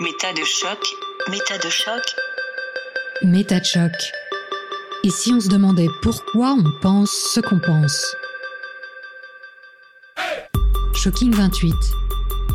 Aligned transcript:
Méta 0.00 0.32
de 0.32 0.42
choc. 0.46 0.78
Méta 1.28 1.58
de 1.58 1.68
choc. 1.68 2.02
Méta 3.22 3.60
de 3.60 3.64
choc. 3.66 3.92
Et 5.04 5.10
si 5.10 5.30
on 5.30 5.40
se 5.40 5.48
demandait 5.48 5.90
pourquoi 6.00 6.52
on 6.52 6.64
pense 6.80 7.10
ce 7.34 7.40
qu'on 7.40 7.58
pense? 7.58 8.16
Shocking 10.94 11.34
28. 11.34 11.74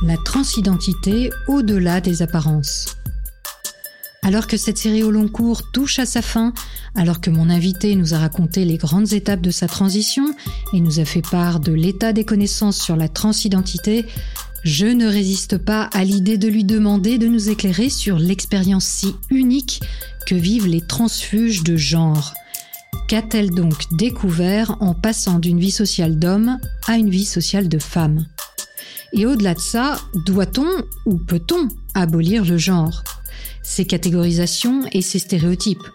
La 0.07 0.17
transidentité 0.17 1.29
au-delà 1.47 2.01
des 2.01 2.23
apparences. 2.23 2.97
Alors 4.23 4.47
que 4.47 4.57
cette 4.57 4.79
série 4.79 5.03
au 5.03 5.11
long 5.11 5.27
cours 5.27 5.71
touche 5.71 5.99
à 5.99 6.07
sa 6.07 6.23
fin, 6.23 6.51
alors 6.95 7.21
que 7.21 7.29
mon 7.29 7.51
invité 7.51 7.95
nous 7.95 8.15
a 8.15 8.17
raconté 8.17 8.65
les 8.65 8.77
grandes 8.77 9.13
étapes 9.13 9.41
de 9.41 9.51
sa 9.51 9.67
transition 9.67 10.33
et 10.73 10.79
nous 10.79 10.99
a 10.99 11.05
fait 11.05 11.21
part 11.21 11.59
de 11.59 11.73
l'état 11.73 12.11
des 12.11 12.25
connaissances 12.25 12.81
sur 12.81 12.95
la 12.95 13.07
transidentité, 13.07 14.07
je 14.65 14.87
ne 14.87 15.05
résiste 15.05 15.59
pas 15.59 15.83
à 15.93 16.03
l'idée 16.03 16.39
de 16.39 16.47
lui 16.47 16.63
demander 16.63 17.19
de 17.19 17.27
nous 17.27 17.49
éclairer 17.49 17.89
sur 17.89 18.17
l'expérience 18.17 18.85
si 18.85 19.15
unique 19.29 19.79
que 20.25 20.33
vivent 20.33 20.65
les 20.65 20.81
transfuges 20.81 21.63
de 21.63 21.77
genre. 21.77 22.33
Qu'a-t-elle 23.07 23.51
donc 23.51 23.83
découvert 23.91 24.75
en 24.79 24.95
passant 24.95 25.37
d'une 25.37 25.59
vie 25.59 25.69
sociale 25.69 26.17
d'homme 26.17 26.57
à 26.87 26.97
une 26.97 27.11
vie 27.11 27.25
sociale 27.25 27.69
de 27.69 27.77
femme? 27.77 28.25
Et 29.13 29.27
au-delà 29.27 29.53
de 29.53 29.59
ça, 29.59 29.99
doit-on 30.25 30.67
ou 31.05 31.17
peut-on 31.17 31.67
abolir 31.93 32.43
le 32.43 32.57
genre? 32.57 33.03
Ses 33.61 33.85
catégorisations 33.85 34.81
et 34.91 35.03
ses 35.03 35.19
stéréotypes. 35.19 35.87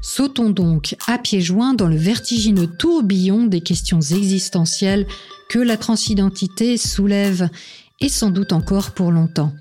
Sautons 0.00 0.50
donc 0.50 0.96
à 1.06 1.18
pieds 1.18 1.42
joints 1.42 1.74
dans 1.74 1.88
le 1.88 1.96
vertigineux 1.96 2.68
tourbillon 2.68 3.44
des 3.44 3.60
questions 3.60 4.00
existentielles 4.00 5.06
que 5.48 5.58
la 5.58 5.76
transidentité 5.76 6.78
soulève 6.78 7.50
et 8.02 8.08
sans 8.08 8.30
doute 8.30 8.52
encore 8.52 8.90
pour 8.90 9.10
longtemps. 9.10 9.52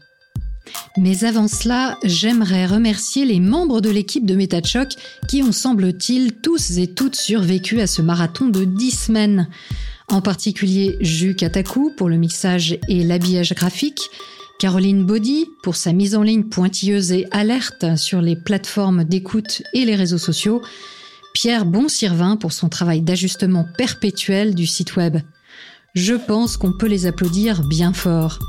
Mais 0.97 1.23
avant 1.23 1.47
cela, 1.47 1.97
j'aimerais 2.03 2.65
remercier 2.65 3.25
les 3.25 3.39
membres 3.39 3.81
de 3.81 3.89
l'équipe 3.89 4.25
de 4.25 4.35
MetaChoc 4.35 4.89
qui 5.27 5.41
ont, 5.43 5.51
semble-t-il, 5.51 6.33
tous 6.33 6.77
et 6.77 6.87
toutes 6.87 7.15
survécu 7.15 7.79
à 7.79 7.87
ce 7.87 8.01
marathon 8.01 8.47
de 8.47 8.65
10 8.65 8.91
semaines. 8.91 9.47
En 10.09 10.21
particulier 10.21 10.97
Jus 10.99 11.35
Kataku 11.35 11.91
pour 11.95 12.09
le 12.09 12.17
mixage 12.17 12.77
et 12.89 13.03
l'habillage 13.03 13.53
graphique, 13.53 14.09
Caroline 14.59 15.05
Body 15.05 15.45
pour 15.63 15.75
sa 15.75 15.93
mise 15.93 16.15
en 16.15 16.23
ligne 16.23 16.43
pointilleuse 16.43 17.11
et 17.11 17.27
alerte 17.31 17.95
sur 17.95 18.21
les 18.21 18.35
plateformes 18.35 19.03
d'écoute 19.03 19.63
et 19.73 19.85
les 19.85 19.95
réseaux 19.95 20.17
sociaux, 20.17 20.61
Pierre 21.33 21.65
Bonsirvin 21.65 22.35
pour 22.35 22.51
son 22.51 22.69
travail 22.69 23.01
d'ajustement 23.01 23.65
perpétuel 23.77 24.53
du 24.53 24.67
site 24.67 24.95
web. 24.97 25.17
Je 25.93 26.13
pense 26.13 26.55
qu'on 26.55 26.71
peut 26.71 26.87
les 26.87 27.05
applaudir 27.05 27.63
bien 27.63 27.91
fort. 27.91 28.39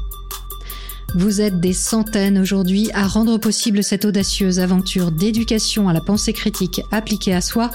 Vous 1.17 1.41
êtes 1.41 1.59
des 1.59 1.73
centaines 1.73 2.39
aujourd'hui 2.39 2.91
à 2.95 3.07
rendre 3.07 3.37
possible 3.37 3.83
cette 3.83 4.05
audacieuse 4.05 4.61
aventure 4.61 5.11
d'éducation 5.11 5.89
à 5.89 5.93
la 5.93 6.01
pensée 6.01 6.33
critique 6.33 6.83
appliquée 6.93 7.35
à 7.35 7.41
soi 7.41 7.71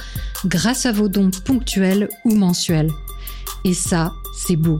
grâce 0.45 0.85
à 0.85 0.93
vos 0.93 1.09
dons 1.09 1.31
ponctuels 1.43 2.07
ou 2.23 2.33
mensuels. 2.33 2.91
Et 3.65 3.73
ça, 3.73 4.13
c'est 4.33 4.55
beau. 4.55 4.79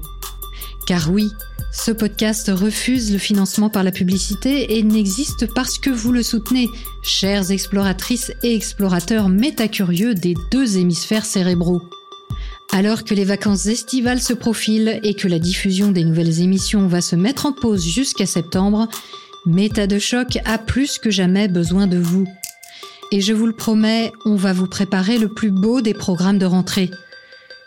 Car 0.88 1.12
oui, 1.12 1.32
ce 1.74 1.92
podcast 1.92 2.50
refuse 2.54 3.12
le 3.12 3.18
financement 3.18 3.70
par 3.70 3.84
la 3.84 3.92
publicité 3.92 4.78
et 4.78 4.84
n'existe 4.84 5.54
parce 5.54 5.80
que 5.80 5.90
vous 5.90 6.14
le 6.14 6.24
soutenez, 6.24 6.70
chères 7.04 7.52
exploratrices 7.52 8.32
et 8.42 8.56
explorateurs 8.56 9.28
métacurieux 9.28 10.16
des 10.16 10.34
deux 10.50 10.78
hémisphères 10.78 11.26
cérébraux. 11.26 11.84
Alors 12.78 13.04
que 13.04 13.16
les 13.16 13.26
vacances 13.26 13.66
estivales 13.66 14.22
se 14.22 14.34
profilent 14.34 15.00
et 15.02 15.16
que 15.16 15.28
la 15.28 15.40
diffusion 15.40 15.90
des 15.90 16.04
nouvelles 16.04 16.42
émissions 16.42 16.86
va 16.86 17.02
se 17.02 17.16
mettre 17.16 17.48
en 17.48 17.52
pause 17.52 17.84
jusqu'à 17.84 18.28
septembre, 18.28 18.88
Méta 19.48 19.88
de 19.88 19.98
choc 19.98 20.38
a 20.46 20.60
plus 20.60 21.00
que 21.00 21.10
jamais 21.10 21.48
besoin 21.48 21.88
de 21.88 21.98
vous. 21.98 22.28
Et 23.12 23.20
je 23.20 23.34
vous 23.34 23.48
le 23.48 23.56
promets, 23.56 24.12
on 24.26 24.36
va 24.36 24.54
vous 24.54 24.68
préparer 24.68 25.18
le 25.18 25.28
plus 25.28 25.50
beau 25.50 25.82
des 25.82 25.96
programmes 25.96 26.38
de 26.38 26.46
rentrée. 26.46 26.92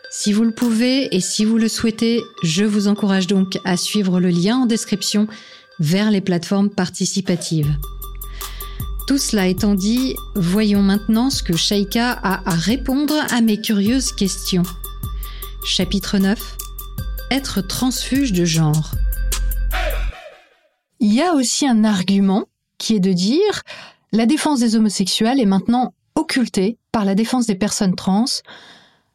Si 0.09 0.31
vous 0.31 0.45
le 0.45 0.53
pouvez 0.53 1.13
et 1.13 1.19
si 1.19 1.43
vous 1.43 1.57
le 1.57 1.67
souhaitez, 1.67 2.23
je 2.41 2.63
vous 2.63 2.87
encourage 2.87 3.27
donc 3.27 3.59
à 3.65 3.75
suivre 3.75 4.21
le 4.21 4.29
lien 4.29 4.59
en 4.59 4.65
description 4.65 5.27
vers 5.81 6.09
les 6.09 6.21
plateformes 6.21 6.69
participatives. 6.69 7.75
Tout 9.07 9.17
cela 9.17 9.47
étant 9.47 9.75
dit, 9.75 10.15
voyons 10.35 10.81
maintenant 10.81 11.29
ce 11.29 11.43
que 11.43 11.57
Shaika 11.57 12.11
a 12.11 12.49
à 12.49 12.55
répondre 12.55 13.15
à 13.29 13.41
mes 13.41 13.59
curieuses 13.59 14.13
questions. 14.13 14.63
Chapitre 15.63 16.17
9 16.17 16.57
Être 17.29 17.61
transfuge 17.61 18.33
de 18.33 18.45
genre. 18.45 18.91
Il 20.99 21.13
y 21.13 21.21
a 21.21 21.33
aussi 21.33 21.67
un 21.67 21.83
argument 21.83 22.45
qui 22.79 22.95
est 22.95 22.99
de 22.99 23.13
dire 23.13 23.61
la 24.11 24.25
défense 24.25 24.59
des 24.59 24.75
homosexuels 24.75 25.39
est 25.39 25.45
maintenant 25.45 25.93
occultée 26.15 26.77
par 26.91 27.05
la 27.05 27.13
défense 27.13 27.45
des 27.45 27.55
personnes 27.55 27.95
trans. 27.95 28.25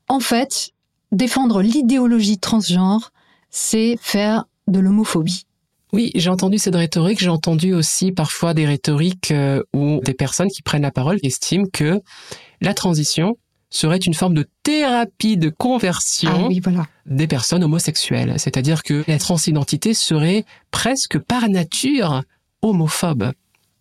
En 0.08 0.20
fait, 0.20 0.70
défendre 1.10 1.62
l'idéologie 1.62 2.38
transgenre, 2.38 3.12
c'est 3.50 3.96
faire 4.00 4.44
de 4.68 4.78
l'homophobie. 4.78 5.46
Oui, 5.92 6.12
j'ai 6.14 6.30
entendu 6.30 6.58
cette 6.58 6.76
rhétorique, 6.76 7.20
j'ai 7.20 7.28
entendu 7.28 7.74
aussi 7.74 8.12
parfois 8.12 8.54
des 8.54 8.66
rhétoriques 8.66 9.30
euh, 9.32 9.62
où 9.74 10.00
des 10.04 10.14
personnes 10.14 10.48
qui 10.48 10.62
prennent 10.62 10.82
la 10.82 10.90
parole 10.90 11.18
estiment 11.22 11.66
que 11.72 12.00
la 12.60 12.74
transition 12.74 13.36
serait 13.71 13.99
une 13.99 14.15
forme 14.15 14.34
de 14.34 14.49
thérapie 14.62 15.37
de 15.37 15.50
conversion 15.50 16.49
ah 16.50 16.87
des 17.06 17.27
personnes 17.27 17.65
homosexuelles. 17.65 18.34
C'est-à-dire 18.38 18.82
que 18.82 19.04
la 19.06 19.19
transidentité 19.19 19.94
serait 19.94 20.44
presque 20.71 21.19
par 21.19 21.49
nature 21.49 22.22
homophobe. 22.62 23.32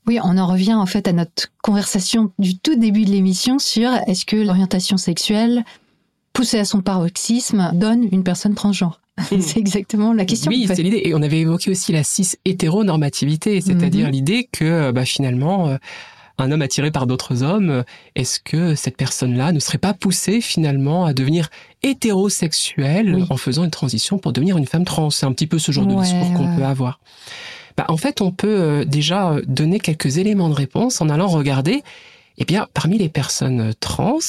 Oui, 0.07 0.19
on 0.23 0.37
en 0.37 0.47
revient 0.47 0.75
en 0.75 0.85
fait 0.85 1.07
à 1.07 1.13
notre 1.13 1.51
conversation 1.63 2.31
du 2.37 2.57
tout 2.57 2.75
début 2.75 3.05
de 3.05 3.11
l'émission 3.11 3.57
sur 3.57 3.89
est-ce 4.07 4.25
que 4.25 4.35
l'orientation 4.35 4.97
sexuelle 4.97 5.63
poussée 6.33 6.59
à 6.59 6.65
son 6.65 6.81
paroxysme 6.81 7.71
donne 7.73 8.07
une 8.11 8.23
personne 8.23 8.55
transgenre. 8.55 9.01
Hmm. 9.31 9.39
c'est 9.39 9.59
exactement 9.59 10.11
la 10.11 10.25
question. 10.25 10.49
Oui, 10.51 10.65
c'est 10.67 10.83
l'idée. 10.83 11.03
Et 11.05 11.15
on 11.15 11.21
avait 11.21 11.39
évoqué 11.39 11.71
aussi 11.71 11.93
la 11.93 12.03
cis 12.03 12.33
hétéronormativité, 12.43 13.61
c'est-à-dire 13.61 14.07
mhm. 14.07 14.11
l'idée 14.11 14.49
que 14.51 14.91
bah, 14.91 15.05
finalement 15.05 15.69
euh, 15.69 15.77
un 16.37 16.51
homme 16.51 16.61
attiré 16.61 16.91
par 16.91 17.07
d'autres 17.07 17.43
hommes, 17.43 17.83
est-ce 18.15 18.39
que 18.39 18.75
cette 18.75 18.97
personne-là 18.97 19.51
ne 19.51 19.59
serait 19.59 19.77
pas 19.77 19.93
poussée 19.93 20.41
finalement 20.41 21.05
à 21.05 21.13
devenir 21.13 21.49
hétérosexuelle 21.83 23.25
en 23.29 23.37
faisant 23.37 23.63
une 23.63 23.71
transition 23.71 24.17
pour 24.17 24.33
devenir 24.33 24.57
une 24.57 24.65
femme 24.65 24.85
trans? 24.85 25.09
C'est 25.09 25.25
un 25.25 25.31
petit 25.31 25.47
peu 25.47 25.59
ce 25.59 25.71
genre 25.71 25.85
de 25.85 25.95
discours 25.95 26.33
qu'on 26.33 26.55
peut 26.55 26.65
avoir. 26.65 26.99
Bah, 27.77 27.85
en 27.89 27.97
fait, 27.97 28.21
on 28.21 28.31
peut 28.31 28.47
euh, 28.47 28.85
déjà 28.85 29.31
euh, 29.31 29.41
donner 29.47 29.79
quelques 29.79 30.17
éléments 30.17 30.49
de 30.49 30.53
réponse 30.53 31.01
en 31.01 31.09
allant 31.09 31.27
regarder, 31.27 31.83
eh 32.37 32.45
bien, 32.45 32.67
parmi 32.73 32.97
les 32.97 33.09
personnes 33.09 33.69
euh, 33.69 33.73
trans, 33.79 34.19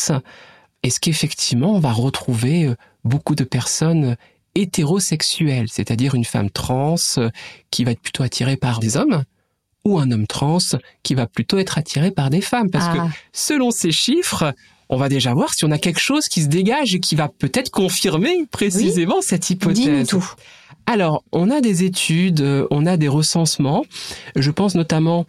est-ce 0.83 1.01
qu'effectivement 1.01 1.75
on 1.75 1.81
va 1.81 1.93
retrouver 1.93 2.73
beaucoup 3.05 3.35
de 3.35 3.45
personnes 3.45 4.17
hétérosexuelles, 4.55 5.69
c'est-à-dire 5.69 6.15
une 6.15 6.25
femme 6.25 6.51
trans 6.51 6.95
qui 7.71 7.83
va 7.83 7.91
être 7.91 8.01
plutôt 8.01 8.23
attirée 8.23 8.57
par 8.57 8.79
des 8.79 8.97
hommes 8.97 9.25
ou 9.87 9.99
un 9.99 10.11
homme 10.11 10.27
trans 10.27 10.59
qui 11.03 11.15
va 11.15 11.27
plutôt 11.27 11.59
être 11.59 11.79
attiré 11.79 12.11
par 12.11 12.29
des 12.29 12.41
femmes. 12.41 12.71
Parce 12.71 12.89
que 12.89 12.99
ah. 12.99 13.09
selon 13.33 13.71
ces 13.71 13.93
chiffres, 13.93 14.53
on 14.89 14.97
va 14.97 15.09
déjà 15.09 15.33
voir 15.33 15.55
si 15.55 15.65
on 15.65 15.71
a 15.71 15.79
quelque 15.79 16.01
chose 16.01 16.29
qui 16.29 16.43
se 16.43 16.49
dégage 16.49 16.95
et 16.95 17.01
qui 17.01 17.15
va 17.15 17.29
peut-être 17.29 17.71
confirmer 17.71 18.47
précisément 18.51 19.21
cette 19.21 19.49
hypothèse. 19.51 20.09
Tout. 20.09 20.29
Alors, 20.87 21.25
on 21.33 21.51
a 21.51 21.61
des 21.61 21.85
études, 21.85 22.45
on 22.71 22.87
a 22.87 22.97
des 22.97 23.09
recensements. 23.09 23.85
Je 24.35 24.51
pense 24.51 24.75
notamment 24.75 25.27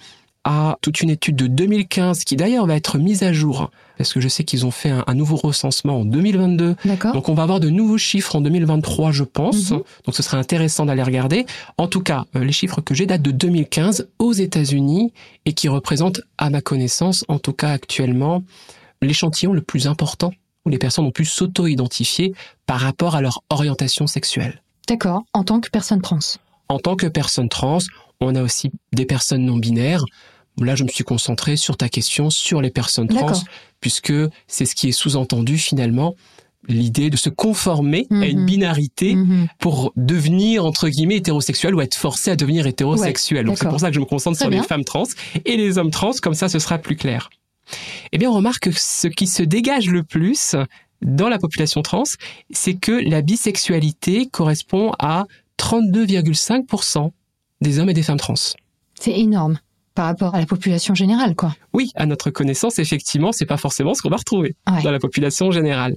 à 0.49 0.77
toute 0.81 1.01
une 1.01 1.09
étude 1.09 1.35
de 1.35 1.45
2015 1.47 2.23
qui 2.23 2.37
d'ailleurs 2.37 2.65
va 2.65 2.77
être 2.77 2.97
mise 2.97 3.21
à 3.23 3.33
jour 3.33 3.69
parce 3.97 4.13
que 4.13 4.21
je 4.21 4.29
sais 4.29 4.45
qu'ils 4.45 4.65
ont 4.65 4.71
fait 4.71 4.89
un, 4.89 5.13
nouveau 5.13 5.35
recensement 5.35 5.99
en 5.99 6.05
2022. 6.05 6.75
Donc 7.13 7.27
on 7.27 7.33
va 7.33 7.43
avoir 7.43 7.59
de 7.59 7.69
nouveaux 7.69 7.97
chiffres 7.97 8.35
en 8.35 8.41
2023, 8.41 9.11
je 9.11 9.23
pense. 9.23 9.71
Mhm. 9.71 9.81
Donc 10.05 10.15
ce 10.15 10.23
serait 10.23 10.37
intéressant 10.37 10.85
d'aller 10.85 11.03
regarder. 11.03 11.45
En 11.77 11.87
tout 11.87 12.01
cas, 12.01 12.23
euh, 12.35 12.45
les 12.45 12.53
chiffres 12.53 12.79
que 12.79 12.93
j'ai 12.93 13.05
datent 13.05 13.23
de 13.23 13.31
2015 13.31 14.07
aux 14.19 14.31
États-Unis 14.31 15.11
et 15.45 15.53
qui 15.53 15.67
représentent, 15.67 16.21
à 16.37 16.49
ma 16.49 16.61
connaissance, 16.61 17.25
en 17.27 17.39
tout 17.39 17.53
cas 17.53 17.71
actuellement, 17.71 18.43
l'échantillon 19.01 19.51
le 19.51 19.61
plus 19.61 19.87
important 19.87 20.31
où 20.65 20.69
les 20.69 20.77
personnes 20.77 21.05
ont 21.05 21.11
pu 21.11 21.25
s'auto-identifier 21.25 22.33
par 22.67 22.79
rapport 22.79 23.15
à 23.15 23.21
leur 23.21 23.41
orientation 23.49 24.07
sexuelle. 24.07 24.61
D'accord, 24.87 25.23
en 25.33 25.43
tant 25.43 25.59
que 25.59 25.69
personne 25.69 26.01
trans. 26.01 26.19
En 26.69 26.79
tant 26.79 26.95
que 26.95 27.07
personne 27.07 27.49
trans, 27.49 27.79
on 28.21 28.35
a 28.35 28.41
aussi 28.41 28.71
des 28.93 29.05
personnes 29.05 29.43
non 29.43 29.57
binaires. 29.57 30.05
Là, 30.59 30.75
je 30.75 30.83
me 30.83 30.89
suis 30.89 31.03
concentré 31.03 31.55
sur 31.55 31.77
ta 31.77 31.89
question 31.89 32.29
sur 32.29 32.61
les 32.61 32.71
personnes 32.71 33.07
trans, 33.07 33.43
puisque 33.79 34.13
c'est 34.47 34.65
ce 34.65 34.75
qui 34.75 34.89
est 34.89 34.91
sous-entendu 34.91 35.57
finalement 35.57 36.15
l'idée 36.67 37.09
de 37.09 37.15
se 37.17 37.29
conformer 37.29 38.07
à 38.11 38.25
une 38.25 38.41
mhm. 38.41 38.45
binarité 38.45 39.15
mhm. 39.15 39.47
pour 39.59 39.93
devenir 39.95 40.65
entre 40.65 40.89
guillemets 40.89 41.17
hétérosexuel 41.17 41.75
ou 41.75 41.81
être 41.81 41.95
forcé 41.95 42.31
à 42.31 42.35
devenir 42.35 42.67
hétérosexuel. 42.67 43.45
Donc 43.45 43.57
c'est 43.57 43.69
pour 43.69 43.79
ça 43.79 43.89
que 43.89 43.95
je 43.95 43.99
me 43.99 44.05
concentre 44.05 44.37
sur 44.37 44.49
les 44.49 44.63
femmes 44.63 44.83
trans 44.83 45.03
et 45.45 45.55
les 45.55 45.77
hommes 45.77 45.91
trans, 45.91 46.11
comme 46.21 46.33
ça 46.33 46.49
ce 46.49 46.59
sera 46.59 46.77
plus 46.77 46.95
clair. 46.95 47.29
Eh 48.11 48.17
bien, 48.17 48.29
on 48.29 48.33
remarque 48.33 48.63
que 48.63 48.71
ce 48.71 49.07
qui 49.07 49.27
se 49.27 49.43
dégage 49.43 49.89
le 49.89 50.03
plus 50.03 50.55
dans 51.01 51.29
la 51.29 51.37
population 51.37 51.81
trans, 51.81 52.03
c'est 52.51 52.75
que 52.75 52.91
la 52.91 53.21
bisexualité 53.21 54.27
correspond 54.27 54.93
à 54.99 55.25
32,5% 55.59 57.11
des 57.61 57.79
hommes 57.79 57.89
et 57.89 57.93
des 57.93 58.03
femmes 58.03 58.17
trans. 58.17 58.35
C'est 58.99 59.17
énorme. 59.17 59.59
Par 59.97 60.05
rapport 60.05 60.35
à 60.35 60.39
la 60.39 60.45
population 60.45 60.93
générale, 60.93 61.35
quoi. 61.35 61.55
Oui, 61.73 61.91
à 61.95 62.05
notre 62.05 62.29
connaissance, 62.29 62.77
effectivement, 62.77 63.31
c'est 63.31 63.47
pas 63.47 63.57
forcément 63.57 63.95
ce 63.95 64.03
qu'on 64.03 64.09
va 64.09 64.17
retrouver 64.17 64.55
dans 64.83 64.91
la 64.91 64.99
population 64.99 65.49
générale. 65.49 65.95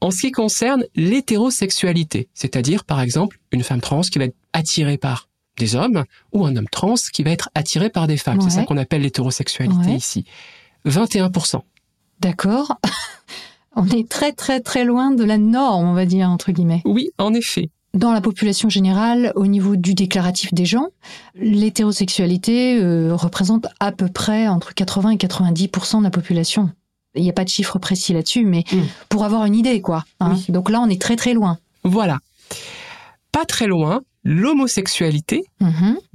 En 0.00 0.10
ce 0.10 0.22
qui 0.22 0.32
concerne 0.32 0.82
l'hétérosexualité, 0.96 2.30
c'est-à-dire 2.32 2.84
par 2.84 3.02
exemple 3.02 3.38
une 3.50 3.62
femme 3.62 3.82
trans 3.82 4.00
qui 4.00 4.18
va 4.18 4.24
être 4.24 4.36
attirée 4.54 4.96
par 4.96 5.28
des 5.58 5.76
hommes 5.76 6.04
ou 6.32 6.46
un 6.46 6.56
homme 6.56 6.70
trans 6.70 6.94
qui 7.12 7.22
va 7.22 7.32
être 7.32 7.50
attiré 7.54 7.90
par 7.90 8.06
des 8.06 8.16
femmes, 8.16 8.40
c'est 8.40 8.48
ça 8.48 8.64
qu'on 8.64 8.78
appelle 8.78 9.02
l'hétérosexualité 9.02 9.90
ici. 9.90 10.24
21%. 10.86 11.60
D'accord. 12.20 12.78
on 13.76 13.86
est 13.88 14.08
très 14.08 14.32
très 14.32 14.60
très 14.60 14.84
loin 14.84 15.10
de 15.10 15.22
la 15.22 15.36
norme, 15.36 15.86
on 15.86 15.92
va 15.92 16.06
dire 16.06 16.30
entre 16.30 16.50
guillemets. 16.50 16.80
Oui, 16.86 17.10
en 17.18 17.34
effet. 17.34 17.68
Dans 17.94 18.12
la 18.12 18.22
population 18.22 18.70
générale, 18.70 19.32
au 19.34 19.46
niveau 19.46 19.76
du 19.76 19.94
déclaratif 19.94 20.54
des 20.54 20.64
gens, 20.64 20.88
l'hétérosexualité 21.34 22.78
euh, 22.78 23.14
représente 23.14 23.66
à 23.80 23.92
peu 23.92 24.08
près 24.08 24.48
entre 24.48 24.72
80 24.72 25.10
et 25.10 25.16
90% 25.16 25.98
de 25.98 26.04
la 26.04 26.10
population. 26.10 26.70
Il 27.14 27.22
n'y 27.22 27.28
a 27.28 27.34
pas 27.34 27.44
de 27.44 27.50
chiffre 27.50 27.78
précis 27.78 28.14
là-dessus, 28.14 28.46
mais 28.46 28.64
hmm. 28.72 28.80
pour 29.10 29.24
avoir 29.24 29.44
une 29.44 29.54
idée, 29.54 29.82
quoi. 29.82 30.04
Hein. 30.20 30.36
Donc 30.48 30.70
là, 30.70 30.80
on 30.80 30.88
est 30.88 31.00
très 31.00 31.16
très 31.16 31.34
loin. 31.34 31.58
Voilà. 31.84 32.20
Pas 33.30 33.44
très 33.44 33.66
loin, 33.66 34.00
l'homosexualité, 34.24 35.44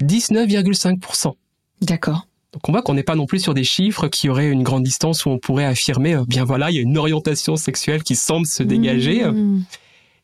19,5%. 0.01 1.27
Mhm. 1.27 1.33
D'accord. 1.81 2.27
Donc 2.53 2.69
on 2.69 2.71
voit 2.71 2.81
qu'on 2.81 2.95
n'est 2.95 3.03
pas 3.03 3.15
non 3.15 3.27
plus 3.27 3.39
sur 3.39 3.53
des 3.53 3.63
chiffres 3.63 4.07
qui 4.07 4.29
auraient 4.29 4.49
une 4.49 4.63
grande 4.63 4.83
distance 4.83 5.25
où 5.25 5.29
on 5.29 5.37
pourrait 5.37 5.65
affirmer, 5.65 6.15
euh, 6.15 6.23
bien 6.25 6.43
voilà, 6.43 6.71
il 6.71 6.75
y 6.75 6.79
a 6.79 6.81
une 6.81 6.97
orientation 6.97 7.55
sexuelle 7.55 8.01
qui 8.01 8.15
semble 8.15 8.47
se 8.47 8.63
dégager. 8.63 9.23
Hmm. 9.25 9.63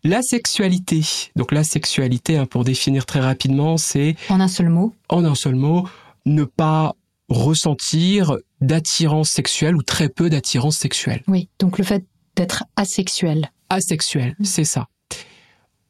La 0.03 0.21
sexualité. 0.21 1.01
Donc 1.35 1.51
la 1.51 1.63
sexualité, 1.63 2.37
hein, 2.37 2.45
pour 2.45 2.63
définir 2.63 3.05
très 3.05 3.21
rapidement, 3.21 3.77
c'est... 3.77 4.15
En 4.29 4.41
un 4.41 4.49
seul 4.49 4.69
mot. 4.69 4.93
En 5.07 5.23
un 5.23 5.35
seul 5.35 5.55
mot, 5.55 5.87
ne 6.25 6.43
pas 6.43 6.95
ressentir 7.29 8.37
d'attirance 8.59 9.29
sexuelle 9.29 9.75
ou 9.75 9.81
très 9.81 10.09
peu 10.09 10.29
d'attirance 10.29 10.77
sexuelle. 10.77 11.23
Oui, 11.27 11.49
donc 11.59 11.77
le 11.77 11.85
fait 11.85 12.05
d'être 12.35 12.65
asexuel. 12.75 13.49
Asexuel, 13.69 14.35
mm. 14.39 14.43
c'est 14.43 14.65
ça. 14.65 14.87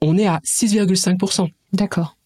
On 0.02 0.18
est 0.18 0.28
à 0.28 0.42
6,5%. 0.46 1.50
D'accord. 1.74 2.18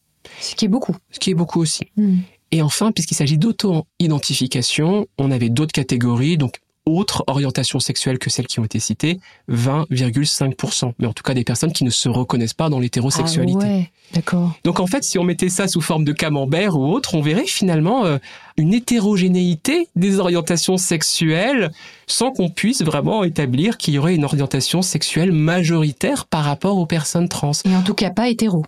Ce 0.41 0.55
qui 0.55 0.65
est 0.65 0.69
beaucoup. 0.69 0.95
Ce 1.11 1.19
qui 1.19 1.31
est 1.31 1.35
beaucoup 1.35 1.61
aussi. 1.61 1.85
Mm. 1.95 2.17
Et 2.51 2.61
enfin, 2.61 2.91
puisqu'il 2.91 3.15
s'agit 3.15 3.37
d'auto-identification, 3.37 5.07
on 5.17 5.31
avait 5.31 5.49
d'autres 5.49 5.73
catégories, 5.73 6.37
donc 6.37 6.59
autres 6.87 7.23
orientations 7.27 7.79
sexuelles 7.79 8.19
que 8.19 8.29
celles 8.29 8.47
qui 8.47 8.59
ont 8.59 8.65
été 8.65 8.79
citées, 8.79 9.19
20,5%. 9.51 10.93
Mais 10.99 11.07
en 11.07 11.13
tout 11.13 11.23
cas, 11.23 11.33
des 11.33 11.43
personnes 11.43 11.71
qui 11.73 11.83
ne 11.83 11.89
se 11.89 12.09
reconnaissent 12.09 12.53
pas 12.53 12.69
dans 12.69 12.79
l'hétérosexualité. 12.79 13.59
Ah 13.61 13.67
ouais, 13.67 13.91
d'accord. 14.13 14.53
Donc 14.63 14.79
en 14.79 14.87
fait, 14.87 15.03
si 15.03 15.19
on 15.19 15.23
mettait 15.23 15.49
ça 15.49 15.67
sous 15.67 15.81
forme 15.81 16.05
de 16.05 16.13
camembert 16.13 16.77
ou 16.77 16.91
autre, 16.93 17.15
on 17.15 17.21
verrait 17.21 17.45
finalement 17.45 18.05
euh, 18.05 18.17
une 18.57 18.73
hétérogénéité 18.73 19.89
des 19.95 20.19
orientations 20.19 20.77
sexuelles 20.77 21.71
sans 22.07 22.31
qu'on 22.31 22.49
puisse 22.49 22.81
vraiment 22.81 23.23
établir 23.23 23.77
qu'il 23.77 23.93
y 23.93 23.99
aurait 23.99 24.15
une 24.15 24.25
orientation 24.25 24.81
sexuelle 24.81 25.31
majoritaire 25.31 26.25
par 26.25 26.43
rapport 26.43 26.77
aux 26.77 26.85
personnes 26.85 27.29
trans. 27.29 27.51
Et 27.65 27.75
en 27.75 27.81
tout 27.81 27.93
cas, 27.93 28.09
pas 28.09 28.29
hétéro. 28.29 28.63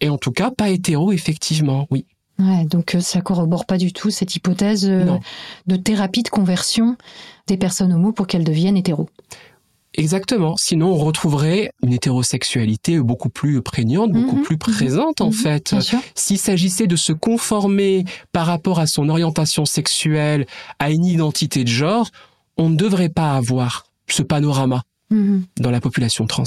Et 0.00 0.08
en 0.08 0.18
tout 0.18 0.32
cas, 0.32 0.50
pas 0.50 0.68
hétéro, 0.68 1.12
effectivement, 1.12 1.86
oui. 1.90 2.06
Ouais, 2.42 2.64
donc 2.64 2.94
euh, 2.94 3.00
ça 3.00 3.20
corrobore 3.20 3.66
pas 3.66 3.78
du 3.78 3.92
tout 3.92 4.10
cette 4.10 4.34
hypothèse 4.34 4.88
euh, 4.88 5.16
de 5.66 5.76
thérapie 5.76 6.22
de 6.22 6.28
conversion 6.28 6.96
des 7.46 7.56
personnes 7.56 7.92
homo 7.92 8.12
pour 8.12 8.26
qu'elles 8.26 8.44
deviennent 8.44 8.76
hétéros. 8.76 9.08
Exactement. 9.94 10.56
Sinon, 10.56 10.92
on 10.92 10.96
retrouverait 10.96 11.70
une 11.82 11.92
hétérosexualité 11.92 12.98
beaucoup 12.98 13.28
plus 13.28 13.60
prégnante, 13.60 14.10
beaucoup 14.10 14.36
mhm. 14.36 14.42
plus 14.42 14.56
présente, 14.56 15.20
en 15.20 15.26
mhm. 15.26 15.32
fait. 15.32 15.74
S'il 16.14 16.38
s'agissait 16.38 16.86
de 16.86 16.96
se 16.96 17.12
conformer 17.12 18.04
par 18.32 18.46
rapport 18.46 18.80
à 18.80 18.86
son 18.86 19.10
orientation 19.10 19.66
sexuelle, 19.66 20.46
à 20.78 20.90
une 20.90 21.04
identité 21.04 21.62
de 21.64 21.68
genre, 21.68 22.08
on 22.56 22.70
ne 22.70 22.76
devrait 22.76 23.10
pas 23.10 23.32
avoir 23.32 23.84
ce 24.08 24.22
panorama 24.22 24.82
mhm. 25.10 25.44
dans 25.60 25.70
la 25.70 25.80
population 25.80 26.26
trans. 26.26 26.44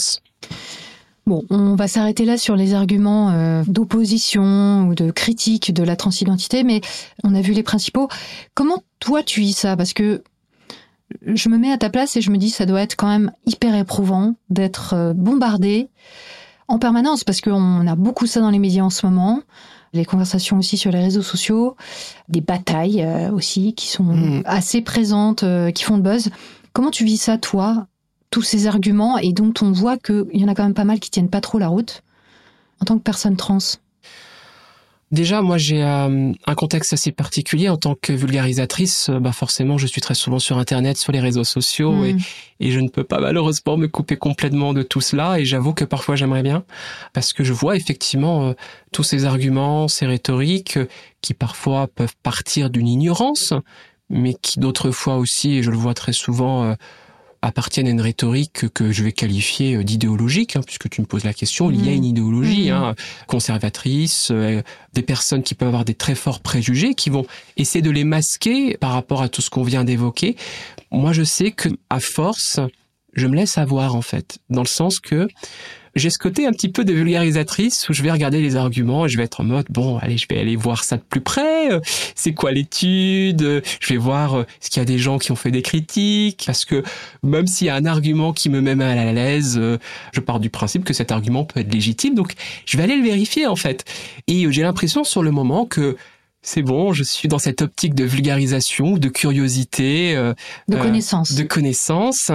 Bon, 1.27 1.43
on 1.49 1.73
va 1.73 1.87
s'arrêter 1.87 2.23
là 2.23 2.37
sur 2.37 2.55
les 2.55 2.75
arguments 2.75 3.31
euh, 3.31 3.63
d'opposition 3.65 4.87
ou 4.87 4.93
de 4.93 5.09
critique 5.09 5.73
de 5.73 5.81
la 5.81 5.95
transidentité, 5.95 6.63
mais 6.63 6.81
on 7.23 7.33
a 7.33 7.41
vu 7.41 7.53
les 7.53 7.63
principaux. 7.63 8.09
Comment 8.53 8.83
toi 8.99 9.23
tu 9.23 9.39
vis 9.39 9.53
ça? 9.53 9.75
Parce 9.75 9.93
que 9.93 10.23
je 11.25 11.49
me 11.49 11.57
mets 11.57 11.71
à 11.71 11.79
ta 11.79 11.89
place 11.89 12.15
et 12.15 12.21
je 12.21 12.29
me 12.29 12.37
dis 12.37 12.51
ça 12.51 12.67
doit 12.67 12.81
être 12.81 12.95
quand 12.95 13.07
même 13.07 13.31
hyper 13.47 13.75
éprouvant 13.75 14.35
d'être 14.51 14.93
euh, 14.93 15.13
bombardé 15.13 15.89
en 16.67 16.77
permanence 16.77 17.23
parce 17.23 17.41
qu'on 17.41 17.87
a 17.87 17.95
beaucoup 17.95 18.27
ça 18.27 18.39
dans 18.39 18.51
les 18.51 18.59
médias 18.59 18.83
en 18.83 18.91
ce 18.91 19.07
moment, 19.07 19.41
les 19.93 20.05
conversations 20.05 20.59
aussi 20.59 20.77
sur 20.77 20.91
les 20.91 20.99
réseaux 20.99 21.23
sociaux, 21.23 21.75
des 22.29 22.41
batailles 22.41 23.01
euh, 23.01 23.31
aussi 23.31 23.73
qui 23.73 23.87
sont 23.87 24.03
mmh. 24.03 24.43
assez 24.45 24.81
présentes, 24.83 25.43
qui 25.73 25.83
font 25.83 25.95
le 25.95 26.03
buzz. 26.03 26.29
Comment 26.71 26.91
tu 26.91 27.03
vis 27.03 27.17
ça 27.17 27.39
toi 27.39 27.87
tous 28.31 28.41
ces 28.41 28.67
arguments 28.67 29.17
et 29.17 29.33
dont 29.33 29.53
on 29.61 29.71
voit 29.71 29.97
qu'il 29.97 30.25
y 30.33 30.43
en 30.43 30.47
a 30.47 30.55
quand 30.55 30.63
même 30.63 30.73
pas 30.73 30.83
mal 30.83 30.99
qui 30.99 31.09
tiennent 31.09 31.29
pas 31.29 31.41
trop 31.41 31.59
la 31.59 31.67
route 31.67 32.03
en 32.81 32.85
tant 32.85 32.97
que 32.97 33.03
personne 33.03 33.37
trans 33.37 33.59
Déjà, 35.11 35.43
moi, 35.43 35.57
j'ai 35.57 35.83
euh, 35.83 36.31
un 36.45 36.55
contexte 36.55 36.91
assez 36.91 37.11
particulier 37.11 37.69
en 37.69 37.77
tant 37.77 37.95
que 37.95 38.11
vulgarisatrice. 38.11 39.09
Euh, 39.09 39.19
bah 39.19 39.31
forcément, 39.31 39.77
je 39.77 39.85
suis 39.85 40.01
très 40.01 40.15
souvent 40.15 40.39
sur 40.39 40.57
Internet, 40.57 40.97
sur 40.97 41.11
les 41.11 41.19
réseaux 41.19 41.43
sociaux, 41.43 41.93
hmm. 41.93 42.17
et, 42.59 42.71
je 42.71 42.79
ne 42.79 42.89
peux 42.89 43.03
pas 43.03 43.19
malheureusement 43.19 43.77
me 43.77 43.87
couper 43.87 44.17
complètement 44.17 44.73
de 44.73 44.81
tout 44.81 45.01
cela. 45.01 45.39
Et 45.39 45.45
j'avoue 45.45 45.73
que 45.73 45.85
parfois, 45.85 46.15
j'aimerais 46.15 46.41
bien, 46.41 46.63
parce 47.13 47.33
que 47.33 47.43
je 47.43 47.53
vois 47.53 47.75
effectivement 47.77 48.47
euh, 48.47 48.53
tous 48.91 49.03
ces 49.03 49.25
arguments, 49.25 49.87
ces 49.87 50.07
rhétoriques, 50.07 50.79
qui 51.21 51.35
parfois 51.35 51.87
peuvent 51.87 52.15
partir 52.23 52.71
d'une 52.71 52.87
ignorance, 52.87 53.53
mais 54.09 54.33
qui 54.33 54.59
d'autres 54.59 54.89
fois 54.89 55.17
aussi, 55.17 55.53
et 55.53 55.63
je 55.63 55.69
le 55.69 55.77
vois 55.77 55.93
très 55.93 56.13
souvent, 56.13 56.75
appartiennent 57.45 57.87
à 57.87 57.91
une 57.91 58.01
rhétorique 58.01 58.69
que 58.73 58.91
je 58.91 59.03
vais 59.03 59.11
qualifier 59.11 59.75
euh, 59.75 59.83
d'idéologique, 59.83 60.55
hein, 60.55 60.61
puisque 60.65 60.89
tu 60.89 61.01
me 61.01 61.05
poses 61.05 61.23
la 61.23 61.33
question. 61.33 61.69
Il 61.71 61.85
y 61.85 61.89
a 61.89 61.91
mmh. 61.91 61.95
une 61.95 62.05
idéologie 62.05 62.69
mmh. 62.71 62.73
hein, 62.73 62.95
conservatrice, 63.27 64.29
euh, 64.31 64.61
des 64.93 65.01
personnes 65.01 65.43
qui 65.43 65.55
peuvent 65.55 65.67
avoir 65.67 65.85
des 65.85 65.93
très 65.93 66.15
forts 66.15 66.39
préjugés, 66.39 66.95
qui 66.95 67.09
vont 67.09 67.25
essayer 67.57 67.81
de 67.81 67.91
les 67.91 68.03
masquer 68.03 68.77
par 68.77 68.91
rapport 68.91 69.21
à 69.21 69.29
tout 69.29 69.41
ce 69.41 69.49
qu'on 69.49 69.63
vient 69.63 69.83
d'évoquer. 69.83 70.35
Moi, 70.91 71.13
je 71.13 71.23
sais 71.23 71.51
que 71.51 71.69
à 71.89 71.99
force, 71.99 72.59
je 73.13 73.27
me 73.27 73.35
laisse 73.35 73.57
avoir 73.57 73.95
en 73.95 74.01
fait, 74.01 74.39
dans 74.49 74.61
le 74.61 74.67
sens 74.67 74.99
que 74.99 75.27
j'ai 75.95 76.09
ce 76.09 76.17
côté 76.17 76.45
un 76.45 76.51
petit 76.51 76.69
peu 76.69 76.83
de 76.83 76.93
vulgarisatrice 76.93 77.87
où 77.89 77.93
je 77.93 78.03
vais 78.03 78.11
regarder 78.11 78.41
les 78.41 78.57
arguments 78.57 79.05
et 79.05 79.09
je 79.09 79.17
vais 79.17 79.23
être 79.23 79.39
en 79.39 79.45
mode 79.45 79.65
bon 79.69 79.97
allez 79.97 80.17
je 80.17 80.27
vais 80.29 80.39
aller 80.39 80.55
voir 80.55 80.83
ça 80.83 80.97
de 80.97 81.01
plus 81.01 81.21
près. 81.21 81.71
Euh, 81.71 81.79
c'est 82.15 82.33
quoi 82.33 82.51
l'étude? 82.51 83.63
Je 83.79 83.93
vais 83.93 83.97
voir 83.97 84.35
euh, 84.35 84.45
est-ce 84.61 84.69
qu'il 84.69 84.81
y 84.81 84.83
a 84.83 84.85
des 84.85 84.97
gens 84.97 85.17
qui 85.17 85.31
ont 85.31 85.35
fait 85.35 85.51
des 85.51 85.61
critiques. 85.61 86.43
Parce 86.45 86.65
que 86.65 86.83
même 87.23 87.47
s'il 87.47 87.67
y 87.67 87.69
a 87.69 87.75
un 87.75 87.85
argument 87.85 88.33
qui 88.33 88.49
me 88.49 88.61
met 88.61 88.75
mal 88.75 88.97
à 88.97 89.13
l'aise 89.13 89.57
euh, 89.57 89.77
je 90.11 90.19
pars 90.19 90.39
du 90.39 90.49
principe 90.49 90.83
que 90.83 90.93
cet 90.93 91.11
argument 91.11 91.45
peut 91.45 91.61
être 91.61 91.73
légitime. 91.73 92.13
Donc 92.13 92.33
je 92.65 92.77
vais 92.77 92.83
aller 92.83 92.97
le 92.97 93.03
vérifier 93.03 93.47
en 93.47 93.55
fait. 93.55 93.85
Et 94.27 94.51
j'ai 94.51 94.63
l'impression 94.63 95.03
sur 95.03 95.23
le 95.23 95.31
moment 95.31 95.65
que 95.65 95.95
c'est 96.41 96.61
bon, 96.61 96.93
je 96.93 97.03
suis 97.03 97.27
dans 97.27 97.39
cette 97.39 97.63
optique 97.63 97.95
de 97.95 98.03
vulgarisation, 98.03 98.97
de 98.97 99.09
curiosité, 99.09 100.13
de 100.67 100.75
connaissance, 100.77 101.33
de 101.33 101.41
connaissance, 101.41 102.31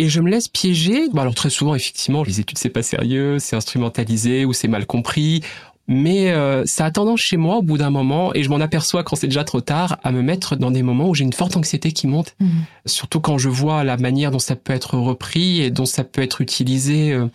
et 0.00 0.08
je 0.08 0.20
me 0.22 0.30
laisse 0.30 0.48
piéger. 0.48 1.10
Bon, 1.10 1.20
alors 1.20 1.34
très 1.34 1.50
souvent, 1.50 1.74
effectivement, 1.74 2.24
les 2.24 2.40
études 2.40 2.56
c'est 2.56 2.70
pas 2.70 2.82
sérieux, 2.82 3.38
c'est 3.38 3.54
instrumentalisé 3.54 4.46
ou 4.46 4.54
c'est 4.54 4.66
mal 4.66 4.86
compris. 4.86 5.42
Mais 5.88 6.30
euh, 6.30 6.62
ça 6.64 6.86
a 6.86 6.90
tendance 6.90 7.20
chez 7.20 7.36
moi 7.36 7.56
au 7.56 7.62
bout 7.62 7.76
d'un 7.76 7.90
moment, 7.90 8.32
et 8.32 8.42
je 8.42 8.48
m'en 8.48 8.60
aperçois 8.60 9.02
quand 9.02 9.16
c'est 9.16 9.26
déjà 9.26 9.44
trop 9.44 9.60
tard, 9.60 9.98
à 10.02 10.12
me 10.12 10.22
mettre 10.22 10.56
dans 10.56 10.70
des 10.70 10.82
moments 10.82 11.08
où 11.08 11.14
j'ai 11.14 11.24
une 11.24 11.32
forte 11.34 11.56
anxiété 11.56 11.92
qui 11.92 12.06
monte. 12.06 12.34
Mmh. 12.40 12.48
Surtout 12.86 13.20
quand 13.20 13.36
je 13.36 13.50
vois 13.50 13.84
la 13.84 13.98
manière 13.98 14.30
dont 14.30 14.38
ça 14.38 14.56
peut 14.56 14.72
être 14.72 14.96
repris 14.96 15.60
et 15.60 15.70
dont 15.70 15.86
ça 15.86 16.04
peut 16.04 16.22
être 16.22 16.40
utilisé, 16.40 17.12
euh, 17.12 17.26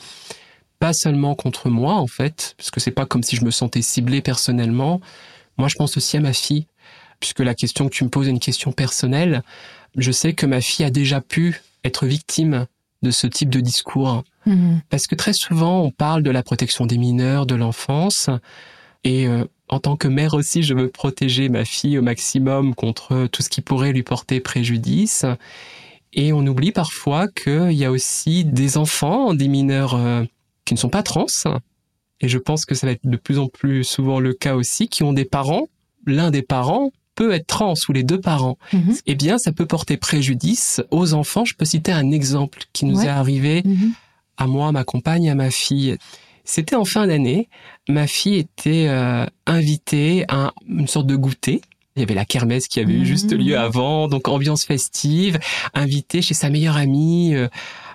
pas 0.79 0.93
seulement 0.93 1.35
contre 1.35 1.69
moi 1.69 1.95
en 1.95 2.07
fait, 2.07 2.55
parce 2.57 2.71
que 2.71 2.79
c'est 2.79 2.91
pas 2.91 3.05
comme 3.05 3.21
si 3.21 3.35
je 3.35 3.45
me 3.45 3.51
sentais 3.51 3.83
ciblé 3.83 4.21
personnellement. 4.21 5.01
Moi, 5.57 5.67
je 5.67 5.75
pense 5.75 5.97
aussi 5.97 6.17
à 6.17 6.21
ma 6.21 6.33
fille, 6.33 6.65
puisque 7.19 7.41
la 7.41 7.53
question 7.53 7.87
que 7.87 7.93
tu 7.93 8.05
me 8.05 8.09
poses 8.09 8.27
est 8.27 8.31
une 8.31 8.39
question 8.39 8.71
personnelle. 8.71 9.43
Je 9.97 10.11
sais 10.11 10.33
que 10.33 10.47
ma 10.47 10.61
fille 10.61 10.85
a 10.85 10.89
déjà 10.89 11.21
pu 11.21 11.61
être 11.85 12.05
victime 12.05 12.65
de 13.01 13.11
ce 13.11 13.27
type 13.27 13.49
de 13.49 13.59
discours. 13.59 14.23
Mhm. 14.45 14.81
Parce 14.89 15.07
que 15.07 15.15
très 15.15 15.33
souvent, 15.33 15.81
on 15.81 15.91
parle 15.91 16.23
de 16.23 16.31
la 16.31 16.43
protection 16.43 16.85
des 16.85 16.97
mineurs, 16.97 17.45
de 17.45 17.55
l'enfance. 17.55 18.29
Et 19.03 19.27
euh, 19.27 19.45
en 19.69 19.79
tant 19.79 19.95
que 19.95 20.07
mère 20.07 20.33
aussi, 20.33 20.63
je 20.63 20.73
veux 20.73 20.89
protéger 20.89 21.49
ma 21.49 21.65
fille 21.65 21.97
au 21.97 22.01
maximum 22.01 22.75
contre 22.75 23.27
tout 23.27 23.41
ce 23.41 23.49
qui 23.49 23.61
pourrait 23.61 23.93
lui 23.93 24.03
porter 24.03 24.39
préjudice. 24.39 25.25
Et 26.13 26.33
on 26.33 26.45
oublie 26.47 26.71
parfois 26.71 27.27
qu'il 27.27 27.73
y 27.73 27.85
a 27.85 27.91
aussi 27.91 28.45
des 28.45 28.77
enfants, 28.77 29.33
des 29.33 29.47
mineurs 29.47 29.95
euh, 29.95 30.23
qui 30.65 30.73
ne 30.73 30.79
sont 30.79 30.89
pas 30.89 31.03
trans. 31.03 31.25
Et 32.21 32.29
je 32.29 32.37
pense 32.37 32.65
que 32.65 32.73
ça 32.73 32.87
va 32.87 32.93
être 32.93 33.07
de 33.07 33.17
plus 33.17 33.37
en 33.37 33.47
plus 33.47 33.83
souvent 33.83 34.19
le 34.19 34.33
cas 34.33 34.55
aussi, 34.55 34.87
qui 34.87 35.03
ont 35.03 35.13
des 35.13 35.25
parents. 35.25 35.67
L'un 36.07 36.31
des 36.31 36.41
parents 36.41 36.91
peut 37.15 37.31
être 37.33 37.47
trans 37.47 37.73
ou 37.89 37.93
les 37.93 38.03
deux 38.03 38.19
parents, 38.19 38.57
mhm. 38.73 38.95
eh 39.07 39.15
bien, 39.15 39.37
ça 39.37 39.51
peut 39.51 39.65
porter 39.65 39.97
préjudice 39.97 40.81
aux 40.91 41.13
enfants. 41.13 41.45
Je 41.45 41.55
peux 41.55 41.65
citer 41.65 41.91
un 41.91 42.11
exemple 42.11 42.59
qui 42.73 42.85
nous 42.85 43.01
est 43.03 43.07
arrivé 43.07 43.61
mhm. 43.65 43.93
à 44.37 44.47
moi, 44.47 44.67
à 44.67 44.71
ma 44.71 44.83
compagne, 44.83 45.29
à 45.29 45.35
ma 45.35 45.49
fille. 45.49 45.97
C'était 46.43 46.75
en 46.75 46.85
fin 46.85 47.07
d'année. 47.07 47.49
Ma 47.89 48.05
fille 48.05 48.35
était 48.35 48.85
euh, 48.87 49.25
invitée 49.47 50.25
à 50.27 50.53
une 50.67 50.87
sorte 50.87 51.07
de 51.07 51.15
goûter 51.15 51.61
Il 51.95 52.01
y 52.01 52.03
avait 52.03 52.13
la 52.13 52.25
kermesse 52.25 52.67
qui 52.67 52.81
avait 52.81 52.93
eu 52.93 53.05
juste 53.05 53.31
Mhm. 53.31 53.39
lieu 53.39 53.57
avant, 53.57 54.07
donc 54.09 54.27
ambiance 54.27 54.65
festive, 54.65 55.39
invité 55.73 56.21
chez 56.21 56.33
sa 56.33 56.49
meilleure 56.49 56.75
amie. 56.77 57.33
euh, 57.33 57.47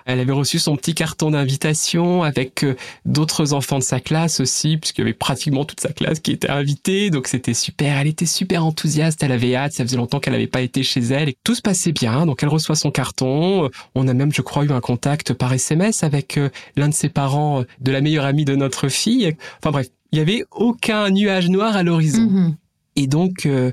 Elle 0.05 0.19
avait 0.19 0.31
reçu 0.31 0.59
son 0.59 0.75
petit 0.75 0.93
carton 0.93 1.31
d'invitation 1.31 2.23
avec 2.23 2.63
euh, 2.63 2.75
d'autres 3.05 3.53
enfants 3.53 3.79
de 3.79 3.83
sa 3.83 3.99
classe 3.99 4.39
aussi, 4.39 4.77
puisqu'il 4.77 5.01
y 5.01 5.03
avait 5.03 5.13
pratiquement 5.13 5.65
toute 5.65 5.79
sa 5.79 5.89
classe 5.89 6.19
qui 6.19 6.31
était 6.31 6.49
invitée. 6.49 7.09
Donc 7.09 7.27
c'était 7.27 7.53
super. 7.53 7.97
Elle 7.97 8.07
était 8.07 8.25
super 8.25 8.65
enthousiaste. 8.65 9.23
Elle 9.23 9.31
avait 9.31 9.55
hâte. 9.55 9.73
Ça 9.73 9.83
faisait 9.83 9.97
longtemps 9.97 10.19
qu'elle 10.19 10.33
n'avait 10.33 10.47
pas 10.47 10.61
été 10.61 10.83
chez 10.83 11.01
elle. 11.01 11.29
Et 11.29 11.37
tout 11.43 11.55
se 11.55 11.61
passait 11.61 11.91
bien. 11.91 12.25
Donc 12.25 12.43
elle 12.43 12.49
reçoit 12.49 12.75
son 12.75 12.91
carton. 12.91 13.69
On 13.95 14.07
a 14.07 14.13
même, 14.13 14.33
je 14.33 14.41
crois, 14.41 14.65
eu 14.65 14.71
un 14.71 14.81
contact 14.81 15.33
par 15.33 15.53
SMS 15.53 16.03
avec 16.03 16.37
euh, 16.37 16.49
l'un 16.75 16.89
de 16.89 16.93
ses 16.93 17.09
parents 17.09 17.61
euh, 17.61 17.63
de 17.79 17.91
la 17.91 18.01
meilleure 18.01 18.25
amie 18.25 18.45
de 18.45 18.55
notre 18.55 18.87
fille. 18.87 19.35
Enfin 19.59 19.71
bref, 19.71 19.87
il 20.11 20.19
y 20.19 20.21
avait 20.21 20.43
aucun 20.51 21.09
nuage 21.09 21.49
noir 21.49 21.75
à 21.75 21.83
l'horizon. 21.83 22.21
Mhm. 22.23 22.55
Et 22.95 23.07
donc, 23.07 23.45
euh, 23.45 23.71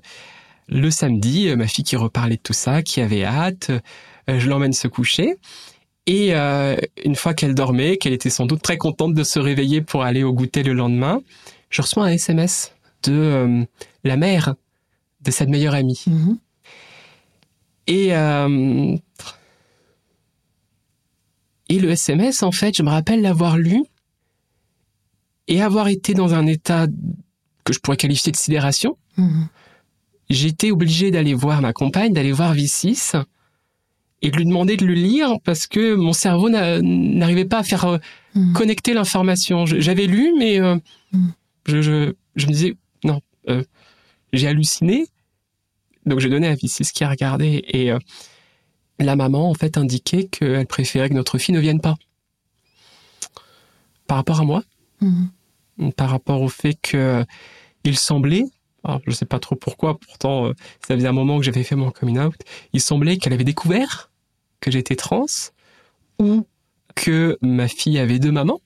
le 0.69 0.91
samedi, 0.91 1.49
euh, 1.49 1.57
ma 1.57 1.67
fille 1.67 1.85
qui 1.85 1.97
reparlait 1.97 2.37
de 2.37 2.43
tout 2.43 2.53
ça, 2.53 2.83
qui 2.83 3.01
avait 3.01 3.25
hâte, 3.25 3.71
euh, 3.71 4.39
je 4.39 4.49
l'emmène 4.49 4.73
se 4.73 4.89
coucher. 4.89 5.37
Et 6.09 6.35
euh, 6.35 6.75
une 7.05 7.17
fois 7.17 7.35
qu'elle 7.35 7.55
dormait, 7.55 7.99
qu'elle 7.99 8.15
était 8.15 8.31
sans 8.31 8.47
doute 8.47 8.63
très 8.63 8.79
contente 8.79 9.13
de 9.13 9.23
se 9.23 9.39
réveiller 9.39 9.83
pour 9.83 10.05
aller 10.05 10.25
au 10.25 10.33
goûter 10.33 10.63
le 10.63 10.73
lendemain, 10.73 11.21
je 11.69 11.83
reçois 11.83 12.05
un 12.05 12.13
SMS 12.13 12.75
de 13.03 13.13
euh, 13.13 13.65
la 14.05 14.17
mère 14.17 14.55
de 15.21 15.31
cette 15.31 15.51
meilleure 15.51 15.75
amie. 15.75 16.03
Mhm. 16.07 16.39
Et, 17.89 18.17
euh, 18.17 18.97
et 21.69 21.79
le 21.79 21.91
SMS, 21.91 22.43
en 22.43 22.53
fait, 22.53 22.75
je 22.75 22.83
me 22.83 22.89
rappelle 22.89 23.21
l'avoir 23.21 23.59
lu 23.59 23.85
et 25.47 25.61
avoir 25.61 25.89
été 25.89 26.15
dans 26.15 26.33
un 26.33 26.47
état 26.47 26.87
que 27.65 27.75
je 27.75 27.81
pourrais 27.81 27.99
qualifier 27.99 28.33
de 28.33 28.39
sidération. 28.39 28.97
Mhm. 29.19 29.49
J'étais 30.31 30.71
obligé 30.71 31.11
d'aller 31.11 31.35
voir 31.35 31.61
ma 31.61 31.75
compagne, 31.75 32.15
d'aller 32.15 32.33
voir 32.33 32.55
V6 32.55 33.23
et 34.23 34.31
de 34.31 34.37
lui 34.37 34.45
demander 34.45 34.77
de 34.77 34.85
le 34.87 34.95
lire 34.95 35.35
parce 35.45 35.67
que 35.67 35.95
mon 35.95 36.13
cerveau 36.13 36.49
n'a- 36.51 36.81
n'arrivait 36.83 37.45
pas 37.45 37.59
à 37.59 37.63
faire 37.63 37.85
euh, 37.85 37.99
Mhm. 38.35 38.53
connecter 38.53 38.95
l'information. 38.95 39.65
J'avais 39.67 40.07
lu, 40.07 40.33
mais 40.39 40.61
euh, 40.61 40.77
Mhm. 41.13 41.33
je, 41.67 41.83
je, 41.83 42.13
je 42.37 42.47
me 42.47 42.53
disais, 42.53 42.75
non, 43.05 43.21
euh, 43.49 43.63
j'ai 44.33 44.49
halluciné. 44.49 45.07
Donc 46.07 46.21
j'ai 46.21 46.29
donné 46.31 46.49
à 46.49 46.55
V6 46.55 46.91
qui 46.93 47.05
a 47.05 47.11
regardé 47.11 47.65
et 47.69 47.93
euh, 47.93 47.99
la 48.99 49.15
maman 49.15 49.49
en 49.51 49.55
fait 49.55 49.77
indiquait 49.79 50.25
qu'elle 50.25 50.67
préférait 50.67 51.09
que 51.09 51.15
notre 51.15 51.39
fille 51.39 51.55
ne 51.55 51.61
vienne 51.61 51.81
pas. 51.81 51.97
Par 54.07 54.17
rapport 54.17 54.41
à 54.41 54.45
moi, 54.45 54.63
Mhm. 55.01 55.93
par 55.97 56.11
rapport 56.11 56.41
au 56.43 56.49
fait 56.49 56.77
que 56.83 57.25
il 57.85 57.97
semblait, 57.99 58.45
alors 58.89 59.01
je 59.07 59.13
sais 59.13 59.27
pas 59.27 59.39
trop 59.39 59.55
pourquoi, 59.55 59.99
pourtant 59.99 60.47
euh, 60.47 60.53
ça 60.87 60.95
faisait 60.97 61.07
un 61.09 61.13
moment 61.13 61.39
que 61.39 61.45
j'avais 61.45 61.63
fait 61.65 61.77
mon 61.77 61.91
coming 61.91 62.19
out, 62.19 62.35
il 62.73 62.81
semblait 62.81 63.17
qu'elle 63.19 63.33
avait 63.33 63.45
découvert 63.45 64.11
que 64.61 64.71
j'étais 64.71 64.97
trans 64.97 65.27
ou 66.19 66.47
que 66.95 67.39
ma 67.43 67.69
fille 67.69 67.99
avait 67.99 68.19
deux 68.19 68.33
mamans. 68.33 68.61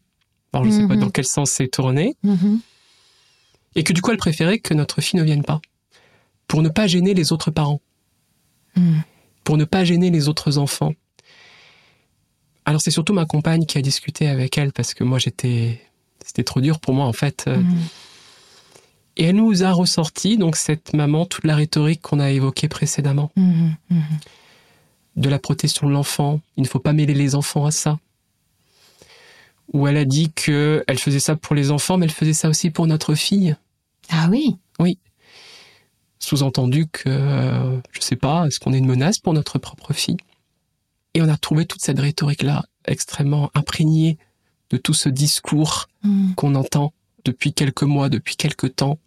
Alors 0.52 0.64
je 0.64 0.70
sais 0.70 0.86
pas 0.86 0.94
Mhm. 0.94 1.00
dans 1.00 1.10
quel 1.10 1.24
sens 1.26 1.50
c'est 1.50 1.68
tourné 1.68 2.14
Mhm. 2.22 2.60
et 3.74 3.84
que 3.84 3.92
du 3.92 4.00
coup 4.02 4.10
elle 4.10 4.16
préférait 4.16 4.58
que 4.58 4.74
notre 4.74 5.00
fille 5.00 5.18
ne 5.18 5.24
vienne 5.24 5.42
pas 5.44 5.60
pour 6.48 6.62
ne 6.62 6.68
pas 6.68 6.86
gêner 6.86 7.14
les 7.14 7.32
autres 7.32 7.50
parents, 7.50 7.80
Mhm. 8.76 9.02
pour 9.44 9.56
ne 9.56 9.64
pas 9.64 9.84
gêner 9.84 10.10
les 10.10 10.28
autres 10.28 10.58
enfants. 10.58 10.92
Alors 12.64 12.80
c'est 12.80 12.90
surtout 12.90 13.12
ma 13.12 13.26
compagne 13.26 13.66
qui 13.66 13.76
a 13.78 13.82
discuté 13.82 14.28
avec 14.28 14.56
elle 14.56 14.72
parce 14.72 14.94
que 14.94 15.02
moi 15.04 15.18
j'étais 15.18 15.80
c'était 16.24 16.44
trop 16.44 16.60
dur 16.60 16.78
pour 16.78 16.94
moi 16.94 17.06
en 17.06 17.12
fait. 17.12 17.48
Et 19.16 19.24
elle 19.24 19.36
nous 19.36 19.62
a 19.62 19.72
ressorti, 19.72 20.38
donc 20.38 20.56
cette 20.56 20.94
maman, 20.94 21.26
toute 21.26 21.44
la 21.44 21.54
rhétorique 21.56 22.00
qu'on 22.00 22.18
a 22.20 22.30
évoquée 22.30 22.68
précédemment, 22.68 23.30
Mhm. 23.36 23.74
Mhm. 23.90 24.02
de 25.16 25.28
la 25.28 25.38
protection 25.38 25.86
de 25.86 25.92
l'enfant. 25.92 26.40
Il 26.56 26.62
ne 26.62 26.68
faut 26.68 26.78
pas 26.78 26.94
mêler 26.94 27.12
les 27.14 27.34
enfants 27.34 27.66
à 27.66 27.70
ça. 27.70 27.98
Où 29.74 29.86
elle 29.86 29.96
a 29.98 30.04
dit 30.06 30.30
que 30.32 30.82
elle 30.88 30.98
faisait 30.98 31.20
ça 31.20 31.36
pour 31.36 31.54
les 31.54 31.70
enfants, 31.70 31.96
mais 31.98 32.06
elle 32.06 32.12
faisait 32.12 32.32
ça 32.32 32.48
aussi 32.48 32.70
pour 32.70 32.86
notre 32.86 33.14
fille. 33.14 33.54
Ah 34.10 34.28
oui. 34.30 34.56
Sous-entendu 36.18 36.86
que, 36.86 37.08
euh, 37.08 37.80
je 37.90 38.00
sais 38.00 38.14
pas, 38.16 38.46
est-ce 38.46 38.60
qu'on 38.60 38.72
est 38.72 38.78
une 38.78 38.86
menace 38.86 39.18
pour 39.18 39.32
notre 39.32 39.58
propre 39.58 39.92
fille? 39.92 40.18
Et 41.14 41.20
on 41.20 41.28
a 41.28 41.36
trouvé 41.36 41.66
toute 41.66 41.80
cette 41.82 41.98
rhétorique-là 41.98 42.64
extrêmement 42.86 43.50
imprégnée 43.54 44.18
de 44.70 44.76
tout 44.76 44.94
ce 44.94 45.08
discours 45.08 45.88
qu'on 46.36 46.54
entend 46.54 46.92
depuis 47.24 47.52
quelques 47.52 47.82
mois, 47.82 48.08
depuis 48.08 48.36
quelques 48.36 48.76
temps, 48.76 48.98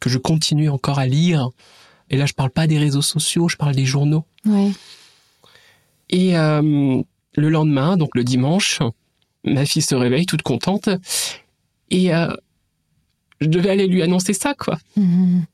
que 0.00 0.08
je 0.10 0.18
continue 0.18 0.68
encore 0.68 0.98
à 0.98 1.06
lire. 1.06 1.50
Et 2.10 2.16
là, 2.16 2.26
je 2.26 2.34
parle 2.34 2.50
pas 2.50 2.66
des 2.66 2.78
réseaux 2.78 3.02
sociaux, 3.02 3.48
je 3.48 3.56
parle 3.56 3.74
des 3.74 3.86
journaux. 3.86 4.24
Oui. 4.44 4.72
Et 6.10 6.36
euh, 6.36 7.02
le 7.34 7.48
lendemain, 7.48 7.96
donc 7.96 8.10
le 8.14 8.24
dimanche, 8.24 8.80
ma 9.44 9.64
fille 9.64 9.82
se 9.82 9.94
réveille 9.94 10.26
toute 10.26 10.42
contente 10.42 10.88
et 11.90 12.14
euh, 12.14 12.28
je 13.40 13.48
devais 13.48 13.70
aller 13.70 13.86
lui 13.86 14.02
annoncer 14.02 14.32
ça, 14.32 14.54
quoi. 14.54 14.78
Mhm. 14.96 15.44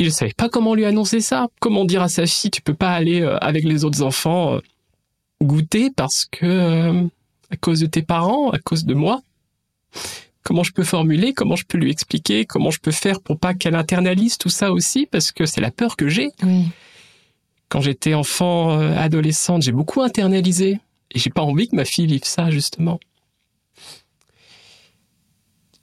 Et 0.00 0.04
je 0.04 0.08
savais 0.08 0.32
pas 0.32 0.48
comment 0.48 0.74
lui 0.74 0.86
annoncer 0.86 1.20
ça. 1.20 1.48
Comment 1.60 1.84
dire 1.84 2.00
à 2.00 2.08
sa 2.08 2.26
fille, 2.26 2.50
tu 2.50 2.62
peux 2.62 2.74
pas 2.74 2.90
aller 2.90 3.20
euh, 3.20 3.36
avec 3.38 3.64
les 3.64 3.84
autres 3.84 4.00
enfants 4.00 4.54
euh, 4.54 4.60
goûter 5.42 5.90
parce 5.94 6.24
que 6.24 6.46
euh, 6.46 7.06
à 7.50 7.56
cause 7.56 7.80
de 7.80 7.86
tes 7.86 8.00
parents, 8.00 8.50
à 8.50 8.58
cause 8.58 8.86
de 8.86 8.94
moi. 8.94 9.20
Comment 10.42 10.62
je 10.62 10.72
peux 10.72 10.84
formuler, 10.84 11.32
comment 11.34 11.54
je 11.56 11.64
peux 11.64 11.76
lui 11.78 11.90
expliquer, 11.90 12.46
comment 12.46 12.70
je 12.70 12.80
peux 12.80 12.90
faire 12.92 13.20
pour 13.20 13.38
pas 13.38 13.52
qu'elle 13.54 13.74
internalise 13.74 14.38
tout 14.38 14.48
ça 14.48 14.72
aussi, 14.72 15.06
parce 15.06 15.32
que 15.32 15.44
c'est 15.46 15.60
la 15.60 15.70
peur 15.70 15.96
que 15.96 16.08
j'ai. 16.08 16.30
Oui. 16.42 16.66
Quand 17.68 17.80
j'étais 17.82 18.14
enfant, 18.14 18.80
euh, 18.80 18.96
adolescente, 18.96 19.62
j'ai 19.62 19.72
beaucoup 19.72 20.00
internalisé. 20.02 20.80
Et 21.12 21.18
j'ai 21.18 21.30
pas 21.30 21.42
envie 21.42 21.68
que 21.68 21.76
ma 21.76 21.84
fille 21.84 22.06
vive 22.06 22.24
ça, 22.24 22.50
justement. 22.50 22.98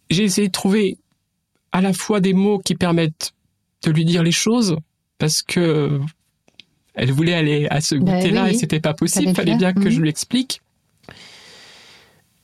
J'ai 0.10 0.24
essayé 0.24 0.48
de 0.48 0.52
trouver 0.54 0.98
à 1.72 1.82
la 1.82 1.94
fois 1.94 2.20
des 2.20 2.34
mots 2.34 2.60
qui 2.60 2.76
permettent 2.76 3.34
de 3.84 3.92
lui 3.92 4.06
dire 4.06 4.24
les 4.24 4.32
choses, 4.32 4.78
parce 5.18 5.42
que 5.44 5.60
euh, 5.60 6.00
elle 6.96 7.12
voulait 7.12 7.34
aller 7.34 7.68
à 7.70 7.80
ce 7.82 7.96
Bah 7.96 8.16
goûter-là 8.18 8.46
oui, 8.46 8.52
et 8.52 8.54
c'était 8.58 8.80
pas 8.80 8.94
possible. 8.94 9.36
Fallait 9.36 9.56
bien 9.56 9.74
que 9.74 9.80
Mhm. 9.82 9.90
je 9.90 10.00
lui 10.02 10.10
explique. 10.10 10.62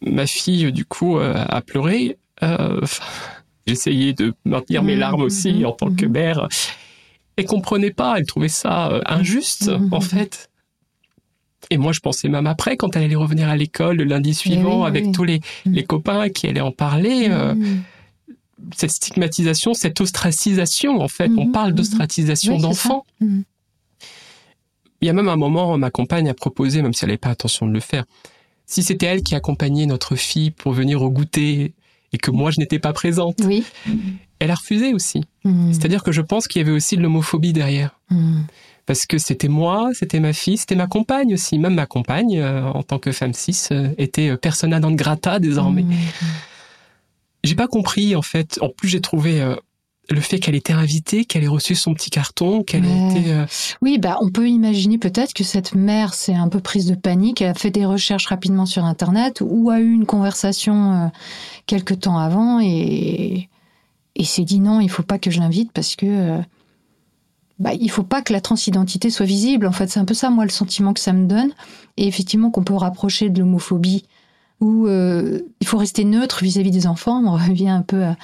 Ma 0.05 0.27
fille, 0.27 0.71
du 0.71 0.85
coup, 0.85 1.17
euh, 1.17 1.33
a 1.47 1.61
pleuré. 1.61 2.17
Euh, 2.43 2.81
J'essayais 3.67 4.13
de 4.13 4.33
maintenir 4.43 4.83
mes 4.83 4.95
larmes 4.95 5.21
aussi 5.21 5.53
mhm, 5.53 5.65
en 5.65 5.71
tant 5.71 5.93
que 5.93 6.05
mhm. 6.05 6.11
mère. 6.11 6.47
Elle 7.37 7.45
comprenait 7.45 7.91
pas, 7.91 8.15
elle 8.17 8.25
trouvait 8.25 8.49
ça 8.49 8.89
euh, 8.91 9.01
injuste, 9.05 9.69
Mhm, 9.69 9.93
en 9.93 10.01
fait. 10.01 10.49
Et 11.69 11.77
moi, 11.77 11.93
je 11.93 12.01
pensais 12.01 12.27
même 12.27 12.45
après, 12.45 12.75
quand 12.75 12.95
elle 12.97 13.03
allait 13.03 13.15
revenir 13.15 13.47
à 13.47 13.55
l'école 13.55 13.95
le 13.97 14.03
lundi 14.03 14.33
suivant, 14.33 14.81
oui, 14.81 14.87
avec 14.87 15.05
oui. 15.05 15.11
tous 15.13 15.23
les, 15.23 15.39
Mhm. 15.65 15.73
les 15.73 15.83
copains 15.83 16.29
qui 16.29 16.47
allaient 16.47 16.59
en 16.59 16.73
parler, 16.73 17.27
euh, 17.29 17.55
Mhm. 17.55 17.83
cette 18.75 18.91
stigmatisation, 18.91 19.73
cette 19.73 20.01
ostracisation, 20.01 20.99
en 21.01 21.07
fait. 21.07 21.31
On 21.37 21.47
parle 21.51 21.71
d'ostracisation 21.73 22.57
d'enfants. 22.57 23.05
Mhm. 23.21 23.43
Il 25.01 25.07
y 25.07 25.09
a 25.09 25.13
même 25.13 25.29
un 25.29 25.35
moment, 25.37 25.77
ma 25.77 25.89
compagne 25.89 26.29
a 26.29 26.33
proposé, 26.33 26.81
même 26.81 26.93
si 26.93 27.03
elle 27.05 27.09
n'avait 27.09 27.17
pas 27.17 27.29
intention 27.29 27.65
de 27.65 27.71
le 27.73 27.79
faire, 27.79 28.03
si 28.65 28.83
c'était 28.83 29.05
elle 29.07 29.23
qui 29.23 29.35
accompagnait 29.35 29.85
notre 29.85 30.15
fille 30.15 30.51
pour 30.51 30.71
venir 30.73 31.01
au 31.01 31.09
goûter 31.09 31.73
et 32.11 32.17
que 32.17 32.31
moi 32.31 32.51
je 32.51 32.59
n'étais 32.59 32.79
pas 32.79 32.93
présente, 32.93 33.37
Oui. 33.43 33.63
elle 34.39 34.51
a 34.51 34.55
refusé 34.55 34.93
aussi. 34.93 35.23
Mhm. 35.43 35.73
C'est-à-dire 35.73 36.03
que 36.03 36.11
je 36.11 36.21
pense 36.21 36.47
qu'il 36.47 36.61
y 36.61 36.65
avait 36.65 36.71
aussi 36.75 36.95
de 36.97 37.01
l'homophobie 37.01 37.53
derrière. 37.53 37.99
Mhm. 38.09 38.45
Parce 38.85 39.05
que 39.05 39.17
c'était 39.17 39.47
moi, 39.47 39.91
c'était 39.93 40.19
ma 40.19 40.33
fille, 40.33 40.57
c'était 40.57 40.75
ma 40.75 40.87
compagne 40.87 41.33
aussi. 41.33 41.57
Même 41.57 41.73
ma 41.75 41.85
compagne, 41.85 42.37
euh, 42.39 42.63
en 42.65 42.83
tant 42.83 42.99
que 42.99 43.11
femme 43.13 43.33
cis, 43.33 43.67
euh, 43.71 43.89
était 43.97 44.29
euh, 44.29 44.37
persona 44.37 44.79
non 44.81 44.91
grata 44.91 45.39
désormais. 45.39 45.83
Mhm. 45.83 45.95
J'ai 47.45 47.55
pas 47.55 47.67
compris, 47.67 48.15
en 48.15 48.21
fait. 48.21 48.57
En 48.61 48.69
plus, 48.69 48.87
j'ai 48.89 49.01
trouvé 49.01 49.41
euh, 49.41 49.55
le 50.09 50.19
fait 50.19 50.39
qu'elle 50.39 50.55
était 50.55 50.73
invitée, 50.73 51.25
qu'elle 51.25 51.43
ait 51.43 51.47
reçu 51.47 51.75
son 51.75 51.93
petit 51.93 52.09
carton, 52.09 52.63
qu'elle 52.63 52.85
ait 52.85 53.09
été... 53.09 53.31
euh, 53.33 53.45
Oui, 53.81 53.97
bah, 53.97 54.17
on 54.21 54.29
peut 54.29 54.49
imaginer 54.49 54.97
peut-être 54.97 55.33
que 55.33 55.43
cette 55.43 55.75
mère 55.75 56.13
s'est 56.13 56.33
un 56.35 56.49
peu 56.49 56.59
prise 56.59 56.85
de 56.87 56.95
panique, 56.95 57.41
elle 57.41 57.49
a 57.49 57.53
fait 57.53 57.71
des 57.71 57.85
recherches 57.85 58.27
rapidement 58.27 58.65
sur 58.65 58.83
Internet 58.85 59.41
ou 59.45 59.69
a 59.69 59.79
eu 59.79 59.91
une 59.91 60.05
conversation 60.05 60.93
euh, 60.93 61.07
quelque 61.67 61.93
temps 61.93 62.17
avant 62.17 62.59
et, 62.59 63.49
et 64.15 64.23
s'est 64.25 64.43
dit 64.43 64.59
non, 64.59 64.81
il 64.81 64.89
faut 64.89 65.03
pas 65.03 65.19
que 65.19 65.31
je 65.31 65.39
l'invite 65.39 65.71
parce 65.71 65.95
que 65.95 66.05
euh, 66.05 66.41
bah, 67.59 67.73
il 67.73 67.89
faut 67.89 68.03
pas 68.03 68.21
que 68.21 68.33
la 68.33 68.41
transidentité 68.41 69.09
soit 69.09 69.25
visible. 69.25 69.67
En 69.67 69.71
fait, 69.71 69.87
c'est 69.87 69.99
un 69.99 70.05
peu 70.05 70.13
ça, 70.13 70.29
moi, 70.29 70.43
le 70.43 70.51
sentiment 70.51 70.93
que 70.93 70.99
ça 70.99 71.13
me 71.13 71.27
donne. 71.27 71.51
Et 71.97 72.07
effectivement, 72.07 72.51
qu'on 72.51 72.63
peut 72.63 72.73
rapprocher 72.73 73.29
de 73.29 73.39
l'homophobie 73.39 74.03
où 74.59 74.87
euh, 74.87 75.39
il 75.61 75.67
faut 75.67 75.77
rester 75.77 76.03
neutre 76.03 76.43
vis-à-vis 76.43 76.71
des 76.71 76.87
enfants. 76.87 77.23
On 77.25 77.31
revient 77.47 77.69
un 77.69 77.81
peu 77.81 78.03
à, 78.03 78.17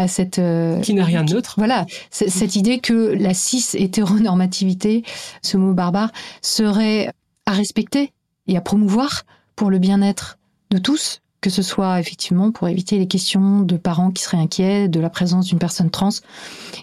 à 0.00 0.08
cette... 0.08 0.38
euh, 0.38 0.80
qui 0.80 0.94
n'a 0.94 1.04
rien 1.04 1.24
de 1.24 1.34
neutre. 1.34 1.54
voilà, 1.58 1.84
cette 2.10 2.56
idée 2.56 2.78
que 2.78 3.14
la 3.18 3.34
cis 3.34 3.64
hétéronormativité, 3.74 5.04
ce 5.42 5.56
mot 5.56 5.74
barbare, 5.74 6.10
serait 6.40 7.12
à 7.46 7.52
respecter 7.52 8.12
et 8.46 8.56
à 8.56 8.60
promouvoir 8.60 9.24
pour 9.56 9.70
le 9.70 9.78
bien-être 9.78 10.38
de 10.70 10.78
tous 10.78 11.20
que 11.42 11.48
ce 11.48 11.62
soit 11.62 11.98
effectivement 12.00 12.52
pour 12.52 12.68
éviter 12.68 12.98
les 12.98 13.08
questions 13.08 13.60
de 13.60 13.76
parents 13.78 14.10
qui 14.10 14.22
seraient 14.22 14.36
inquiets 14.36 14.88
de 14.88 15.00
la 15.00 15.08
présence 15.08 15.46
d'une 15.46 15.58
personne 15.58 15.88
trans. 15.88 16.10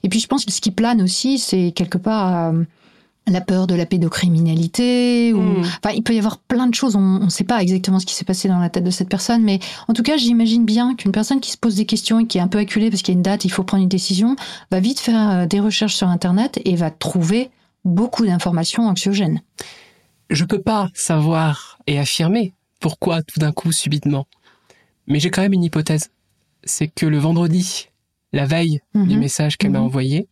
Et 0.01 0.09
puis 0.09 0.19
je 0.19 0.25
pense 0.25 0.45
que 0.45 0.51
ce 0.51 0.61
qui 0.61 0.71
plane 0.71 0.99
aussi, 0.99 1.37
c'est 1.37 1.71
quelque 1.71 1.99
part 1.99 2.53
euh, 2.53 2.63
la 3.27 3.41
peur 3.41 3.67
de 3.67 3.75
la 3.75 3.85
pédocriminalité. 3.85 5.33
Ou... 5.33 5.41
Mm. 5.41 5.59
Enfin, 5.61 5.93
il 5.95 6.03
peut 6.03 6.13
y 6.13 6.17
avoir 6.17 6.37
plein 6.37 6.67
de 6.67 6.73
choses. 6.75 6.95
On 6.95 7.19
ne 7.19 7.29
sait 7.29 7.43
pas 7.43 7.61
exactement 7.61 7.99
ce 7.99 8.05
qui 8.05 8.13
s'est 8.13 8.25
passé 8.25 8.47
dans 8.47 8.59
la 8.59 8.69
tête 8.69 8.83
de 8.83 8.89
cette 8.91 9.09
personne, 9.09 9.43
mais 9.43 9.59
en 9.87 9.93
tout 9.93 10.03
cas, 10.03 10.17
j'imagine 10.17 10.65
bien 10.65 10.95
qu'une 10.95 11.11
personne 11.11 11.39
qui 11.39 11.51
se 11.51 11.57
pose 11.57 11.75
des 11.75 11.85
questions 11.85 12.19
et 12.19 12.25
qui 12.27 12.37
est 12.37 12.41
un 12.41 12.47
peu 12.47 12.57
acculée 12.59 12.89
parce 12.89 13.01
qu'il 13.01 13.13
y 13.13 13.15
a 13.15 13.19
une 13.19 13.23
date, 13.23 13.45
il 13.45 13.49
faut 13.49 13.63
prendre 13.63 13.83
une 13.83 13.89
décision, 13.89 14.35
va 14.71 14.79
vite 14.79 14.99
faire 14.99 15.29
euh, 15.29 15.45
des 15.45 15.59
recherches 15.59 15.95
sur 15.95 16.07
Internet 16.07 16.59
et 16.65 16.75
va 16.75 16.89
trouver 16.91 17.49
beaucoup 17.85 18.25
d'informations 18.25 18.87
anxiogènes. 18.87 19.41
Je 20.29 20.43
peux 20.43 20.61
pas 20.61 20.89
savoir 20.93 21.77
et 21.87 21.99
affirmer 21.99 22.53
pourquoi 22.79 23.21
tout 23.23 23.39
d'un 23.39 23.51
coup 23.51 23.71
subitement. 23.71 24.27
Mais 25.07 25.19
j'ai 25.19 25.29
quand 25.31 25.41
même 25.41 25.53
une 25.53 25.63
hypothèse. 25.63 26.09
C'est 26.63 26.87
que 26.89 27.05
le 27.05 27.17
vendredi, 27.17 27.87
la 28.33 28.45
veille 28.45 28.81
du 28.93 29.13
Mhm. 29.15 29.19
message 29.19 29.57
qu'elle 29.57 29.71
m'a 29.71 29.79
Mhm. 29.79 29.85
envoyé, 29.85 30.27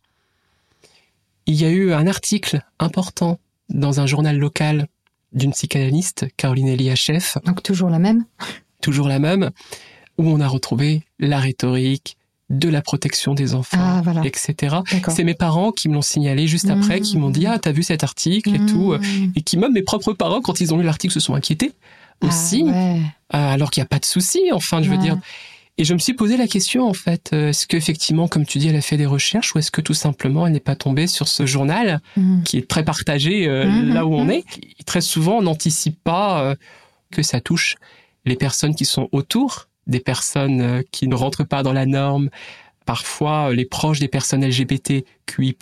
il 1.46 1.54
y 1.54 1.64
a 1.64 1.70
eu 1.70 1.92
un 1.92 2.06
article 2.06 2.60
important 2.78 3.38
dans 3.68 4.00
un 4.00 4.06
journal 4.06 4.36
local 4.38 4.88
d'une 5.32 5.52
psychanalyste, 5.52 6.26
Caroline 6.36 6.68
Eliachef, 6.68 7.38
Donc 7.44 7.62
toujours 7.62 7.90
la 7.90 7.98
même. 7.98 8.24
toujours 8.80 9.08
la 9.08 9.18
même, 9.18 9.50
où 10.18 10.28
on 10.30 10.40
a 10.40 10.48
retrouvé 10.48 11.02
la 11.18 11.38
rhétorique 11.40 12.16
de 12.48 12.68
la 12.68 12.80
protection 12.80 13.34
des 13.34 13.54
enfants, 13.54 13.76
Ah 13.80 14.00
voilà. 14.04 14.24
etc. 14.24 14.76
C'est 15.08 15.24
mes 15.24 15.34
parents 15.34 15.72
qui 15.72 15.88
me 15.88 15.94
l'ont 15.94 16.02
signalé 16.02 16.46
juste 16.46 16.70
après, 16.70 17.00
qui 17.00 17.18
m'ont 17.18 17.30
dit 17.30 17.44
ah 17.46 17.58
t'as 17.58 17.72
vu 17.72 17.82
cet 17.82 18.04
article 18.04 18.54
et 18.54 18.64
tout, 18.66 18.92
Mmh. 18.94 19.32
et 19.34 19.42
qui 19.42 19.56
même 19.56 19.72
mes 19.72 19.82
propres 19.82 20.12
parents 20.12 20.40
quand 20.40 20.60
ils 20.60 20.72
ont 20.72 20.78
lu 20.78 20.84
l'article 20.84 21.12
se 21.12 21.18
sont 21.20 21.34
inquiétés 21.34 21.72
aussi, 22.22 22.64
Ah 22.68 22.70
ouais. 22.70 23.00
euh, 23.34 23.52
alors 23.54 23.70
qu'il 23.72 23.80
n'y 23.82 23.86
a 23.86 23.88
pas 23.88 23.98
de 23.98 24.04
souci. 24.04 24.40
Enfin, 24.52 24.80
je 24.80 24.88
veux 24.88 24.96
Ouais. 24.96 25.02
dire. 25.02 25.18
Et 25.78 25.84
je 25.84 25.92
me 25.92 25.98
suis 25.98 26.14
posé 26.14 26.36
la 26.38 26.46
question 26.46 26.88
en 26.88 26.94
fait, 26.94 27.30
euh, 27.34 27.50
est-ce 27.50 27.66
qu'effectivement, 27.66 28.28
comme 28.28 28.46
tu 28.46 28.58
dis, 28.58 28.68
elle 28.68 28.76
a 28.76 28.80
fait 28.80 28.96
des 28.96 29.04
recherches 29.06 29.54
ou 29.54 29.58
est-ce 29.58 29.70
que 29.70 29.82
tout 29.82 29.92
simplement 29.94 30.46
elle 30.46 30.54
n'est 30.54 30.60
pas 30.60 30.74
tombée 30.76 31.06
sur 31.06 31.28
ce 31.28 31.44
journal 31.44 32.00
Mhm. 32.16 32.42
qui 32.44 32.56
est 32.58 32.66
très 32.68 32.82
partagé 32.84 33.46
euh, 33.46 33.66
Mhm, 33.66 33.92
là 33.94 34.06
où 34.06 34.14
on 34.14 34.28
est? 34.30 34.44
Et 34.80 34.84
Très 34.84 35.02
souvent, 35.02 35.36
on 35.38 35.42
n'anticipe 35.42 36.02
pas 36.02 36.40
euh, 36.42 36.54
que 37.10 37.22
ça 37.22 37.40
touche 37.40 37.76
les 38.24 38.36
personnes 38.36 38.74
qui 38.74 38.86
sont 38.86 39.08
autour, 39.12 39.68
des 39.86 40.00
personnes 40.00 40.60
euh, 40.62 40.82
qui 40.92 41.08
ne 41.08 41.14
rentrent 41.14 41.44
pas 41.44 41.62
dans 41.62 41.72
la 41.74 41.84
norme. 41.86 42.30
Parfois, 42.86 43.52
les 43.52 43.64
proches 43.66 43.98
des 44.00 44.08
personnes 44.08 44.44
LGBTQI+, 44.44 45.54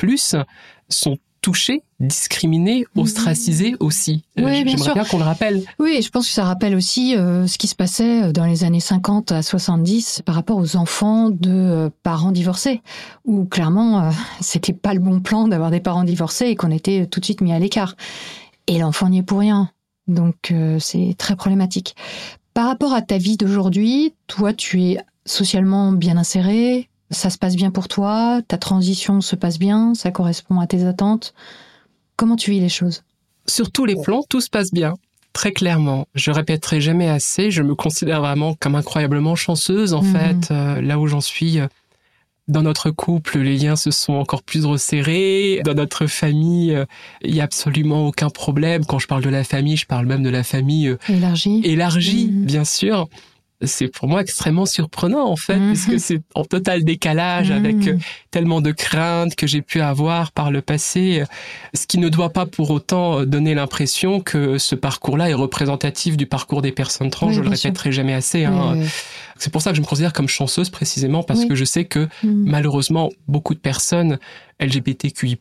sont 0.89 1.19
touchés, 1.41 1.83
discriminés, 2.07 2.85
Mhm. 2.95 3.03
ostracisés 3.03 3.75
aussi. 3.81 4.23
Euh, 4.39 4.43
Oui, 4.45 4.63
bien 4.65 4.73
J'aimerais 4.73 4.79
sûr. 4.85 4.95
bien 4.95 5.05
qu'on 5.05 5.19
le 5.19 5.25
rappelle. 5.25 5.63
Oui, 5.79 6.01
je 6.03 6.09
pense 6.11 6.27
que 6.27 6.33
ça 6.33 6.45
rappelle 6.45 6.75
aussi 6.75 7.17
euh, 7.17 7.47
ce 7.47 7.59
qui 7.59 7.67
se 7.69 7.75
passait 7.75 8.33
dans 8.33 8.45
les 8.45 8.65
années 8.65 8.81
50 8.81 9.33
à 9.33 9.43
70 9.43 10.23
par 10.25 10.35
rapport 10.35 10.59
aux 10.59 10.77
enfants 10.77 11.31
de 11.31 11.51
euh, 11.51 11.91
parents 12.03 12.33
divorcés, 12.33 12.83
où 13.25 13.45
clairement, 13.45 14.05
euh, 14.05 14.11
c'était 14.41 14.73
pas 14.73 14.95
le 14.95 15.01
bon 15.01 15.21
plan 15.21 15.49
d'avoir 15.49 15.71
des 15.71 15.81
parents 15.81 16.05
divorcés 16.05 16.47
et 16.47 16.57
qu'on 16.57 16.71
était 16.71 17.07
tout 17.07 17.21
de 17.21 17.25
suite 17.25 17.41
mis 17.41 17.53
à 17.53 17.59
l'écart. 17.59 17.97
Et 18.67 18.79
l'enfant 18.79 19.09
n'y 19.09 19.19
est 19.19 19.23
pour 19.23 19.41
rien. 19.41 19.71
Donc, 20.09 20.51
euh, 20.51 20.79
c'est 20.79 21.15
très 21.19 21.37
problématique. 21.37 21.97
Par 22.53 22.67
rapport 22.69 22.93
à 22.93 23.03
ta 23.03 23.19
vie 23.19 23.37
d'aujourd'hui, 23.37 24.15
toi, 24.27 24.53
tu 24.53 24.83
es 24.83 24.99
socialement 25.27 25.93
bien 25.93 26.17
inséré, 26.17 26.89
ça 27.11 27.31
se 27.31 27.39
passe 27.39 27.57
bien 27.57 27.71
pour 27.71 27.89
toi, 27.89 28.41
ta 28.47 28.59
transition 28.59 29.21
se 29.21 29.35
passe 29.37 29.59
bien, 29.59 29.95
ça 29.95 30.11
correspond 30.11 30.61
à 30.61 30.67
tes 30.67 30.85
attentes. 30.85 31.35
Comment 32.17 32.37
tu 32.37 32.51
vis 32.51 32.61
les 32.61 32.69
choses? 32.69 33.03
Sur 33.47 33.71
tous 33.71 33.85
les 33.85 33.97
plans, 34.01 34.23
tout 34.29 34.41
se 34.41 34.49
passe 34.51 34.73
bien. 34.73 34.95
Très 35.33 35.53
clairement, 35.53 36.07
je 36.15 36.31
répéterai 36.31 36.81
jamais 36.81 37.09
assez, 37.09 37.51
je 37.51 37.63
me 37.63 37.75
considère 37.75 38.21
vraiment 38.21 38.55
comme 38.55 38.77
incroyablement 38.77 39.35
chanceuse 39.35 39.93
en 39.93 40.03
Mhm. 40.03 40.13
fait, 40.13 40.51
euh, 40.53 40.81
là 40.81 40.99
où 40.99 41.07
j'en 41.07 41.21
suis. 41.21 41.59
euh, 41.59 41.67
Dans 42.47 42.61
notre 42.63 42.91
couple, 42.91 43.39
les 43.39 43.57
liens 43.57 43.75
se 43.75 43.91
sont 43.91 44.13
encore 44.13 44.43
plus 44.43 44.67
resserrés. 44.67 45.63
Dans 45.65 45.73
notre 45.73 46.07
famille, 46.07 46.75
euh, 46.75 46.85
il 47.23 47.35
y 47.35 47.41
a 47.41 47.45
absolument 47.45 48.07
aucun 48.07 48.29
problème. 48.29 48.85
Quand 48.85 48.99
je 48.99 49.07
parle 49.07 49.23
de 49.25 49.31
la 49.31 49.45
famille, 49.45 49.79
je 49.79 49.87
parle 49.87 50.05
même 50.05 50.23
de 50.23 50.29
la 50.29 50.43
famille 50.45 50.89
euh, 50.89 50.99
Élargi 51.09 51.63
élargie, 51.65 52.27
Mhm. 52.31 52.45
bien 52.45 52.65
sûr. 52.67 53.09
C'est 53.67 53.89
pour 53.89 54.09
moi 54.09 54.21
extrêmement 54.21 54.67
surprenant 54.67 55.27
en 55.29 55.37
fait, 55.37 55.57
Mhm. 55.59 55.69
puisque 55.73 56.01
c'est 56.01 56.21
en 56.35 56.45
total 56.45 56.85
décalage 56.85 57.51
avec 57.51 57.77
Mhm. 57.77 57.89
euh, 57.89 57.99
tellement 58.31 58.61
de 58.61 58.73
craintes 58.73 59.35
que 59.37 59.47
j'ai 59.47 59.63
pu 59.63 59.81
avoir 59.81 60.33
par 60.33 60.51
le 60.51 60.61
passé, 60.63 61.21
euh, 61.23 61.25
ce 61.75 61.87
qui 61.87 61.99
ne 61.99 62.09
doit 62.09 62.31
pas 62.31 62.47
pour 62.47 62.71
autant 62.71 63.21
euh, 63.21 63.25
donner 63.27 63.55
l'impression 63.55 64.21
que 64.21 64.59
ce 64.59 64.75
parcours-là 64.75 65.31
est 65.31 65.35
représentatif 65.35 66.17
du 66.17 66.27
parcours 66.27 66.63
des 66.63 66.73
personnes 66.73 67.11
trans. 67.11 67.29
Oui, 67.29 67.35
je 67.35 67.41
le 67.41 67.55
sûr. 67.55 67.69
répéterai 67.69 67.93
jamais 67.93 68.15
assez. 68.15 68.45
hein. 68.45 68.77
C'est 69.39 69.53
pour 69.53 69.63
ça 69.63 69.71
que 69.71 69.77
je 69.77 69.81
me 69.81 69.87
considère 69.87 70.13
comme 70.13 70.29
chanceuse 70.29 70.71
précisément 70.71 71.23
parce 71.25 71.41
Oui. 71.41 71.49
que 71.49 71.55
je 71.57 71.65
sais 71.65 71.85
que 71.85 72.09
Mhm. 72.23 72.45
malheureusement 72.47 73.11
beaucoup 73.27 73.55
de 73.55 73.59
personnes 73.59 74.19
LGBTQI+ 74.61 75.37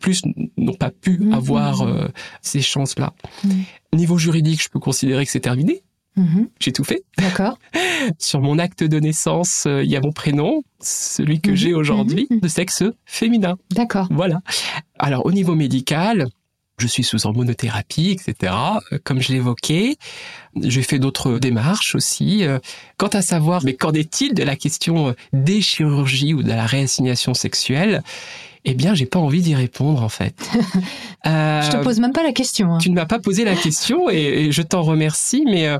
n'ont 0.57 0.73
pas 0.73 0.89
pu 0.89 1.19
Mhm. 1.19 1.33
avoir 1.33 1.81
euh, 1.81 2.07
ces 2.41 2.62
chances-là. 2.62 3.13
Mhm. 3.43 3.63
Niveau 3.93 4.17
juridique, 4.17 4.62
je 4.63 4.69
peux 4.69 4.79
considérer 4.79 5.23
que 5.25 5.31
c'est 5.31 5.39
terminé. 5.39 5.83
Mhm. 6.15 6.49
J'ai 6.60 6.71
tout 6.71 6.84
fait. 6.84 7.04
D'accord. 7.17 7.58
Sur 8.19 8.41
mon 8.41 8.60
acte 8.60 8.84
de 8.84 8.99
naissance, 8.99 9.63
euh, 9.67 9.84
il 9.84 9.89
y 9.89 9.95
a 9.95 10.02
mon 10.02 10.12
prénom, 10.12 10.62
celui 10.80 11.41
que 11.41 11.52
Mhm, 11.52 11.56
j'ai 11.56 11.73
aujourd'hui, 11.73 12.28
mhm. 12.30 12.39
de 12.39 12.47
sexe 12.47 12.84
féminin. 13.06 13.58
D'accord. 13.71 14.08
Voilà. 14.12 14.41
Alors, 14.99 15.26
au 15.26 15.32
niveau 15.32 15.56
médical, 15.56 16.28
je 16.80 16.88
suis 16.88 17.04
sous 17.04 17.26
hormonothérapie, 17.26 18.10
etc. 18.12 18.54
euh, 18.91 18.99
Comme 19.04 19.21
je 19.21 19.32
l'évoquais, 19.32 19.95
j'ai 20.62 20.82
fait 20.84 20.99
d'autres 20.99 21.39
démarches 21.39 21.95
aussi. 21.95 22.45
Euh, 22.45 22.60
Quant 22.97 23.08
à 23.08 23.21
savoir, 23.21 23.63
mais 23.63 23.73
qu'en 23.76 23.91
est-il 23.91 24.34
de 24.34 24.43
la 24.43 24.56
question 24.56 25.15
des 25.34 25.62
chirurgies 25.62 26.34
ou 26.34 26.43
de 26.43 26.49
la 26.49 26.65
réassignation 26.65 27.34
sexuelle 27.34 28.04
Eh 28.65 28.73
bien, 28.76 28.93
j'ai 28.93 29.06
pas 29.06 29.19
envie 29.19 29.41
d'y 29.41 29.56
répondre 29.56 30.02
en 30.04 30.10
fait. 30.10 30.36
Euh, 31.26 31.62
Je 31.65 31.69
te 31.71 31.84
pose 31.84 31.99
même 31.99 32.13
pas 32.13 32.23
la 32.23 32.32
question. 32.32 32.73
hein. 32.73 32.78
tu 32.78 32.89
ne 32.89 32.95
m'as 32.95 33.06
pas 33.06 33.19
posé 33.19 33.43
la 33.43 33.56
question 33.56 34.10
et, 34.10 34.15
et 34.45 34.52
je 34.54 34.62
t'en 34.62 34.82
remercie, 34.84 35.43
mais 35.45 35.67
euh, 35.67 35.80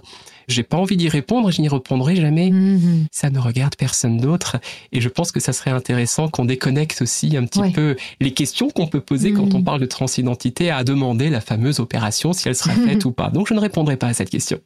j'ai 0.50 0.64
pas 0.64 0.76
envie 0.76 0.98
d'y 0.98 1.08
répondre 1.08 1.48
et 1.48 1.52
je 1.54 1.62
n'y 1.62 1.70
répondrai 1.70 2.18
jamais. 2.18 2.50
Mhm. 2.52 3.06
Ça 3.12 3.30
ne 3.30 3.40
regarde 3.40 3.76
personne 3.78 4.18
d'autre 4.18 4.58
et 4.92 5.00
je 5.00 5.08
pense 5.08 5.32
que 5.32 5.40
ça 5.40 5.54
serait 5.54 5.72
intéressant 5.72 6.28
qu'on 6.28 6.44
déconnecte 6.44 7.02
aussi 7.02 7.38
un 7.38 7.46
petit 7.46 7.62
Ouais. 7.62 7.72
peu 7.72 7.96
les 8.20 8.32
questions 8.34 8.70
qu'on 8.70 8.88
peut 8.88 9.00
poser 9.00 9.32
quand 9.32 9.54
on 9.54 9.64
parle 9.64 9.80
de 9.80 9.86
transidentité 9.86 10.70
à 10.70 10.84
demander 10.84 11.30
la 11.30 11.40
fameuse 11.40 11.80
opération 11.80 12.34
si 12.34 12.50
elle 12.50 12.56
sera 12.56 12.74
faite 12.74 13.06
ou 13.06 13.12
pas. 13.14 13.30
Donc 13.30 13.48
je 13.48 13.54
ne 13.54 13.60
répondrai 13.62 13.96
pas 13.96 14.08
à 14.08 14.14
cette 14.14 14.30
question. 14.30 14.60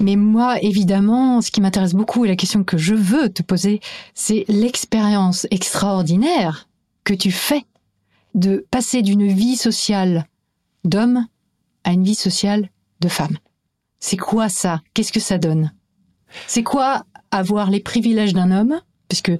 Mais 0.00 0.16
moi, 0.16 0.60
évidemment, 0.60 1.40
ce 1.40 1.52
qui 1.52 1.60
m'intéresse 1.60 1.94
beaucoup 1.94 2.24
et 2.24 2.28
la 2.28 2.34
question 2.34 2.64
que 2.64 2.76
je 2.76 2.96
veux 2.96 3.28
te 3.28 3.44
poser, 3.44 3.78
c'est 4.12 4.44
l'expérience 4.48 5.46
extraordinaire 5.52 6.66
que 7.04 7.14
tu 7.14 7.30
fais 7.30 7.64
de 8.34 8.66
passer 8.70 9.02
d'une 9.02 9.28
vie 9.28 9.56
sociale 9.56 10.26
d'homme 10.84 11.26
à 11.84 11.92
une 11.92 12.04
vie 12.04 12.14
sociale 12.14 12.70
de 13.00 13.08
femme. 13.08 13.36
C'est 14.00 14.16
quoi 14.16 14.48
ça? 14.48 14.82
Qu'est-ce 14.92 15.12
que 15.12 15.20
ça 15.20 15.38
donne? 15.38 15.72
C'est 16.46 16.62
quoi 16.62 17.04
avoir 17.30 17.70
les 17.70 17.80
privilèges 17.80 18.34
d'un 18.34 18.50
homme? 18.50 18.80
Puisque, 19.08 19.32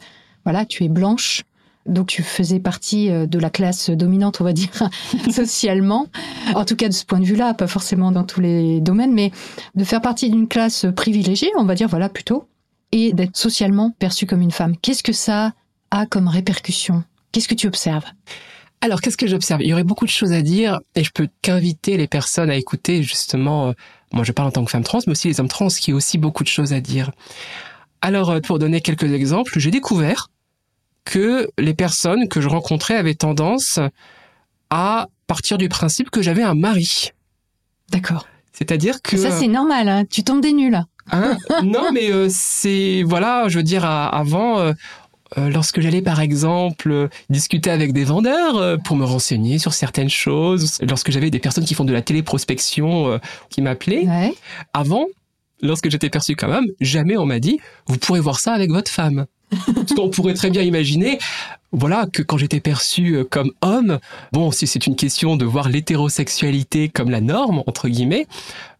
voilà, 0.44 0.64
tu 0.64 0.84
es 0.84 0.88
blanche, 0.88 1.42
donc 1.86 2.06
tu 2.06 2.22
faisais 2.22 2.60
partie 2.60 3.10
euh, 3.10 3.26
de 3.26 3.38
la 3.38 3.50
classe 3.50 3.90
dominante, 3.90 4.40
on 4.40 4.44
va 4.44 4.52
dire, 4.52 4.88
socialement. 5.30 6.06
En 6.54 6.64
tout 6.64 6.76
cas, 6.76 6.88
de 6.88 6.94
ce 6.94 7.04
point 7.04 7.20
de 7.20 7.24
vue-là, 7.24 7.54
pas 7.54 7.66
forcément 7.66 8.12
dans 8.12 8.24
tous 8.24 8.40
les 8.40 8.80
domaines, 8.80 9.12
mais 9.12 9.32
de 9.74 9.84
faire 9.84 10.00
partie 10.00 10.30
d'une 10.30 10.48
classe 10.48 10.86
privilégiée, 10.94 11.50
on 11.58 11.64
va 11.64 11.74
dire, 11.74 11.88
voilà, 11.88 12.08
plutôt, 12.08 12.46
et 12.92 13.12
d'être 13.12 13.36
socialement 13.36 13.90
perçue 13.90 14.26
comme 14.26 14.40
une 14.40 14.50
femme. 14.50 14.76
Qu'est-ce 14.76 15.02
que 15.02 15.12
ça 15.12 15.52
a 15.90 16.06
comme 16.06 16.28
répercussion 16.28 17.04
Qu'est-ce 17.34 17.48
que 17.48 17.54
tu 17.56 17.66
observes? 17.66 18.04
Alors, 18.80 19.00
qu'est-ce 19.00 19.16
que 19.16 19.26
j'observe? 19.26 19.60
Il 19.60 19.66
y 19.66 19.72
aurait 19.72 19.82
beaucoup 19.82 20.04
de 20.04 20.10
choses 20.10 20.30
à 20.30 20.40
dire 20.40 20.78
et 20.94 21.02
je 21.02 21.10
peux 21.10 21.28
qu'inviter 21.42 21.96
les 21.96 22.06
personnes 22.06 22.48
à 22.48 22.54
écouter 22.54 23.02
justement, 23.02 23.70
euh, 23.70 23.72
moi 24.12 24.22
je 24.22 24.30
parle 24.30 24.46
en 24.46 24.52
tant 24.52 24.64
que 24.64 24.70
femme 24.70 24.84
trans, 24.84 25.00
mais 25.08 25.10
aussi 25.10 25.26
les 25.26 25.40
hommes 25.40 25.48
trans, 25.48 25.66
qui 25.66 25.92
ont 25.92 25.96
aussi 25.96 26.16
beaucoup 26.16 26.44
de 26.44 26.48
choses 26.48 26.72
à 26.72 26.80
dire. 26.80 27.10
Alors, 28.02 28.30
euh, 28.30 28.40
pour 28.40 28.60
donner 28.60 28.80
quelques 28.80 29.12
exemples, 29.12 29.58
j'ai 29.58 29.72
découvert 29.72 30.30
que 31.04 31.48
les 31.58 31.74
personnes 31.74 32.28
que 32.28 32.40
je 32.40 32.48
rencontrais 32.48 32.94
avaient 32.94 33.16
tendance 33.16 33.80
à 34.70 35.08
partir 35.26 35.58
du 35.58 35.68
principe 35.68 36.10
que 36.10 36.22
j'avais 36.22 36.44
un 36.44 36.54
mari. 36.54 37.10
D'accord. 37.90 38.28
C'est-à-dire 38.52 39.02
que... 39.02 39.16
Ça, 39.16 39.32
c'est 39.32 39.48
normal, 39.48 39.88
hein. 39.88 40.04
tu 40.08 40.22
tombes 40.22 40.40
des 40.40 40.52
nuls. 40.52 40.80
Hein? 41.10 41.36
Non, 41.64 41.90
mais 41.92 42.12
euh, 42.12 42.28
c'est 42.30 43.02
voilà, 43.04 43.48
je 43.48 43.56
veux 43.58 43.64
dire 43.64 43.84
avant. 43.84 44.60
euh, 44.60 44.72
euh, 45.38 45.50
Lorsque 45.50 45.80
j'allais 45.80 46.02
par 46.02 46.20
exemple 46.20 46.90
euh, 46.90 47.08
discuter 47.30 47.70
avec 47.70 47.92
des 47.92 48.04
vendeurs 48.04 48.56
euh, 48.56 48.76
pour 48.76 48.96
me 48.96 49.04
renseigner 49.04 49.58
sur 49.58 49.72
certaines 49.74 50.08
choses, 50.10 50.78
lorsque 50.88 51.10
j'avais 51.10 51.30
des 51.30 51.38
personnes 51.38 51.64
qui 51.64 51.74
font 51.74 51.84
de 51.84 51.92
la 51.92 52.02
téléprospection 52.02 53.08
euh, 53.08 53.18
qui 53.50 53.62
m'appelaient, 53.62 54.06
Ouais. 54.06 54.34
avant, 54.72 55.06
lorsque 55.62 55.90
j'étais 55.90 56.10
perçu 56.10 56.36
comme 56.36 56.50
homme, 56.52 56.66
jamais 56.80 57.16
on 57.16 57.26
m'a 57.26 57.38
dit 57.40 57.58
vous 57.86 57.98
pourrez 57.98 58.20
voir 58.20 58.40
ça 58.40 58.52
avec 58.52 58.70
votre 58.70 58.90
femme. 58.90 59.26
Parce 59.74 59.92
qu'on 59.94 60.08
pourrait 60.10 60.34
très 60.34 60.50
bien 60.50 60.62
imaginer, 60.62 61.18
voilà, 61.70 62.06
que 62.12 62.22
quand 62.22 62.38
j'étais 62.38 62.60
perçu 62.60 63.24
comme 63.30 63.52
homme, 63.60 63.98
bon, 64.32 64.50
si 64.50 64.66
c'est 64.66 64.86
une 64.86 64.96
question 64.96 65.36
de 65.36 65.44
voir 65.44 65.68
l'hétérosexualité 65.68 66.88
comme 66.88 67.10
la 67.10 67.20
norme, 67.20 67.62
entre 67.66 67.88
guillemets, 67.88 68.26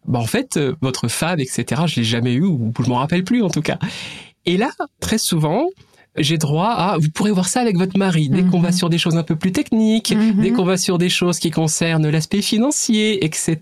bah 0.05 0.19
en 0.19 0.25
fait, 0.25 0.59
votre 0.81 1.07
femme, 1.07 1.39
etc., 1.39 1.83
je 1.85 1.97
l'ai 1.97 2.03
jamais 2.03 2.33
eu, 2.33 2.43
ou 2.43 2.73
je 2.83 2.89
m'en 2.89 2.95
rappelle 2.97 3.23
plus 3.23 3.41
en 3.43 3.49
tout 3.49 3.61
cas. 3.61 3.77
Et 4.45 4.57
là, 4.57 4.69
très 4.99 5.17
souvent, 5.17 5.67
j'ai 6.17 6.37
droit 6.37 6.69
à, 6.69 6.97
vous 6.97 7.09
pourrez 7.09 7.31
voir 7.31 7.47
ça 7.47 7.61
avec 7.61 7.77
votre 7.77 7.97
mari, 7.97 8.29
dès 8.29 8.43
qu'on 8.43 8.59
va 8.59 8.69
mhm. 8.69 8.75
sur 8.75 8.89
des 8.89 8.97
choses 8.97 9.17
un 9.17 9.23
peu 9.23 9.35
plus 9.35 9.51
techniques, 9.51 10.15
mhm. 10.15 10.41
dès 10.41 10.51
qu'on 10.51 10.63
va 10.63 10.77
sur 10.77 10.97
des 10.97 11.09
choses 11.09 11.39
qui 11.39 11.51
concernent 11.51 12.09
l'aspect 12.09 12.41
financier, 12.41 13.23
etc. 13.25 13.57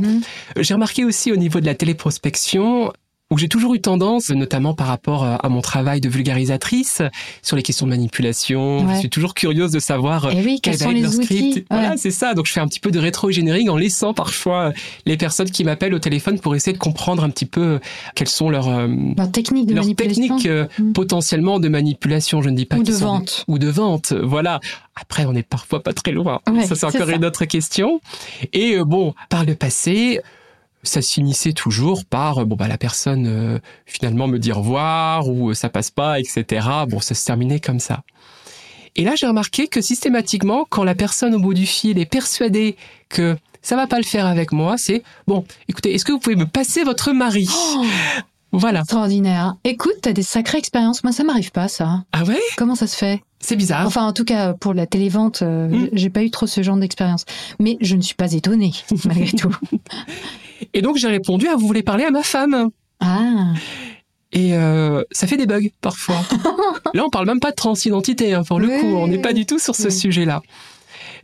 Mhm. 0.00 0.20
J'ai 0.58 0.74
remarqué 0.74 1.04
aussi 1.04 1.32
au 1.32 1.36
niveau 1.36 1.60
de 1.60 1.66
la 1.66 1.74
téléprospection, 1.74 2.92
où 3.30 3.36
j'ai 3.36 3.48
toujours 3.48 3.74
eu 3.74 3.80
tendance, 3.80 4.30
notamment 4.30 4.72
par 4.72 4.86
rapport 4.86 5.22
euh, 5.22 5.36
à 5.42 5.50
mon 5.50 5.60
travail 5.60 6.00
de 6.00 6.08
vulgarisatrice, 6.08 7.02
sur 7.42 7.56
les 7.56 7.62
questions 7.62 7.84
de 7.84 7.90
manipulation. 7.90 8.88
Je 8.94 9.00
suis 9.00 9.10
toujours 9.10 9.34
curieuse 9.34 9.70
de 9.70 9.80
savoir 9.80 10.30
eh 10.32 10.42
oui, 10.42 10.60
sont 10.78 10.90
les 10.90 11.06
script. 11.06 11.66
Voilà, 11.70 11.96
c'est 11.98 12.10
ça. 12.10 12.32
Donc 12.32 12.46
je 12.46 12.52
fais 12.52 12.60
un 12.60 12.68
petit 12.68 12.80
peu 12.80 12.90
de 12.90 12.98
rétro-générique 12.98 13.68
en 13.68 13.76
laissant 13.76 14.14
parfois 14.14 14.72
les 15.04 15.18
personnes 15.18 15.50
qui 15.50 15.62
m'appellent 15.62 15.92
au 15.92 15.98
téléphone 15.98 16.40
pour 16.40 16.54
essayer 16.54 16.72
de 16.72 16.78
comprendre 16.78 17.22
un 17.22 17.28
petit 17.28 17.44
peu 17.46 17.80
quelles 18.14 18.28
sont 18.28 18.48
leurs, 18.48 18.68
euh, 18.68 18.88
techniques 19.30 19.66
de 19.66 19.74
manipulation. 19.74 20.22
techniques 20.22 20.46
euh, 20.46 20.66
mm. 20.78 20.92
potentiellement 20.92 21.60
de 21.60 21.68
manipulation. 21.68 22.40
Je 22.40 22.48
ne 22.48 22.56
dis 22.56 22.64
pas 22.64 22.76
ou 22.76 22.82
de 22.82 22.92
vente 22.92 23.44
ou 23.46 23.58
de 23.58 23.68
vente. 23.68 24.14
Voilà. 24.14 24.60
Après, 25.00 25.26
on 25.26 25.32
n'est 25.32 25.42
parfois 25.42 25.82
pas 25.82 25.92
très 25.92 26.12
loin. 26.12 26.40
ça, 26.66 26.74
c'est 26.74 26.86
encore 26.86 27.10
une 27.10 27.24
autre 27.24 27.44
question. 27.44 28.00
Et 28.52 28.78
bon, 28.78 29.14
par 29.28 29.44
le 29.44 29.54
passé, 29.54 30.20
ça 30.88 31.02
s'initiait 31.02 31.52
toujours 31.52 32.04
par 32.04 32.44
bon 32.46 32.56
bah 32.56 32.68
la 32.68 32.78
personne 32.78 33.26
euh, 33.26 33.58
finalement 33.86 34.26
me 34.26 34.38
dit 34.38 34.52
au 34.52 34.56
revoir 34.56 35.28
ou 35.28 35.50
euh, 35.50 35.54
ça 35.54 35.68
passe 35.68 35.90
pas 35.90 36.18
etc 36.20 36.66
bon 36.88 37.00
ça 37.00 37.14
se 37.14 37.24
terminait 37.24 37.60
comme 37.60 37.80
ça. 37.80 38.02
Et 38.96 39.04
là 39.04 39.12
j'ai 39.16 39.26
remarqué 39.26 39.68
que 39.68 39.80
systématiquement 39.80 40.66
quand 40.68 40.84
la 40.84 40.94
personne 40.94 41.34
au 41.34 41.38
bout 41.38 41.54
du 41.54 41.66
fil 41.66 41.98
est 41.98 42.10
persuadée 42.10 42.76
que 43.08 43.36
ça 43.62 43.76
va 43.76 43.86
pas 43.86 43.98
le 43.98 44.04
faire 44.04 44.26
avec 44.26 44.52
moi 44.52 44.76
c'est 44.76 45.02
bon 45.26 45.44
écoutez 45.68 45.94
est-ce 45.94 46.04
que 46.04 46.12
vous 46.12 46.18
pouvez 46.18 46.36
me 46.36 46.46
passer 46.46 46.84
votre 46.84 47.12
mari? 47.12 47.48
Oh! 47.52 47.84
Voilà. 48.50 48.80
Extraordinaire. 48.80 49.56
Écoute 49.64 49.96
t'as 50.00 50.12
des 50.12 50.22
sacrées 50.22 50.58
expériences. 50.58 51.04
Moi 51.04 51.12
ça 51.12 51.22
m'arrive 51.22 51.52
pas 51.52 51.68
ça. 51.68 52.04
Ah 52.12 52.24
ouais? 52.24 52.40
Comment 52.56 52.74
ça 52.74 52.86
se 52.86 52.96
fait? 52.96 53.22
C'est 53.40 53.56
bizarre. 53.56 53.86
Enfin, 53.86 54.06
en 54.06 54.12
tout 54.12 54.24
cas, 54.24 54.54
pour 54.54 54.74
la 54.74 54.86
télévente, 54.86 55.42
euh, 55.42 55.68
hmm. 55.68 55.88
j'ai 55.92 56.10
pas 56.10 56.22
eu 56.22 56.30
trop 56.30 56.46
ce 56.46 56.62
genre 56.62 56.76
d'expérience. 56.76 57.24
Mais 57.60 57.76
je 57.80 57.94
ne 57.96 58.02
suis 58.02 58.14
pas 58.14 58.32
étonnée, 58.32 58.72
malgré 59.04 59.30
tout. 59.36 59.54
Et 60.74 60.82
donc 60.82 60.96
j'ai 60.96 61.08
répondu 61.08 61.46
à 61.46 61.52
ah, 61.52 61.56
vous 61.56 61.66
voulez 61.66 61.82
parler 61.82 62.04
à 62.04 62.10
ma 62.10 62.22
femme. 62.22 62.70
Ah. 63.00 63.52
Et 64.32 64.54
euh, 64.54 65.02
ça 65.10 65.26
fait 65.26 65.36
des 65.36 65.46
bugs 65.46 65.68
parfois. 65.80 66.20
là, 66.94 67.04
on 67.04 67.10
parle 67.10 67.26
même 67.26 67.40
pas 67.40 67.50
de 67.50 67.56
transidentité 67.56 68.34
hein, 68.34 68.42
pour 68.44 68.60
le 68.60 68.68
coup. 68.68 68.86
On 68.86 69.06
n'est 69.06 69.20
pas 69.20 69.32
du 69.32 69.46
tout 69.46 69.58
sur 69.58 69.74
ce 69.74 69.90
sujet-là. 69.90 70.42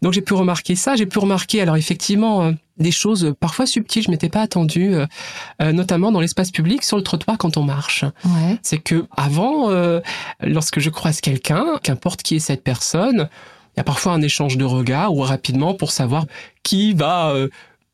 Donc 0.03 0.13
j'ai 0.13 0.23
pu 0.23 0.35
remarquer 0.35 0.75
ça. 0.75 0.97
J'ai 0.97 1.07
pu 1.07 1.19
remarquer 1.19 1.61
alors 1.61 1.77
effectivement 1.77 2.43
euh, 2.43 2.53
des 2.79 2.91
choses 2.91 3.35
parfois 3.41 3.67
subtiles. 3.67 4.03
Je 4.03 4.11
m'étais 4.11 4.31
pas 4.31 4.41
attendue, 4.41 4.95
euh, 4.95 5.73
notamment 5.73 6.13
dans 6.13 6.21
l'espace 6.21 6.51
public 6.51 6.83
sur 6.83 6.97
le 6.97 7.03
trottoir 7.03 7.37
quand 7.37 7.57
on 7.57 7.63
marche. 7.63 8.05
Ouais. 8.25 8.59
C'est 8.63 8.79
que 8.79 9.07
avant, 9.17 9.69
lorsque 10.41 10.81
je 10.81 10.91
croise 10.91 11.21
quelqu'un, 11.21 11.79
qu'importe 11.83 12.23
qui 12.23 12.37
est 12.37 12.41
cette 12.41 12.65
personne, 12.65 13.29
il 13.75 13.79
y 13.79 13.81
a 13.81 13.85
parfois 13.85 14.13
un 14.13 14.23
échange 14.23 14.57
de 14.57 14.65
regards 14.65 15.15
ou 15.15 15.21
rapidement 15.21 15.75
pour 15.75 15.91
savoir 15.91 16.25
qui 16.63 16.95
va 16.95 17.35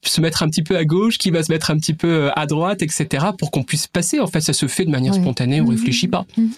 se 0.08 0.20
mettre 0.20 0.42
un 0.42 0.48
petit 0.48 0.62
peu 0.62 0.76
à 0.76 0.84
gauche, 0.84 1.18
qui 1.18 1.30
va 1.30 1.42
se 1.42 1.52
mettre 1.52 1.70
un 1.70 1.76
petit 1.76 1.94
peu 1.94 2.08
euh, 2.08 2.30
à 2.38 2.46
droite, 2.46 2.82
etc., 2.82 3.26
pour 3.38 3.50
qu'on 3.50 3.62
puisse 3.62 3.86
passer. 3.86 4.20
En 4.20 4.26
fait, 4.26 4.40
ça 4.40 4.52
se 4.52 4.66
fait 4.66 4.84
de 4.84 4.90
manière 4.90 5.14
spontanée, 5.14 5.60
on 5.60 5.64
ne 5.64 5.70
mhm. 5.70 5.76
réfléchit 5.76 6.08
pas. 6.08 6.26
Mhm. 6.36 6.50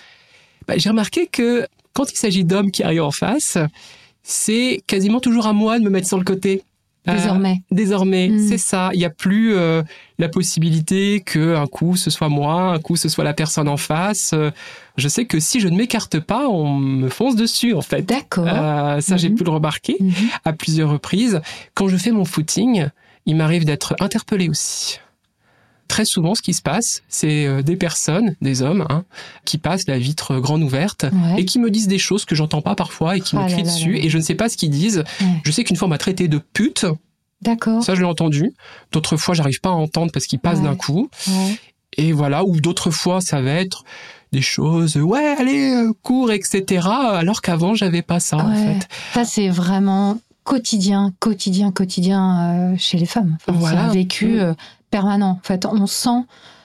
Bah, 0.69 0.75
j'ai 0.77 0.91
remarqué 0.91 1.27
que 1.27 1.67
quand 1.93 2.11
il 2.11 2.17
s'agit 2.17 2.45
d'hommes 2.45 2.71
qui 2.71 2.83
arrivent 2.83 3.03
en 3.03 3.11
face, 3.11 3.59
c'est 4.23 4.83
quasiment 4.87 5.21
toujours 5.21 5.47
à 5.47 5.53
moi 5.53 5.79
de 5.79 5.85
me 5.85 5.91
mettre 5.91 6.07
sur 6.07 6.19
le 6.19 6.25
côté. 6.25 6.63
Euh, 7.09 7.17
désormais. 7.17 7.63
désormais, 7.73 8.29
mhm. 8.29 8.49
c'est 8.49 8.59
ça. 8.59 8.91
Il 8.93 8.99
n'y 8.99 9.05
a 9.05 9.11
plus 9.11 9.57
euh, 9.57 9.83
la 10.21 10.29
possibilité 10.29 11.19
que 11.19 11.57
un 11.57 11.67
coup 11.67 11.97
ce 11.97 12.11
soit 12.11 12.29
moi, 12.29 12.75
un 12.75 12.79
coup 12.79 12.95
ce 12.95 13.09
soit 13.09 13.25
la 13.25 13.35
personne 13.35 13.67
en 13.67 13.77
face. 13.77 14.33
je 14.97 15.09
sais 15.09 15.25
que 15.25 15.41
si 15.41 15.59
je 15.59 15.67
ne 15.67 15.77
m'écarte 15.77 16.21
pas, 16.21 16.49
on 16.49 16.77
me 16.77 17.09
fonce 17.09 17.35
dessus 17.35 17.75
en 17.75 17.81
fait. 17.81 18.03
D'accord. 18.03 18.47
ça, 18.47 19.17
j'ai 19.17 19.31
pu 19.31 19.43
le 19.43 19.51
remarquer 19.51 19.99
à 20.45 20.53
plusieurs 20.53 20.91
reprises. 20.91 21.41
Quand 21.75 21.89
je 21.89 21.97
fais 21.97 22.13
mon 22.13 22.25
footing, 22.25 22.87
il 23.27 23.37
m'arrive 23.37 23.65
d'être 23.65 23.95
interpellé 24.01 24.49
aussi. 24.49 24.99
Très 25.89 26.05
souvent, 26.05 26.35
ce 26.35 26.41
qui 26.41 26.55
se 26.55 26.63
passe, 26.63 27.03
c'est 27.09 27.47
euh, 27.47 27.63
des 27.63 27.77
personnes, 27.77 28.35
des 28.41 28.63
hommes, 28.63 28.87
hein, 28.89 29.05
qui 29.45 29.59
passent 29.59 29.87
la 29.87 29.99
vitre 29.99 30.39
grande 30.39 30.63
ouverte 30.63 31.05
et 31.37 31.45
qui 31.45 31.59
me 31.59 31.71
disent 31.71 31.89
des 31.89 31.99
choses 31.99 32.25
que 32.25 32.35
j'entends 32.35 32.63
pas 32.63 32.75
parfois 32.75 33.17
et 33.17 33.21
qui 33.21 33.37
me 33.37 33.43
ah 33.43 33.47
crient 33.47 33.63
dessus 33.63 33.99
et 33.99 34.09
je 34.09 34.17
ne 34.17 34.23
sais 34.23 34.35
pas 34.35 34.49
ce 34.49 34.57
qu'ils 34.57 34.71
disent. 34.71 35.05
Je 35.45 35.53
sais 35.53 35.65
qu'une 35.65 35.77
fois 35.77 35.87
on 35.87 35.91
m'a 35.91 35.99
traité 35.99 36.29
de 36.29 36.39
pute. 36.39 36.87
D'accord. 37.43 37.83
Ça, 37.83 37.95
je 37.95 38.01
l'ai 38.01 38.07
entendu. 38.07 38.55
D'autres 38.93 39.17
fois, 39.17 39.35
j'arrive 39.35 39.61
pas 39.61 39.71
à 39.71 39.73
entendre 39.73 40.13
parce 40.13 40.27
qu'ils 40.27 40.39
passent 40.39 40.63
d'un 40.63 40.77
coup. 40.77 41.11
Et 41.99 42.13
voilà. 42.13 42.45
Ou 42.45 42.61
d'autres 42.61 42.91
fois, 42.91 43.21
ça 43.21 43.43
va 43.43 43.51
être 43.51 43.85
des 44.33 44.41
choses, 44.41 44.97
ouais, 44.97 45.35
allez, 45.39 45.75
euh, 45.75 45.93
cours, 46.03 46.33
etc. 46.33 46.89
Alors 46.89 47.43
qu'avant, 47.43 47.75
j'avais 47.75 48.01
pas 48.01 48.19
ça, 48.19 48.39
en 48.39 48.55
fait. 48.55 48.89
Ça, 49.13 49.25
c'est 49.27 49.51
vraiment 49.51 50.19
quotidien, 50.45 51.13
quotidien, 51.21 51.71
quotidien 51.73 52.73
euh, 52.73 52.75
chez 52.79 52.99
les 52.99 53.07
femmes. 53.07 53.37
voilà. 53.47 53.77
C'est 53.77 53.85
un 53.85 53.93
vécu 53.93 54.27
mm. 54.35 54.41
euh, 54.41 54.55
permanent. 54.91 55.31
En 55.31 55.41
fait, 55.43 55.67
on 55.67 55.87
sent, 55.87 56.25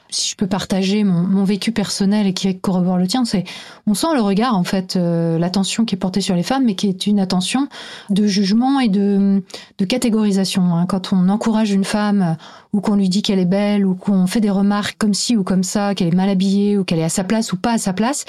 si 0.10 0.32
je 0.32 0.36
peux 0.36 0.48
partager 0.48 1.04
mon, 1.04 1.44
vécu 1.44 1.72
personnel 1.72 2.28
et 2.28 2.34
qui 2.34 2.58
corrobore 2.60 2.98
le 2.98 3.08
tien, 3.08 3.26
c'est 3.26 3.44
on 3.86 3.94
sent 3.94 4.08
le 4.14 4.22
regard, 4.22 4.56
en 4.56 4.64
fait, 4.64 4.96
euh, 4.96 5.38
l'attention 5.38 5.86
qui 5.86 5.96
est 5.96 5.98
portée 5.98 6.22
sur 6.22 6.36
les 6.36 6.44
femmes, 6.44 6.66
mais 6.66 6.76
qui 6.76 6.88
est 6.88 7.08
une 7.08 7.20
attention 7.20 7.68
de 8.10 8.26
jugement 8.26 8.80
et 8.80 8.90
de, 8.90 9.44
de 9.78 9.86
catégorisation. 9.86 10.76
Hein. 10.76 10.86
Quand 10.88 11.14
on 11.14 11.30
encourage 11.30 11.72
une 11.72 11.86
femme 11.86 12.38
ou 12.74 12.82
qu'on 12.82 12.96
lui 12.96 13.10
dit 13.10 13.22
qu'elle 13.22 13.40
est 13.40 13.46
belle 13.46 13.86
ou 13.86 13.96
qu'on 13.96 14.28
fait 14.28 14.42
des 14.42 14.50
remarques 14.50 14.98
comme 14.98 15.14
ci 15.14 15.38
ou 15.38 15.44
comme 15.44 15.64
ça, 15.64 15.94
qu'elle 15.94 16.08
est 16.08 16.16
mal 16.16 16.30
habillée 16.30 16.78
ou 16.78 16.84
qu'elle 16.84 17.00
est 17.00 17.04
à 17.04 17.10
sa 17.10 17.24
place 17.24 17.54
ou 17.54 17.58
pas 17.58 17.74
à 17.74 17.78
sa 17.78 17.94
place, 17.94 18.26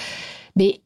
mais 0.56 0.80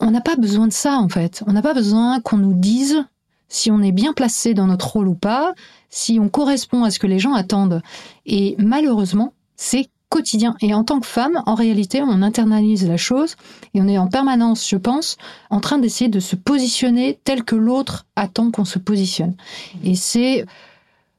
on 0.00 0.10
n'a 0.10 0.20
pas 0.20 0.36
besoin 0.36 0.66
de 0.66 0.72
ça, 0.72 0.98
en 0.98 1.08
fait. 1.08 1.42
On 1.46 1.52
n'a 1.52 1.62
pas 1.62 1.74
besoin 1.74 2.20
qu'on 2.20 2.36
nous 2.36 2.54
dise 2.54 3.04
si 3.48 3.70
on 3.70 3.82
est 3.82 3.92
bien 3.92 4.12
placé 4.12 4.54
dans 4.54 4.66
notre 4.66 4.92
rôle 4.92 5.08
ou 5.08 5.14
pas, 5.14 5.54
si 5.90 6.18
on 6.20 6.28
correspond 6.28 6.84
à 6.84 6.90
ce 6.90 6.98
que 6.98 7.06
les 7.06 7.18
gens 7.18 7.34
attendent. 7.34 7.82
Et 8.26 8.56
malheureusement, 8.58 9.32
c'est 9.56 9.88
quotidien. 10.08 10.54
Et 10.60 10.74
en 10.74 10.84
tant 10.84 11.00
que 11.00 11.06
femme, 11.06 11.42
en 11.44 11.54
réalité, 11.54 12.00
on 12.00 12.22
internalise 12.22 12.86
la 12.86 12.96
chose 12.96 13.34
et 13.74 13.82
on 13.82 13.88
est 13.88 13.98
en 13.98 14.06
permanence, 14.06 14.68
je 14.68 14.76
pense, 14.76 15.16
en 15.50 15.60
train 15.60 15.78
d'essayer 15.78 16.08
de 16.08 16.20
se 16.20 16.36
positionner 16.36 17.18
tel 17.24 17.42
que 17.42 17.56
l'autre 17.56 18.06
attend 18.14 18.52
qu'on 18.52 18.64
se 18.64 18.78
positionne. 18.78 19.34
Et 19.82 19.96
c'est, 19.96 20.46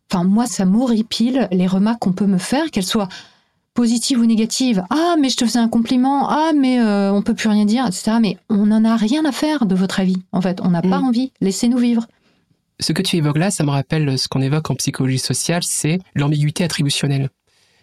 enfin, 0.10 0.24
moi, 0.24 0.46
ça 0.46 0.64
m'horripile 0.66 1.50
les 1.52 1.68
remarques 1.68 2.00
qu'on 2.00 2.14
peut 2.14 2.26
me 2.26 2.38
faire, 2.38 2.72
qu'elles 2.72 2.86
soient 2.86 3.10
positives 3.76 4.20
ou 4.20 4.26
négatives. 4.26 4.84
Ah, 4.90 5.16
mais 5.20 5.30
je 5.30 5.38
te 5.38 5.46
faisais 5.46 5.60
un 5.60 5.68
compliment. 5.68 6.28
Ah, 6.30 6.52
mais 6.56 6.80
euh, 6.80 7.14
on 7.14 7.22
peut 7.22 7.36
plus 7.36 7.50
rien 7.50 7.66
dire, 7.66 7.86
etc. 7.86 8.18
Mais 8.20 8.38
on 8.50 8.66
n'en 8.66 8.84
a 8.84 8.96
rien 8.96 9.24
à 9.26 9.32
faire 9.32 9.68
de 9.68 9.76
votre 9.76 10.00
avis. 10.00 10.18
En 10.32 10.42
fait, 10.42 10.60
on 10.64 10.72
n'a 10.72 10.82
pas 10.82 11.00
mm. 11.00 11.06
envie. 11.06 11.32
Laissez-nous 11.42 11.78
vivre 11.78 12.08
ce 12.80 12.92
que 12.92 13.02
tu 13.02 13.16
évoques 13.16 13.38
là, 13.38 13.52
ça 13.52 13.64
me 13.64 13.70
rappelle 13.70 14.20
ce 14.20 14.28
qu'on 14.28 14.42
évoque 14.42 14.70
en 14.70 14.76
psychologie 14.76 15.18
sociale, 15.18 15.64
c'est 15.64 16.00
l'ambiguïté 16.14 16.64
attributionnelle. 16.64 17.30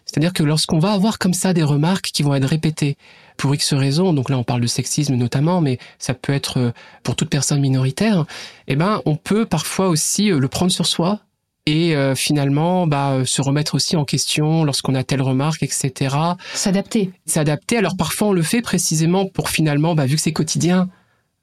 C'est-à-dire 0.05 0.33
que 0.33 0.43
lorsqu'on 0.43 0.79
va 0.79 0.91
avoir 0.91 1.17
comme 1.17 1.33
ça 1.33 1.53
des 1.53 1.63
remarques 1.63 2.11
qui 2.13 2.23
vont 2.23 2.35
être 2.35 2.47
répétées 2.47 2.97
pour 3.37 3.55
X 3.55 3.73
raisons, 3.73 4.13
donc 4.13 4.29
là 4.29 4.37
on 4.37 4.43
parle 4.43 4.61
de 4.61 4.67
sexisme 4.67 5.15
notamment, 5.15 5.61
mais 5.61 5.79
ça 5.97 6.13
peut 6.13 6.33
être 6.33 6.59
euh, 6.59 6.71
pour 7.03 7.15
toute 7.15 7.29
personne 7.29 7.61
minoritaire, 7.61 8.25
eh 8.67 8.75
ben 8.75 9.01
on 9.05 9.15
peut 9.15 9.45
parfois 9.45 9.87
aussi 9.87 10.31
euh, 10.31 10.39
le 10.39 10.47
prendre 10.47 10.71
sur 10.71 10.85
soi 10.85 11.21
et 11.65 11.95
euh, 11.95 12.15
finalement 12.15 12.87
bah, 12.87 13.19
se 13.25 13.41
remettre 13.41 13.75
aussi 13.75 13.95
en 13.95 14.05
question 14.05 14.63
lorsqu'on 14.63 14.95
a 14.95 15.03
telle 15.03 15.21
remarque, 15.21 15.63
etc. 15.63 16.15
S'adapter. 16.53 17.11
S'adapter. 17.25 17.77
Alors 17.77 17.95
parfois 17.95 18.29
on 18.29 18.33
le 18.33 18.43
fait 18.43 18.61
précisément 18.61 19.25
pour 19.25 19.49
finalement, 19.49 19.95
bah, 19.95 20.05
vu 20.05 20.15
que 20.15 20.21
c'est 20.21 20.33
quotidien, 20.33 20.89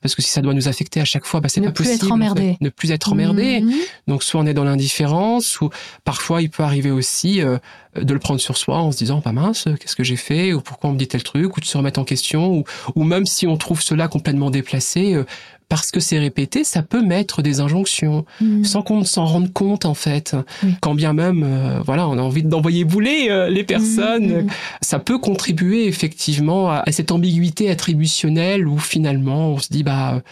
parce 0.00 0.14
que 0.14 0.22
si 0.22 0.30
ça 0.30 0.40
doit 0.40 0.54
nous 0.54 0.66
affecter 0.66 1.00
à 1.00 1.04
chaque 1.04 1.26
fois, 1.26 1.40
bah, 1.40 1.48
c'est 1.50 1.60
pas 1.60 1.72
possible. 1.72 1.96
Être 1.96 2.12
emmerdé. 2.12 2.56
Ne 2.60 2.70
plus 2.70 2.90
être 2.90 3.12
emmerdé. 3.12 3.62
Donc 4.06 4.22
soit 4.22 4.40
on 4.40 4.46
est 4.46 4.54
dans 4.54 4.64
l'indifférence, 4.64 5.60
ou 5.60 5.70
parfois 6.04 6.40
il 6.40 6.50
peut 6.50 6.62
arriver 6.62 6.90
aussi 6.90 7.42
euh, 7.42 7.58
de 8.00 8.12
le 8.12 8.18
prendre 8.18 8.40
sur 8.40 8.56
soi 8.56 8.78
en 8.78 8.92
se 8.92 8.98
disant 8.98 9.20
pas 9.20 9.32
mince, 9.32 9.68
qu'est-ce 9.78 9.96
que 9.96 10.04
j'ai 10.04 10.16
fait, 10.16 10.54
ou 10.54 10.60
pourquoi 10.60 10.90
on 10.90 10.94
me 10.94 10.98
dit 10.98 11.08
tel 11.08 11.22
truc, 11.22 11.56
ou 11.56 11.60
de 11.60 11.66
se 11.66 11.76
remettre 11.76 12.00
en 12.00 12.04
question, 12.04 12.50
ou, 12.54 12.64
ou 12.94 13.04
même 13.04 13.26
si 13.26 13.46
on 13.46 13.58
trouve 13.58 13.82
cela 13.82 14.08
complètement 14.08 14.50
déplacé, 14.50 15.14
euh, 15.14 15.24
parce 15.70 15.92
que 15.92 16.00
c'est 16.00 16.18
répété, 16.18 16.64
ça 16.64 16.82
peut 16.82 17.00
mettre 17.00 17.42
des 17.42 17.60
injonctions 17.60 18.26
mm. 18.40 18.64
sans 18.64 18.82
qu'on 18.82 19.04
s'en 19.04 19.24
rende 19.24 19.52
compte 19.52 19.86
en 19.86 19.94
fait. 19.94 20.36
Quand 20.80 20.94
bien 20.94 21.12
même, 21.12 21.44
euh, 21.46 21.80
voilà, 21.86 22.08
on 22.08 22.18
a 22.18 22.20
envie 22.20 22.42
d'envoyer 22.42 22.84
bouler 22.84 23.28
euh, 23.30 23.48
les 23.48 23.62
personnes, 23.62 24.42
mm. 24.42 24.46
ça 24.82 24.98
peut 24.98 25.18
contribuer 25.18 25.86
effectivement 25.86 26.70
à, 26.70 26.82
cette 26.90 27.12
ambiguïté 27.12 27.70
attributionnelle 27.70 28.66
où 28.66 28.78
finalement 28.78 29.50
on 29.50 29.58
se 29.58 29.68
dit 29.70 29.84
bah 29.84 30.22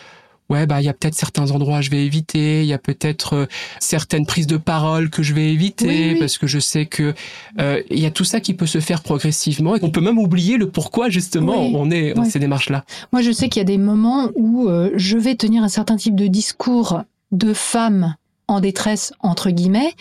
ouais 0.49 0.67
bah 0.67 0.81
il 0.81 0.85
y 0.85 0.89
a 0.89 0.95
peut-être 0.95 1.15
certains 1.15 1.51
endroits 1.51 1.79
que 1.79 1.85
je 1.85 1.91
vais 1.91 2.05
éviter, 2.05 2.63
il 2.63 2.67
y 2.67 2.73
a 2.73 2.79
peut-être 2.79 3.35
euh, 3.35 3.47
certaines 3.81 4.27
prises 4.27 4.47
de 4.47 4.57
parole 4.57 5.11
que 5.11 5.23
je 5.23 5.35
vais 5.35 5.53
éviter 5.53 6.17
parce 6.19 6.39
que 6.39 6.47
je 6.47 6.59
sais 6.59 6.87
que 6.87 7.15
euh, 7.59 7.83
il 7.91 7.99
y 7.99 8.07
a 8.07 8.11
tout 8.11 8.25
ça 8.25 8.41
qui 8.41 8.55
peut 8.55 8.67
se 8.67 8.81
faire 8.81 9.03
progressivement 9.03 9.77
et 9.77 9.81
qu'on 9.81 9.91
peut 9.91 10.01
même 10.01 10.19
oublier 10.19 10.57
le 10.57 10.69
pourquoi 10.69 11.09
justement 11.09 11.57
on 11.57 11.91
est 11.91 12.15
dans 12.15 12.25
ces 12.25 12.39
démarches 12.39 12.71
là. 12.71 12.85
Moi 13.13 13.23
je 13.23 13.31
sais 13.31 13.49
qu'il 13.49 13.61
y 13.61 13.63
a 13.63 13.65
des 13.65 13.79
moments 13.79 14.31
où 14.35 14.69
euh, 14.69 14.91
je 14.95 15.19
vais 15.19 15.35
tenir 15.35 15.63
un 15.63 15.69
certain 15.69 15.97
type 15.97 16.15
de 16.15 16.27
discours 16.27 17.03
de 17.33 17.53
femme 17.53 18.15
en 18.47 18.61
détresse 18.61 19.13
entre 19.21 19.51
guillemets 19.51 19.93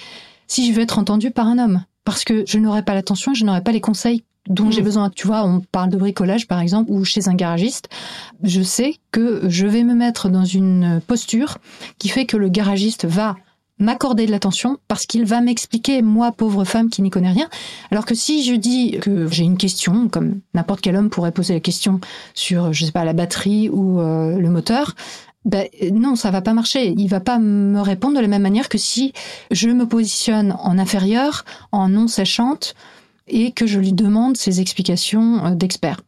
si 0.48 0.68
je 0.68 0.76
veux 0.76 0.82
être 0.82 0.98
entendue 0.98 1.32
par 1.32 1.48
un 1.48 1.60
homme. 1.60 1.84
Parce 2.06 2.24
que 2.24 2.46
je 2.48 2.58
n'aurai 2.58 2.84
pas 2.84 2.94
l'attention, 2.94 3.34
je 3.34 3.44
n'aurai 3.44 3.62
pas 3.62 3.74
les 3.74 3.82
conseils 3.82 4.24
dont 4.50 4.72
j'ai 4.72 4.82
mm. 4.82 4.86
besoin. 4.86 5.10
Tu 5.10 5.28
vois, 5.28 5.44
on 5.46 5.60
parle 5.60 5.90
de 5.90 5.98
bricolage 5.98 6.48
par 6.48 6.60
exemple 6.60 6.92
ou 6.92 7.04
chez 7.04 7.28
un 7.28 7.36
garagiste. 7.36 7.90
Je 8.44 8.62
sais 8.62 8.96
que 9.12 9.42
je 9.48 9.68
vais 9.68 9.84
me 9.84 9.94
mettre 9.94 10.30
dans 10.30 10.46
une 10.46 11.02
posture 11.06 11.58
qui 11.98 12.10
fait 12.10 12.26
que 12.26 12.38
le 12.38 12.50
garagiste 12.50 13.06
va 13.06 13.36
m'accorder 13.80 14.26
de 14.26 14.32
l'attention 14.32 14.78
parce 14.88 15.06
qu'il 15.06 15.26
va 15.26 15.42
m'expliquer, 15.42 16.02
moi, 16.02 16.32
pauvre 16.32 16.64
femme 16.64 16.90
qui 16.90 17.02
n'y 17.02 17.10
connais 17.10 17.32
rien. 17.32 17.50
Alors 17.92 18.06
que 18.06 18.16
si 18.16 18.44
je 18.44 18.56
dis 18.56 18.98
que 19.02 19.28
j'ai 19.28 19.44
une 19.44 19.58
question, 19.58 20.10
comme 20.10 20.40
n'importe 20.54 20.82
quel 20.82 20.96
homme 20.96 21.10
pourrait 21.10 21.32
poser 21.32 21.54
la 21.54 21.60
question 21.60 22.00
sur, 22.34 22.74
je 22.74 22.86
sais 22.86 22.92
pas, 22.92 23.06
la 23.06 23.14
batterie 23.14 23.70
ou 23.70 24.00
euh, 24.00 24.38
le 24.38 24.50
moteur, 24.50 24.96
ben, 25.46 25.68
non, 25.94 26.16
ça 26.16 26.32
va 26.32 26.42
pas 26.42 26.54
marcher. 26.54 26.94
Il 26.98 27.08
va 27.08 27.20
pas 27.20 27.40
me 27.40 27.80
répondre 27.80 28.18
de 28.18 28.22
la 28.22 28.28
même 28.28 28.42
manière 28.42 28.68
que 28.68 28.78
si 28.78 29.14
je 29.52 29.70
me 29.70 29.88
positionne 29.88 30.56
en 30.60 30.78
inférieur, 30.78 31.46
en 31.72 31.88
non 31.88 32.08
sachante, 32.08 32.76
et 33.28 33.52
que 33.52 33.68
je 33.68 33.80
lui 33.80 33.94
demande 33.94 34.38
ses 34.38 34.60
explications 34.62 35.46
euh, 35.46 35.56
d'expert. 35.56 36.02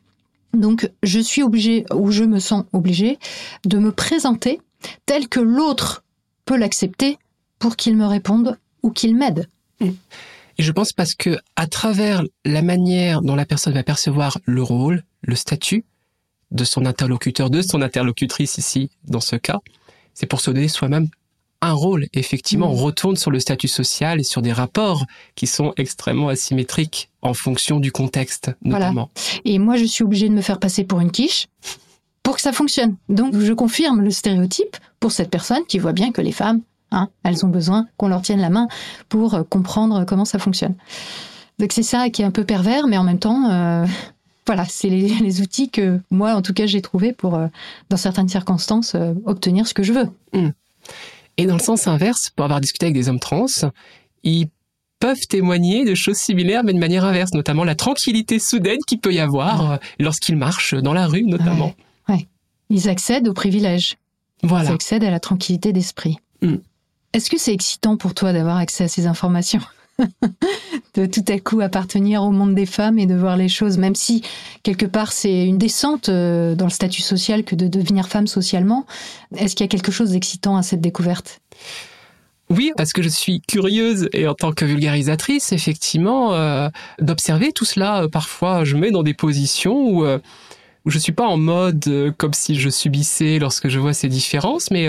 Donc, 0.54 0.90
je 1.04 1.20
suis 1.20 1.44
obligée, 1.44 1.86
ou 1.94 2.12
je 2.12 2.24
me 2.24 2.40
sens 2.40 2.66
obligée, 2.74 3.20
de 3.66 3.78
me 3.78 3.92
présenter 3.92 4.60
tel 5.06 5.28
que 5.28 5.40
l'autre 5.40 6.04
peut 6.46 6.58
l'accepter 6.58 7.18
pour 7.60 7.76
qu'il 7.76 7.96
me 7.96 8.06
réponde 8.06 8.58
ou 8.82 8.92
qu'il 8.92 9.16
m'aide. 9.16 9.48
Et 9.82 9.94
je 10.64 10.72
pense 10.72 10.92
parce 10.92 11.14
que 11.14 11.38
à 11.56 11.68
travers 11.68 12.24
la 12.46 12.62
manière 12.62 13.22
dont 13.22 13.36
la 13.36 13.46
personne 13.46 13.74
va 13.74 13.84
percevoir 13.84 14.40
le 14.46 14.64
rôle, 14.64 15.04
le 15.22 15.36
statut 15.36 15.86
de 16.52 16.64
son 16.64 16.86
interlocuteur, 16.86 17.50
de 17.50 17.62
son 17.62 17.82
interlocutrice 17.82 18.58
ici, 18.58 18.90
dans 19.06 19.20
ce 19.20 19.36
cas, 19.36 19.60
c'est 20.14 20.26
pour 20.26 20.42
se 20.42 20.52
donner 20.52 20.68
soi-même 20.68 21.08
un 21.62 21.74
rôle. 21.74 22.08
Effectivement, 22.14 22.72
on 22.72 22.76
mm. 22.76 22.84
retourne 22.84 23.16
sur 23.16 23.32
le 23.32 23.40
statut 23.40 23.68
social 23.68 24.20
et 24.20 24.24
sur 24.24 24.42
des 24.42 24.54
rapports 24.54 25.06
qui 25.36 25.48
sont 25.48 25.74
extrêmement 25.78 26.30
asymétriques 26.30 27.10
en 27.22 27.34
fonction 27.34 27.80
du 27.80 27.92
contexte, 27.92 28.52
notamment. 28.64 29.10
Et 29.46 29.60
moi, 29.60 29.76
je 29.76 29.86
suis 29.86 30.04
obligée 30.04 30.30
de 30.30 30.34
me 30.34 30.42
faire 30.42 30.60
passer 30.60 30.84
pour 30.84 31.00
une 31.02 31.12
quiche 31.12 31.48
pour 32.24 32.36
que 32.36 32.42
ça 32.42 32.52
fonctionne. 32.52 32.96
Donc, 33.10 33.38
je 33.38 33.54
confirme 33.54 34.02
le 34.02 34.12
stéréotype 34.12 34.78
pour 35.00 35.12
cette 35.12 35.30
personne 35.30 35.66
qui 35.68 35.80
voit 35.80 35.94
bien 35.94 36.12
que 36.12 36.22
les 36.22 36.32
femmes, 36.32 36.62
hein, 36.92 37.10
elles 37.24 37.46
ont 37.46 37.50
besoin 37.50 37.88
qu'on 37.98 38.08
leur 38.08 38.22
tienne 38.22 38.40
la 38.40 38.50
main 38.50 38.68
pour 39.10 39.34
euh, 39.34 39.44
comprendre 39.44 40.06
comment 40.06 40.26
ça 40.26 40.40
fonctionne. 40.40 40.76
Donc, 41.58 41.74
c'est 41.74 41.84
ça 41.84 42.10
qui 42.10 42.22
est 42.22 42.26
un 42.26 42.32
peu 42.32 42.46
pervers, 42.46 42.88
mais 42.88 42.98
en 42.98 43.04
même 43.04 43.20
temps, 43.20 43.50
euh, 43.50 43.86
voilà, 44.46 44.66
c'est 44.66 44.90
les, 44.90 45.42
outils 45.42 45.70
que 45.70 46.00
moi, 46.12 46.34
en 46.36 46.42
tout 46.42 46.54
cas, 46.54 46.68
j'ai 46.68 46.82
trouvé 46.82 47.14
pour, 47.14 47.36
euh, 47.36 47.48
dans 47.90 47.98
certaines 47.98 48.30
circonstances, 48.30 48.96
obtenir 49.26 49.68
ce 49.68 49.74
que 49.74 49.84
je 49.84 49.94
veux. 49.94 50.10
Mm. 50.34 50.50
Et 51.40 51.46
dans 51.46 51.56
le 51.56 51.62
sens 51.62 51.88
inverse, 51.88 52.32
pour 52.36 52.44
avoir 52.44 52.60
discuté 52.60 52.88
avec 52.88 52.96
des 52.96 53.08
hommes 53.08 53.20
trans, 53.20 53.46
ils 54.24 54.50
peuvent 55.00 55.26
témoigner 55.30 55.86
de 55.86 55.96
choses 55.96 56.18
similaires, 56.18 56.66
mais 56.66 56.74
de 56.74 56.80
manière 56.80 57.06
inverse, 57.06 57.34
notamment 57.34 57.64
la 57.64 57.76
tranquillité 57.76 58.40
soudaine 58.40 58.80
qu'il 58.86 59.00
peut 59.00 59.14
y 59.14 59.20
avoir 59.20 59.72
euh, 59.72 59.78
lorsqu'ils 60.00 60.36
marchent 60.36 60.76
dans 60.76 60.92
la 60.92 61.08
rue, 61.08 61.24
notamment. 61.24 61.74
Ouais, 62.10 62.28
Ils 62.70 62.90
accèdent 62.90 63.30
au 63.30 63.34
privilège. 63.34 63.96
Voilà. 64.44 64.70
Ils 64.70 64.74
accèdent 64.74 65.06
à 65.06 65.12
la 65.12 65.22
tranquillité 65.22 65.72
d'esprit. 65.72 66.18
Hmm. 66.42 66.58
Est-ce 67.14 67.30
que 67.30 67.38
c'est 67.38 67.54
excitant 67.54 67.96
pour 67.96 68.14
toi 68.14 68.34
d'avoir 68.34 68.58
accès 68.58 68.84
à 68.84 68.88
ces 68.90 69.08
informations? 69.08 69.62
de 70.96 71.06
tout 71.06 71.26
à 71.28 71.40
coup 71.40 71.62
appartenir 71.62 72.24
au 72.24 72.32
monde 72.32 72.56
des 72.56 72.66
femmes 72.66 73.00
et 73.00 73.06
de 73.06 73.16
voir 73.16 73.38
les 73.38 73.50
choses, 73.50 73.78
même 73.78 73.96
si 73.96 74.24
quelque 74.64 74.86
part 74.86 75.12
c'est 75.12 75.46
une 75.46 75.58
descente 75.58 76.10
euh, 76.10 76.56
dans 76.56 76.66
le 76.66 76.72
statut 76.72 77.02
social 77.02 77.44
que 77.44 77.56
de 77.56 77.68
devenir 77.68 78.08
femme 78.08 78.28
socialement. 78.28 78.86
Est-ce 79.36 79.56
qu'il 79.56 79.64
y 79.64 79.70
a 79.70 79.70
quelque 79.70 79.92
chose 79.92 80.12
d'excitant 80.12 80.58
à 80.58 80.64
cette 80.64 80.82
découverte? 80.82 81.42
Oui, 82.50 82.72
parce 82.76 82.94
que 82.94 83.04
je 83.04 83.10
suis 83.10 83.42
curieuse 83.42 84.10
et 84.12 84.28
en 84.28 84.34
tant 84.34 84.52
que 84.52 84.66
vulgarisatrice, 84.66 85.52
effectivement, 85.52 86.34
euh, 86.34 86.70
d'observer 87.00 87.52
tout 87.52 87.66
cela. 87.66 88.08
Parfois, 88.12 88.64
je 88.64 88.76
mets 88.76 88.90
dans 88.90 89.04
des 89.04 89.14
positions 89.14 89.88
où 89.88 90.04
euh, 90.04 90.18
où 90.90 90.92
je 90.92 90.98
suis 90.98 91.12
pas 91.12 91.28
en 91.28 91.38
mode 91.38 92.14
comme 92.18 92.34
si 92.34 92.56
je 92.56 92.70
subissais 92.70 93.38
lorsque 93.38 93.70
je 93.70 93.78
vois 93.78 93.94
ces 93.94 94.10
différences, 94.10 94.72
mais 94.72 94.88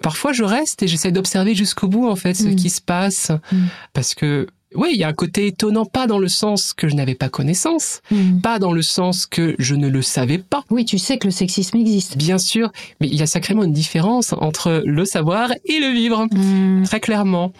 parfois 0.00 0.32
je 0.32 0.44
reste 0.44 0.82
et 0.82 0.88
j'essaie 0.88 1.12
d'observer 1.12 1.54
jusqu'au 1.54 1.88
bout 1.88 2.08
en 2.08 2.16
fait 2.16 2.32
ce 2.32 2.48
mm. 2.48 2.56
qui 2.56 2.70
se 2.70 2.80
passe, 2.80 3.30
mm. 3.52 3.58
parce 3.92 4.14
que 4.14 4.46
oui, 4.74 4.90
il 4.92 4.98
y 4.98 5.04
a 5.04 5.08
un 5.08 5.12
côté 5.12 5.48
étonnant, 5.48 5.84
pas 5.84 6.06
dans 6.06 6.18
le 6.18 6.28
sens 6.28 6.72
que 6.72 6.88
je 6.88 6.94
n'avais 6.94 7.14
pas 7.14 7.28
connaissance, 7.28 8.00
hmm. 8.10 8.40
pas 8.40 8.58
dans 8.58 8.72
le 8.72 8.82
sens 8.82 9.26
que 9.26 9.54
je 9.58 9.74
ne 9.74 9.88
le 9.88 10.00
savais 10.00 10.38
pas. 10.38 10.64
Oui, 10.70 10.86
tu 10.86 10.98
sais 10.98 11.18
que 11.18 11.26
le 11.26 11.30
sexisme 11.30 11.76
existe. 11.76 12.16
Bien 12.16 12.38
sûr, 12.38 12.72
mais 12.98 13.08
il 13.08 13.14
y 13.16 13.22
a 13.22 13.26
sacrément 13.26 13.64
une 13.64 13.72
différence 13.72 14.32
entre 14.32 14.82
le 14.84 15.04
savoir 15.04 15.52
et 15.66 15.78
le 15.78 15.92
vivre, 15.92 16.26
très 16.84 17.00
clairement. 17.00 17.52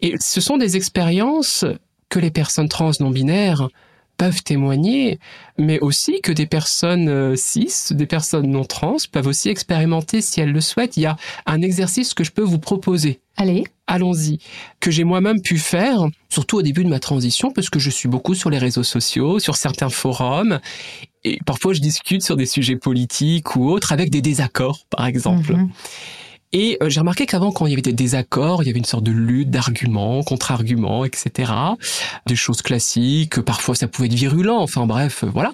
Et 0.00 0.14
ce 0.20 0.40
sont 0.40 0.58
des 0.58 0.76
expériences 0.76 1.64
que 2.08 2.18
les 2.18 2.30
personnes 2.30 2.68
trans 2.68 2.90
non 3.00 3.10
binaires 3.10 3.68
peuvent 4.18 4.42
témoigner, 4.42 5.18
mais 5.56 5.78
aussi 5.80 6.20
que 6.20 6.32
des 6.32 6.44
personnes 6.44 7.08
euh, 7.08 7.36
cis, 7.36 7.72
des 7.92 8.06
personnes 8.06 8.50
non 8.50 8.64
trans 8.64 8.96
peuvent 9.10 9.28
aussi 9.28 9.48
expérimenter 9.48 10.20
si 10.20 10.40
elles 10.40 10.52
le 10.52 10.60
souhaitent. 10.60 10.96
Il 10.96 11.04
y 11.04 11.06
a 11.06 11.16
un 11.46 11.62
exercice 11.62 12.12
que 12.12 12.24
je 12.24 12.32
peux 12.32 12.42
vous 12.42 12.58
proposer. 12.58 13.20
Allez. 13.36 13.64
Allons-y. 13.86 14.40
Que 14.80 14.90
j'ai 14.90 15.04
moi-même 15.04 15.40
pu 15.40 15.56
faire, 15.56 16.08
surtout 16.28 16.58
au 16.58 16.62
début 16.62 16.84
de 16.84 16.90
ma 16.90 16.98
transition, 16.98 17.52
parce 17.52 17.70
que 17.70 17.78
je 17.78 17.88
suis 17.88 18.08
beaucoup 18.08 18.34
sur 18.34 18.50
les 18.50 18.58
réseaux 18.58 18.82
sociaux, 18.82 19.38
sur 19.38 19.56
certains 19.56 19.88
forums, 19.88 20.58
et 21.24 21.38
parfois 21.46 21.72
je 21.72 21.80
discute 21.80 22.22
sur 22.22 22.36
des 22.36 22.46
sujets 22.46 22.76
politiques 22.76 23.56
ou 23.56 23.70
autres 23.70 23.92
avec 23.92 24.10
des 24.10 24.20
désaccords, 24.20 24.84
par 24.90 25.06
exemple. 25.06 25.54
Mhm. 25.54 25.70
Et 26.52 26.78
euh, 26.82 26.88
j'ai 26.88 27.00
remarqué 27.00 27.26
qu'avant, 27.26 27.52
quand 27.52 27.66
il 27.66 27.70
y 27.70 27.72
avait 27.74 27.82
des 27.82 27.92
désaccords, 27.92 28.62
il 28.62 28.66
y 28.66 28.70
avait 28.70 28.78
une 28.78 28.84
sorte 28.84 29.04
de 29.04 29.12
lutte 29.12 29.50
d'arguments, 29.50 30.22
contre-arguments, 30.22 31.04
etc. 31.04 31.52
Des 32.26 32.36
choses 32.36 32.62
classiques, 32.62 33.40
parfois 33.40 33.74
ça 33.74 33.86
pouvait 33.86 34.08
être 34.08 34.14
virulent, 34.14 34.58
enfin 34.58 34.86
bref, 34.86 35.24
euh, 35.24 35.30
voilà. 35.32 35.52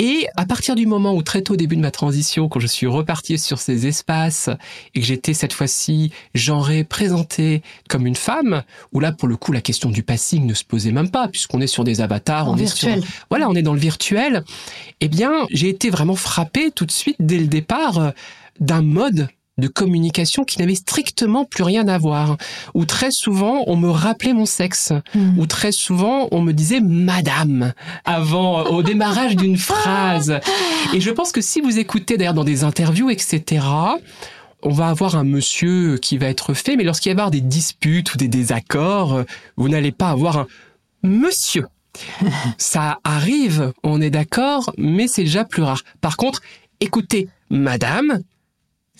Et 0.00 0.28
à 0.36 0.46
partir 0.46 0.76
du 0.76 0.86
moment 0.86 1.12
où 1.12 1.22
très 1.22 1.42
tôt 1.42 1.54
au 1.54 1.56
début 1.56 1.74
de 1.74 1.80
ma 1.80 1.90
transition, 1.90 2.48
quand 2.48 2.60
je 2.60 2.68
suis 2.68 2.86
reparti 2.86 3.36
sur 3.36 3.58
ces 3.58 3.88
espaces 3.88 4.48
et 4.94 5.00
que 5.00 5.06
j'étais 5.06 5.34
cette 5.34 5.52
fois-ci 5.52 6.12
genré, 6.34 6.84
présenté 6.84 7.62
comme 7.88 8.06
une 8.06 8.14
femme, 8.14 8.62
où 8.92 9.00
là 9.00 9.10
pour 9.10 9.26
le 9.26 9.36
coup 9.36 9.50
la 9.50 9.60
question 9.60 9.90
du 9.90 10.04
passing 10.04 10.46
ne 10.46 10.54
se 10.54 10.62
posait 10.62 10.92
même 10.92 11.10
pas 11.10 11.26
puisqu'on 11.26 11.60
est 11.60 11.66
sur 11.66 11.82
des 11.82 12.00
avatars, 12.00 12.48
on 12.48 12.54
virtuel. 12.54 12.98
est 12.98 13.00
sur 13.00 13.10
voilà, 13.28 13.48
on 13.48 13.56
est 13.56 13.62
dans 13.62 13.74
le 13.74 13.80
virtuel. 13.80 14.44
Eh 15.00 15.08
bien, 15.08 15.32
j'ai 15.50 15.68
été 15.68 15.90
vraiment 15.90 16.14
frappé 16.14 16.70
tout 16.70 16.86
de 16.86 16.92
suite 16.92 17.16
dès 17.18 17.38
le 17.38 17.48
départ 17.48 17.98
euh, 17.98 18.10
d'un 18.60 18.82
mode 18.82 19.28
de 19.58 19.68
communication 19.68 20.44
qui 20.44 20.58
n'avait 20.58 20.74
strictement 20.74 21.44
plus 21.44 21.64
rien 21.64 21.86
à 21.88 21.98
voir, 21.98 22.36
où 22.74 22.84
très 22.84 23.10
souvent 23.10 23.64
on 23.66 23.76
me 23.76 23.90
rappelait 23.90 24.32
mon 24.32 24.46
sexe, 24.46 24.92
hmm. 25.14 25.38
où 25.38 25.46
très 25.46 25.72
souvent 25.72 26.28
on 26.30 26.40
me 26.40 26.52
disait 26.52 26.80
madame 26.80 27.72
avant 28.04 28.64
au 28.64 28.82
démarrage 28.82 29.36
d'une 29.36 29.56
phrase. 29.58 30.40
Et 30.94 31.00
je 31.00 31.10
pense 31.10 31.32
que 31.32 31.40
si 31.40 31.60
vous 31.60 31.78
écoutez 31.78 32.16
d'ailleurs 32.16 32.34
dans 32.34 32.44
des 32.44 32.64
interviews, 32.64 33.10
etc., 33.10 33.64
on 34.62 34.70
va 34.70 34.88
avoir 34.88 35.16
un 35.16 35.24
monsieur 35.24 35.98
qui 35.98 36.18
va 36.18 36.26
être 36.26 36.54
fait, 36.54 36.76
mais 36.76 36.84
lorsqu'il 36.84 37.10
va 37.10 37.12
y 37.12 37.16
avoir 37.16 37.30
des 37.30 37.40
disputes 37.40 38.14
ou 38.14 38.16
des 38.16 38.28
désaccords, 38.28 39.22
vous 39.56 39.68
n'allez 39.68 39.92
pas 39.92 40.10
avoir 40.10 40.38
un 40.38 40.46
monsieur. 41.02 41.66
Ça 42.58 42.98
arrive, 43.04 43.72
on 43.82 44.00
est 44.00 44.10
d'accord, 44.10 44.72
mais 44.76 45.08
c'est 45.08 45.24
déjà 45.24 45.44
plus 45.44 45.62
rare. 45.62 45.82
Par 46.00 46.16
contre, 46.16 46.40
écoutez, 46.80 47.28
madame, 47.50 48.20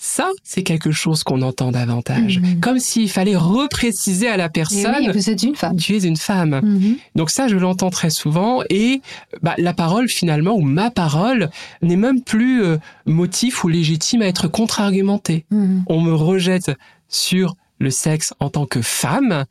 ça, 0.01 0.29
c'est 0.43 0.63
quelque 0.63 0.91
chose 0.91 1.23
qu'on 1.23 1.41
entend 1.41 1.73
davantage. 1.73 2.39
Mhm. 2.39 2.61
Comme 2.61 2.79
s'il 2.79 3.09
fallait 3.09 3.35
repréciser 3.35 4.29
à 4.29 4.37
la 4.37 4.47
personne. 4.47 4.95
oui, 4.97 5.09
vous 5.13 5.29
êtes 5.29 5.43
une 5.43 5.57
femme. 5.57 5.75
Tu 5.75 5.93
es 5.93 6.03
une 6.05 6.15
femme. 6.15 6.61
Mhm. 6.63 6.95
Donc 7.15 7.29
ça, 7.29 7.49
je 7.49 7.57
l'entends 7.57 7.89
très 7.89 8.09
souvent. 8.09 8.63
Et 8.69 9.01
bah, 9.43 9.55
la 9.57 9.73
parole, 9.73 10.07
finalement, 10.07 10.53
ou 10.53 10.61
ma 10.61 10.89
parole, 10.89 11.49
n'est 11.81 11.97
même 11.97 12.21
plus 12.21 12.63
euh, 12.63 12.77
motif 13.05 13.65
ou 13.65 13.67
légitime 13.67 14.21
à 14.21 14.27
être 14.27 14.47
contre-argumentée. 14.47 15.45
Mhm. 15.51 15.83
On 15.87 15.99
me 15.99 16.13
rejette 16.13 16.71
sur 17.09 17.55
le 17.79 17.89
sexe 17.89 18.33
en 18.39 18.49
tant 18.49 18.65
que 18.65 18.81
femme 18.81 19.43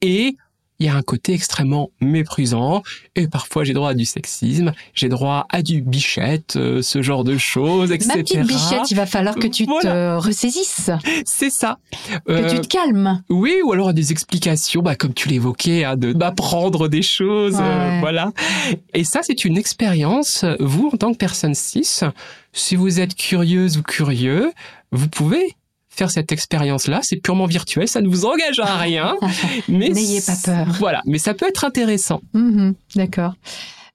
et 0.00 0.36
il 0.80 0.86
y 0.86 0.88
a 0.88 0.94
un 0.94 1.02
côté 1.02 1.32
extrêmement 1.32 1.90
méprisant 2.00 2.82
et 3.16 3.26
parfois 3.26 3.64
j'ai 3.64 3.72
droit 3.72 3.90
à 3.90 3.94
du 3.94 4.04
sexisme, 4.04 4.72
j'ai 4.94 5.08
droit 5.08 5.46
à 5.50 5.62
du 5.62 5.82
bichette, 5.82 6.54
euh, 6.56 6.82
ce 6.82 7.02
genre 7.02 7.24
de 7.24 7.36
choses, 7.36 7.90
etc. 7.90 8.08
Ma 8.08 8.22
petite 8.22 8.46
bichette, 8.46 8.90
il 8.90 8.96
va 8.96 9.06
falloir 9.06 9.34
que 9.34 9.48
tu 9.48 9.66
te 9.66 10.16
ressaisisses. 10.16 10.90
C'est 11.24 11.50
ça. 11.50 11.78
Que 12.26 12.48
tu 12.48 12.56
euh, 12.56 12.60
te 12.60 12.66
calmes. 12.68 13.22
Oui, 13.28 13.56
ou 13.64 13.72
alors 13.72 13.88
à 13.88 13.92
des 13.92 14.12
explications, 14.12 14.82
bah, 14.82 14.94
comme 14.94 15.14
tu 15.14 15.28
l'évoquais, 15.28 15.84
hein, 15.84 15.96
de 15.96 16.12
m'apprendre 16.12 16.88
des 16.88 17.02
choses, 17.02 17.58
euh, 17.60 17.98
voilà. 18.00 18.32
Et 18.94 19.04
ça, 19.04 19.20
c'est 19.22 19.44
une 19.44 19.56
expérience, 19.56 20.44
vous, 20.60 20.90
en 20.92 20.96
tant 20.96 21.12
que 21.12 21.18
personne 21.18 21.54
cis, 21.54 22.00
si 22.52 22.76
vous 22.76 23.00
êtes 23.00 23.14
curieuse 23.14 23.78
ou 23.78 23.82
curieux, 23.82 24.52
vous 24.92 25.08
pouvez 25.08 25.56
faire 25.98 26.10
cette 26.10 26.32
expérience-là. 26.32 27.00
C'est 27.02 27.16
purement 27.16 27.46
virtuel, 27.46 27.88
ça 27.88 28.00
ne 28.00 28.08
vous 28.08 28.24
engage 28.24 28.60
à 28.60 28.76
rien. 28.76 29.16
mais 29.68 29.88
n'ayez 29.90 30.20
pas 30.20 30.36
peur. 30.42 30.66
Voilà, 30.78 31.02
mais 31.04 31.18
ça 31.18 31.34
peut 31.34 31.46
être 31.46 31.64
intéressant. 31.64 32.20
Mhm, 32.32 32.74
d'accord. 32.94 33.34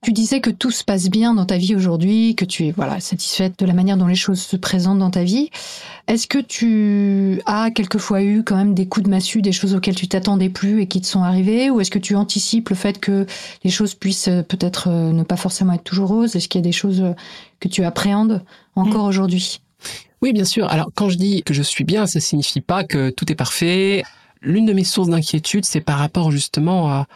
Tu 0.04 0.12
disais 0.12 0.42
que 0.42 0.50
tout 0.50 0.70
se 0.70 0.84
passe 0.84 1.08
bien 1.08 1.32
dans 1.32 1.46
ta 1.46 1.56
vie 1.56 1.74
aujourd'hui, 1.74 2.34
que 2.34 2.44
tu 2.44 2.66
es 2.66 2.72
voilà 2.72 3.00
satisfaite 3.00 3.58
de 3.58 3.64
la 3.64 3.72
manière 3.72 3.96
dont 3.96 4.06
les 4.06 4.14
choses 4.14 4.42
se 4.42 4.54
présentent 4.54 4.98
dans 4.98 5.10
ta 5.10 5.24
vie. 5.24 5.48
Est-ce 6.08 6.26
que 6.26 6.36
tu 6.36 7.40
as 7.46 7.70
quelquefois 7.70 8.22
eu 8.22 8.42
quand 8.42 8.56
même 8.56 8.74
des 8.74 8.86
coups 8.86 9.04
de 9.04 9.10
massue, 9.10 9.40
des 9.40 9.52
choses 9.52 9.74
auxquelles 9.74 9.94
tu 9.94 10.06
t'attendais 10.06 10.50
plus 10.50 10.82
et 10.82 10.86
qui 10.88 11.00
te 11.00 11.06
sont 11.06 11.22
arrivées, 11.22 11.70
ou 11.70 11.80
est-ce 11.80 11.90
que 11.90 11.98
tu 11.98 12.16
anticipes 12.16 12.68
le 12.68 12.76
fait 12.76 13.00
que 13.00 13.24
les 13.64 13.70
choses 13.70 13.94
puissent 13.94 14.28
euh, 14.28 14.42
peut-être 14.42 14.88
euh, 14.88 15.10
ne 15.10 15.22
pas 15.22 15.36
forcément 15.36 15.72
être 15.72 15.84
toujours 15.84 16.08
roses? 16.08 16.36
Est-ce 16.36 16.48
qu'il 16.48 16.58
y 16.60 16.64
a 16.64 16.68
des 16.68 16.72
choses 16.72 17.00
euh, 17.00 17.12
que 17.60 17.68
tu 17.68 17.82
appréhendes 17.82 18.42
encore 18.76 19.06
mm. 19.06 19.08
aujourd'hui? 19.08 19.62
Oui, 20.24 20.32
bien 20.32 20.46
sûr. 20.46 20.70
Alors 20.70 20.88
quand 20.94 21.10
je 21.10 21.18
dis 21.18 21.42
que 21.42 21.52
je 21.52 21.60
suis 21.60 21.84
bien, 21.84 22.06
ça 22.06 22.18
signifie 22.18 22.62
pas 22.62 22.82
que 22.82 23.10
tout 23.10 23.30
est 23.30 23.34
parfait. 23.34 24.02
L'une 24.40 24.64
de 24.64 24.72
mes 24.72 24.82
sources 24.82 25.10
d'inquiétude, 25.10 25.66
c'est 25.66 25.82
par 25.82 25.98
rapport 25.98 26.30
justement 26.30 26.88
à 26.88 27.06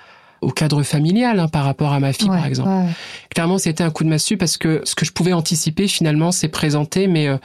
au 0.42 0.50
cadre 0.50 0.82
familial 0.82 1.40
hein, 1.40 1.48
par 1.48 1.64
rapport 1.64 1.94
à 1.94 2.00
ma 2.00 2.12
fille 2.12 2.28
par 2.28 2.44
exemple. 2.44 2.92
Clairement, 3.30 3.56
c'était 3.56 3.82
un 3.82 3.88
coup 3.88 4.04
de 4.04 4.10
massue 4.10 4.36
parce 4.36 4.58
que 4.58 4.82
ce 4.84 4.94
que 4.94 5.06
je 5.06 5.12
pouvais 5.12 5.32
anticiper 5.32 5.88
finalement, 5.88 6.32
c'est 6.32 6.48
présenter 6.48 7.06
mais 7.06 7.28
euh, 7.28 7.38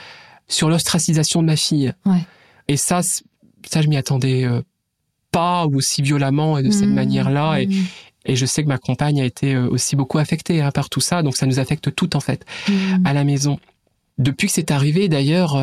sur 0.50 0.68
l'ostracisation 0.68 1.42
de 1.42 1.48
ma 1.48 1.56
fille. 1.56 1.94
Et 2.68 2.76
ça, 2.76 3.00
ça 3.02 3.82
je 3.82 3.88
m'y 3.88 3.96
attendais 3.96 4.44
euh, 4.44 4.62
pas 5.32 5.66
aussi 5.66 6.02
violemment 6.02 6.58
et 6.58 6.64
de 6.64 6.72
cette 6.72 6.90
mmh. 6.90 6.94
manière-là. 6.94 7.62
Et, 7.62 7.68
mmh. 7.68 7.86
et 8.26 8.36
je 8.36 8.46
sais 8.46 8.64
que 8.64 8.68
ma 8.68 8.78
compagne 8.78 9.22
a 9.22 9.26
été 9.26 9.56
euh, 9.56 9.70
aussi 9.70 9.96
beaucoup 9.96 10.18
affectée 10.18 10.62
hein, 10.62 10.72
par 10.72 10.90
tout 10.90 11.00
ça, 11.00 11.24
donc 11.24 11.38
ça 11.38 11.46
nous 11.46 11.60
affecte 11.60 11.96
toutes 11.96 12.18
en 12.18 12.20
fait 12.20 12.46
mmh. 12.68 12.74
à 13.06 13.14
la 13.14 13.24
maison. 13.24 13.60
Depuis 14.18 14.48
que 14.48 14.54
c'est 14.54 14.72
arrivé, 14.72 15.10
d'ailleurs, 15.10 15.56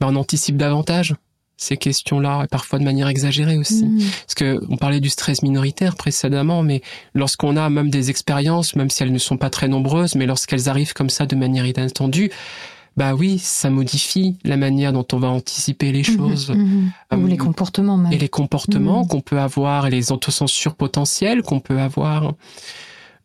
on 0.00 0.16
anticipe 0.16 0.56
davantage 0.56 1.14
ces 1.56 1.76
questions-là, 1.76 2.46
parfois 2.50 2.78
de 2.78 2.84
manière 2.84 3.08
exagérée 3.08 3.56
aussi. 3.56 3.84
Mm. 3.84 3.98
Parce 4.26 4.34
que 4.34 4.60
on 4.68 4.76
parlait 4.76 5.00
du 5.00 5.08
stress 5.08 5.42
minoritaire 5.42 5.94
précédemment, 5.94 6.62
mais 6.62 6.82
lorsqu'on 7.14 7.56
a 7.56 7.70
même 7.70 7.90
des 7.90 8.10
expériences, 8.10 8.76
même 8.76 8.90
si 8.90 9.02
elles 9.02 9.12
ne 9.12 9.18
sont 9.18 9.36
pas 9.36 9.50
très 9.50 9.68
nombreuses, 9.68 10.14
mais 10.14 10.26
lorsqu'elles 10.26 10.68
arrivent 10.68 10.94
comme 10.94 11.10
ça 11.10 11.26
de 11.26 11.36
manière 11.36 11.66
inattendue, 11.66 12.30
bah 12.96 13.14
oui, 13.14 13.38
ça 13.38 13.70
modifie 13.70 14.36
la 14.44 14.56
manière 14.56 14.92
dont 14.92 15.06
on 15.12 15.18
va 15.18 15.28
anticiper 15.28 15.90
les 15.90 16.02
mm-hmm. 16.02 16.16
choses. 16.16 16.50
Mm-hmm. 16.50 17.16
Ou 17.16 17.26
les 17.26 17.36
comportements 17.36 17.96
même. 17.96 18.12
Et 18.12 18.18
les 18.18 18.28
comportements 18.28 19.04
mm. 19.04 19.08
qu'on 19.08 19.20
peut 19.20 19.38
avoir, 19.38 19.86
et 19.86 19.90
les 19.90 20.12
autocensures 20.12 20.74
potentielles 20.74 21.42
qu'on 21.42 21.60
peut 21.60 21.80
avoir. 21.80 22.34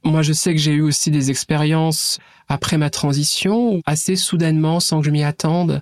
Moi, 0.04 0.22
je 0.22 0.34
sais 0.34 0.54
que 0.54 0.60
j'ai 0.60 0.74
eu 0.74 0.82
aussi 0.82 1.12
des 1.12 1.30
expériences 1.30 2.20
après 2.48 2.78
ma 2.78 2.90
transition, 2.90 3.82
assez 3.86 4.16
soudainement, 4.16 4.80
sans 4.80 5.00
que 5.00 5.06
je 5.06 5.12
m'y 5.12 5.24
attende, 5.24 5.82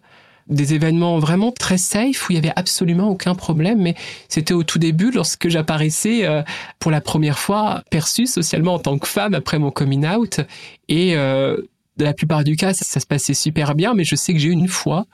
des 0.49 0.73
événements 0.73 1.19
vraiment 1.19 1.51
très 1.51 1.77
safe 1.77 2.27
où 2.27 2.31
il 2.31 2.35
y 2.35 2.37
avait 2.37 2.53
absolument 2.55 3.09
aucun 3.09 3.35
problème. 3.35 3.81
Mais 3.81 3.95
c'était 4.29 4.53
au 4.53 4.63
tout 4.63 4.79
début 4.79 5.11
lorsque 5.11 5.49
j'apparaissais 5.49 6.25
euh, 6.25 6.41
pour 6.79 6.91
la 6.91 7.01
première 7.01 7.39
fois 7.39 7.83
perçue 7.89 8.27
socialement 8.27 8.75
en 8.75 8.79
tant 8.79 8.97
que 8.97 9.07
femme 9.07 9.33
après 9.33 9.59
mon 9.59 9.71
coming 9.71 10.07
out. 10.07 10.39
Et 10.87 11.15
euh, 11.15 11.57
la 11.97 12.13
plupart 12.13 12.43
du 12.43 12.55
cas, 12.55 12.73
ça, 12.73 12.99
se 12.99 13.05
passait 13.05 13.33
super 13.33 13.75
bien. 13.75 13.93
Mais 13.93 14.03
je 14.03 14.15
sais 14.15 14.33
que 14.33 14.39
j'ai 14.39 14.49
eu 14.49 14.51
une 14.51 14.67
fois 14.67 15.05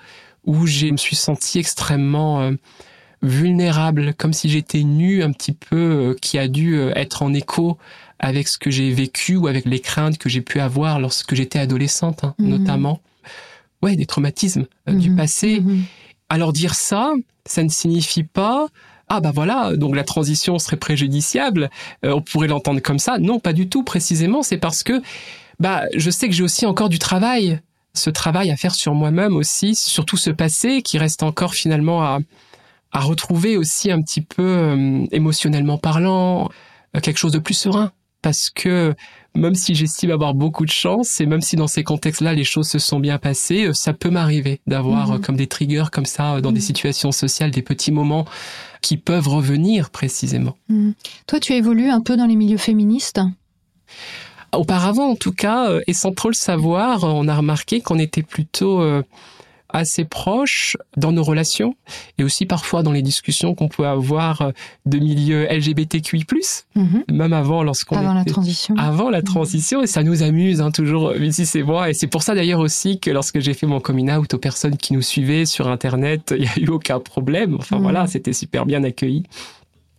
où 0.45 0.67
je 0.67 0.87
me 0.87 0.97
suis 0.97 1.15
sentie 1.15 1.59
extrêmement 1.59 2.41
euh, 2.41 2.51
vulnérable, 3.21 4.13
comme 4.13 4.33
si 4.33 4.49
j'étais 4.49 4.83
nue 4.83 5.23
un 5.23 5.31
petit 5.31 5.53
peu, 5.53 5.77
euh, 5.77 6.15
qui 6.21 6.37
a 6.37 6.47
dû 6.47 6.79
être 6.95 7.23
en 7.23 7.33
écho 7.33 7.77
avec 8.23 8.47
ce 8.47 8.57
que 8.57 8.71
j'ai 8.71 8.89
vécu 8.91 9.35
ou 9.35 9.47
avec 9.47 9.65
les 9.65 9.81
craintes 9.81 10.17
que 10.17 10.29
j'ai 10.29 10.39
pu 10.39 10.61
avoir 10.61 10.99
lorsque 10.99 11.35
j'étais 11.35 11.59
adolescente, 11.59 12.23
hein, 12.23 12.33
mmh. 12.39 12.47
notamment 12.47 13.01
ouais, 13.81 13.97
des 13.97 14.05
traumatismes 14.05 14.65
euh, 14.87 14.93
du 14.93 15.11
mhm. 15.11 15.17
passé. 15.17 15.59
Mhm. 15.59 15.83
Alors 16.29 16.53
dire 16.53 16.73
ça, 16.73 17.11
ça 17.45 17.63
ne 17.63 17.69
signifie 17.69 18.23
pas 18.23 18.67
ah 19.09 19.19
bah 19.19 19.31
voilà, 19.35 19.75
donc 19.75 19.95
la 19.95 20.05
transition 20.05 20.57
serait 20.57 20.77
préjudiciable, 20.77 21.69
euh, 22.05 22.13
on 22.13 22.21
pourrait 22.21 22.47
l'entendre 22.47 22.81
comme 22.81 22.97
ça. 22.97 23.19
Non, 23.19 23.37
pas 23.37 23.51
du 23.51 23.67
tout 23.67 23.83
précisément, 23.83 24.41
c'est 24.41 24.57
parce 24.57 24.81
que 24.81 25.03
bah 25.59 25.83
je 25.93 26.09
sais 26.09 26.29
que 26.29 26.33
j'ai 26.33 26.41
aussi 26.41 26.65
encore 26.65 26.87
du 26.87 26.99
travail, 26.99 27.59
ce 27.93 28.09
travail 28.09 28.49
à 28.49 28.55
faire 28.55 28.73
sur 28.73 28.95
moi-même 28.95 29.35
aussi, 29.35 29.75
sur 29.75 30.05
tout 30.05 30.15
ce 30.15 30.29
passé 30.29 30.81
qui 30.81 30.97
reste 30.97 31.21
encore 31.21 31.53
finalement 31.53 32.01
à 32.01 32.19
à 32.93 33.01
retrouver 33.01 33.57
aussi 33.57 33.91
un 33.91 34.01
petit 34.01 34.21
peu 34.21 34.41
euh, 34.41 35.05
émotionnellement 35.11 35.77
parlant, 35.77 36.49
quelque 37.01 37.17
chose 37.17 37.33
de 37.33 37.39
plus 37.39 37.55
serein 37.55 37.91
parce 38.23 38.49
que 38.49 38.95
même 39.35 39.53
si 39.53 39.75
j'estime 39.75 40.11
avoir 40.11 40.33
beaucoup 40.33 40.65
de 40.65 40.71
chance 40.71 41.19
et 41.21 41.25
même 41.25 41.41
si 41.41 41.55
dans 41.55 41.67
ces 41.67 41.83
contextes-là 41.83 42.33
les 42.33 42.43
choses 42.43 42.67
se 42.67 42.79
sont 42.79 42.99
bien 42.99 43.19
passées, 43.19 43.65
euh, 43.65 43.73
ça 43.73 43.93
peut 43.93 44.09
m'arriver 44.09 44.61
d'avoir 44.65 45.09
mhm. 45.09 45.15
euh, 45.15 45.19
comme 45.19 45.35
des 45.35 45.47
triggers 45.47 45.85
comme 45.91 46.05
ça 46.05 46.35
euh, 46.35 46.41
dans 46.41 46.51
des 46.51 46.59
mhm. 46.59 46.65
situations 46.65 47.11
sociales, 47.11 47.51
des 47.51 47.61
petits 47.61 47.91
moments 47.91 48.25
qui 48.81 48.97
peuvent 48.97 49.27
revenir 49.27 49.89
précisément. 49.89 50.55
Mhm. 50.69 50.93
Toi, 51.27 51.39
tu 51.39 51.53
évolues 51.53 51.89
un 51.89 52.01
peu 52.01 52.17
dans 52.17 52.25
les 52.25 52.35
milieux 52.35 52.57
féministes? 52.57 53.21
Auparavant, 54.51 55.09
en 55.09 55.15
tout 55.15 55.31
cas, 55.31 55.79
et 55.87 55.93
sans 55.93 56.13
trop 56.13 56.29
le 56.29 56.35
savoir, 56.35 57.03
on 57.03 57.27
a 57.27 57.35
remarqué 57.35 57.81
qu'on 57.81 57.97
était 57.97 58.21
plutôt 58.21 58.83
assez 59.73 60.05
proches 60.05 60.77
dans 60.95 61.11
nos 61.11 61.23
relations 61.23 61.75
et 62.17 62.23
aussi 62.23 62.45
parfois 62.45 62.83
dans 62.83 62.91
les 62.91 63.01
discussions 63.01 63.55
qu'on 63.55 63.67
peut 63.67 63.87
avoir 63.87 64.41
euh, 64.41 64.51
de 64.85 64.99
milieux 64.99 65.47
LGBTQI+, 65.49 66.25
mhm. 66.75 67.03
même 67.11 67.33
avant 67.33 67.63
lorsqu'on 67.63 67.97
avant 67.97 68.13
la 68.13 68.25
transition. 68.25 68.75
Avant 68.77 69.09
la 69.09 69.19
mhm. 69.19 69.25
transition 69.25 69.81
et 69.81 69.87
ça 69.87 70.03
nous 70.03 70.23
amuse 70.23 70.61
hein, 70.61 70.71
toujours 70.71 71.13
si 71.31 71.45
c'est 71.45 71.63
moi 71.63 71.89
et 71.89 71.93
c'est 71.93 72.07
pour 72.07 72.21
ça 72.21 72.35
d'ailleurs 72.35 72.59
aussi 72.59 72.99
que 72.99 73.09
lorsque 73.09 73.39
j'ai 73.39 73.53
fait 73.53 73.65
mon 73.65 73.79
coming 73.79 74.11
out 74.11 74.33
aux 74.33 74.37
personnes 74.37 74.77
qui 74.77 74.93
nous 74.93 75.01
suivaient 75.01 75.45
sur 75.45 75.67
internet, 75.67 76.33
il 76.37 76.43
y 76.43 76.47
a 76.47 76.59
eu 76.59 76.69
aucun 76.69 76.99
problème. 76.99 77.55
Enfin 77.59 77.77
mhm. 77.77 77.83
voilà, 77.83 78.07
c'était 78.07 78.33
super 78.33 78.65
bien 78.65 78.83
accueilli. 78.83 79.23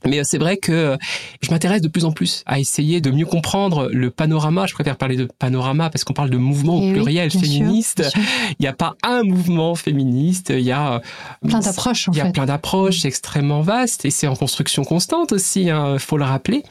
Mais 0.07 0.19
euh, 0.19 0.23
c'est 0.25 0.39
vrai 0.39 0.57
que 0.57 0.73
euh, 0.73 0.97
je 1.41 1.51
m'intéresse 1.51 1.81
de 1.81 1.89
plus 1.89 2.05
en 2.05 2.13
plus 2.13 2.43
à 2.47 2.59
essayer 2.59 3.01
de 3.01 3.11
mieux 3.11 3.27
comprendre 3.27 3.89
le 3.93 4.11
panorama. 4.11 4.67
Je 4.67 4.75
préfère 4.75 4.97
parler 4.97 5.17
de 5.17 5.29
panorama 5.39 5.91
parce 5.91 6.05
qu'on 6.05 6.13
parle 6.13 6.31
de 6.31 6.37
mouvement 6.37 6.81
eh 6.83 6.93
pluriel 6.93 7.31
féministe. 7.31 8.03
Il 8.51 8.63
n'y 8.63 8.67
a 8.67 8.73
pas 8.73 8.95
un 9.03 9.23
mouvement 9.23 9.75
féministe. 9.75 10.51
Il 10.51 10.61
y 10.61 10.73
a 10.73 10.95
euh, 10.95 11.49
plein 11.49 11.61
d'approches. 11.61 12.09
Il 12.13 12.19
y 12.19 12.21
a 12.21 12.31
plein 12.31 12.47
d'approches, 12.47 13.01
c'est 13.01 13.09
extrêmement 13.09 13.63
vaste 13.63 14.05
et 14.05 14.11
c'est 14.11 14.27
en 14.27 14.37
construction 14.37 14.85
constante 14.85 15.33
aussi. 15.33 15.71
Hein, 15.71 15.99
faut 15.99 16.19
le 16.19 16.25
rappeler. 16.25 16.63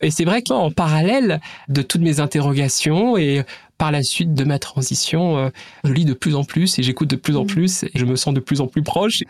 Et 0.00 0.10
c'est 0.10 0.24
vrai 0.24 0.42
qu'en 0.42 0.70
parallèle 0.70 1.40
de 1.68 1.82
toutes 1.82 2.02
mes 2.02 2.20
interrogations 2.20 3.16
et 3.16 3.42
par 3.78 3.90
la 3.90 4.02
suite 4.02 4.34
de 4.34 4.44
ma 4.44 4.58
transition, 4.58 5.50
je 5.82 5.92
lis 5.92 6.04
de 6.04 6.12
plus 6.12 6.34
en 6.34 6.44
plus 6.44 6.78
et 6.78 6.82
j'écoute 6.82 7.08
de 7.08 7.16
plus 7.16 7.36
en 7.36 7.44
mm. 7.44 7.48
plus 7.48 7.82
et 7.84 7.90
je 7.94 8.04
me 8.04 8.16
sens 8.16 8.34
de 8.34 8.40
plus 8.40 8.60
en 8.60 8.66
plus 8.66 8.82
proche. 8.82 9.22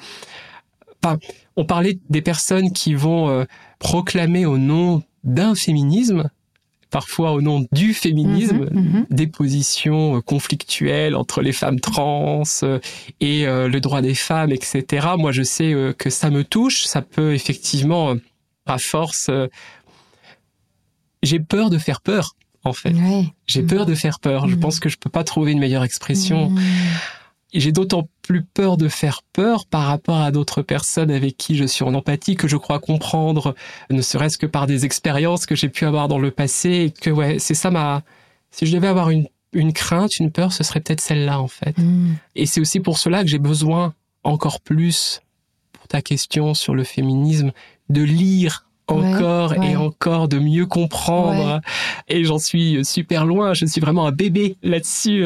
Enfin, 1.04 1.18
on 1.56 1.66
parlait 1.66 1.98
des 2.08 2.22
personnes 2.22 2.72
qui 2.72 2.94
vont 2.94 3.28
euh, 3.28 3.44
proclamer 3.78 4.46
au 4.46 4.56
nom 4.56 5.02
d'un 5.22 5.54
féminisme, 5.54 6.30
parfois 6.88 7.32
au 7.32 7.42
nom 7.42 7.66
du 7.72 7.92
féminisme, 7.92 8.70
mhm, 8.70 8.80
mhm. 8.80 9.06
des 9.10 9.26
positions 9.26 10.16
euh, 10.16 10.20
conflictuelles 10.22 11.14
entre 11.14 11.42
les 11.42 11.52
femmes 11.52 11.78
trans 11.78 12.42
euh, 12.62 12.78
et 13.20 13.44
le 13.44 13.78
droit 13.80 14.00
des 14.00 14.14
femmes, 14.14 14.50
etc. 14.50 15.08
Moi, 15.18 15.30
je 15.32 15.42
sais 15.42 15.74
que 15.98 16.08
ça 16.08 16.30
me 16.30 16.42
touche. 16.42 16.84
Ça 16.84 17.02
peut 17.02 17.34
effectivement, 17.34 18.14
à 18.64 18.78
force, 18.78 19.30
j'ai 21.22 21.40
peur 21.40 21.68
de 21.68 21.76
faire 21.76 22.00
peur. 22.00 22.34
En 22.66 22.72
fait, 22.72 22.94
j'ai 23.46 23.62
peur 23.62 23.84
de 23.84 23.94
faire 23.94 24.20
peur. 24.20 24.48
Je 24.48 24.54
mhm. 24.54 24.60
pense 24.60 24.80
que 24.80 24.88
je 24.88 24.96
peux 24.96 25.10
pas 25.10 25.22
trouver 25.22 25.52
une 25.52 25.58
meilleure 25.60 25.84
expression 25.84 26.50
j'ai 27.60 27.72
d'autant 27.72 28.08
plus 28.22 28.42
peur 28.42 28.76
de 28.76 28.88
faire 28.88 29.22
peur 29.32 29.66
par 29.66 29.86
rapport 29.86 30.20
à 30.20 30.30
d'autres 30.32 30.62
personnes 30.62 31.10
avec 31.10 31.36
qui 31.36 31.56
je 31.56 31.64
suis 31.64 31.84
en 31.84 31.94
empathie, 31.94 32.36
que 32.36 32.48
je 32.48 32.56
crois 32.56 32.80
comprendre, 32.80 33.54
ne 33.90 34.02
serait-ce 34.02 34.38
que 34.38 34.46
par 34.46 34.66
des 34.66 34.84
expériences 34.84 35.46
que 35.46 35.54
j'ai 35.54 35.68
pu 35.68 35.84
avoir 35.84 36.08
dans 36.08 36.18
le 36.18 36.30
passé, 36.30 36.68
et 36.68 36.90
que 36.90 37.10
ouais, 37.10 37.38
c'est 37.38 37.54
ça 37.54 37.70
ma... 37.70 38.02
Si 38.50 38.66
je 38.66 38.74
devais 38.74 38.88
avoir 38.88 39.10
une, 39.10 39.28
une 39.52 39.72
crainte, 39.72 40.18
une 40.18 40.30
peur, 40.30 40.52
ce 40.52 40.64
serait 40.64 40.80
peut-être 40.80 41.00
celle-là 41.00 41.40
en 41.40 41.48
fait. 41.48 41.76
Mm. 41.78 42.16
Et 42.34 42.46
c'est 42.46 42.60
aussi 42.60 42.80
pour 42.80 42.98
cela 42.98 43.22
que 43.22 43.28
j'ai 43.28 43.38
besoin 43.38 43.94
encore 44.24 44.60
plus, 44.60 45.20
pour 45.72 45.86
ta 45.86 46.02
question 46.02 46.54
sur 46.54 46.74
le 46.74 46.84
féminisme, 46.84 47.52
de 47.88 48.02
lire 48.02 48.66
encore 48.86 49.54
et 49.54 49.76
encore 49.76 50.28
de 50.28 50.38
mieux 50.38 50.66
comprendre. 50.66 51.60
Et 52.08 52.24
j'en 52.24 52.38
suis 52.38 52.84
super 52.84 53.26
loin. 53.26 53.54
Je 53.54 53.66
suis 53.66 53.80
vraiment 53.80 54.06
un 54.06 54.12
bébé 54.12 54.56
là-dessus. 54.62 55.24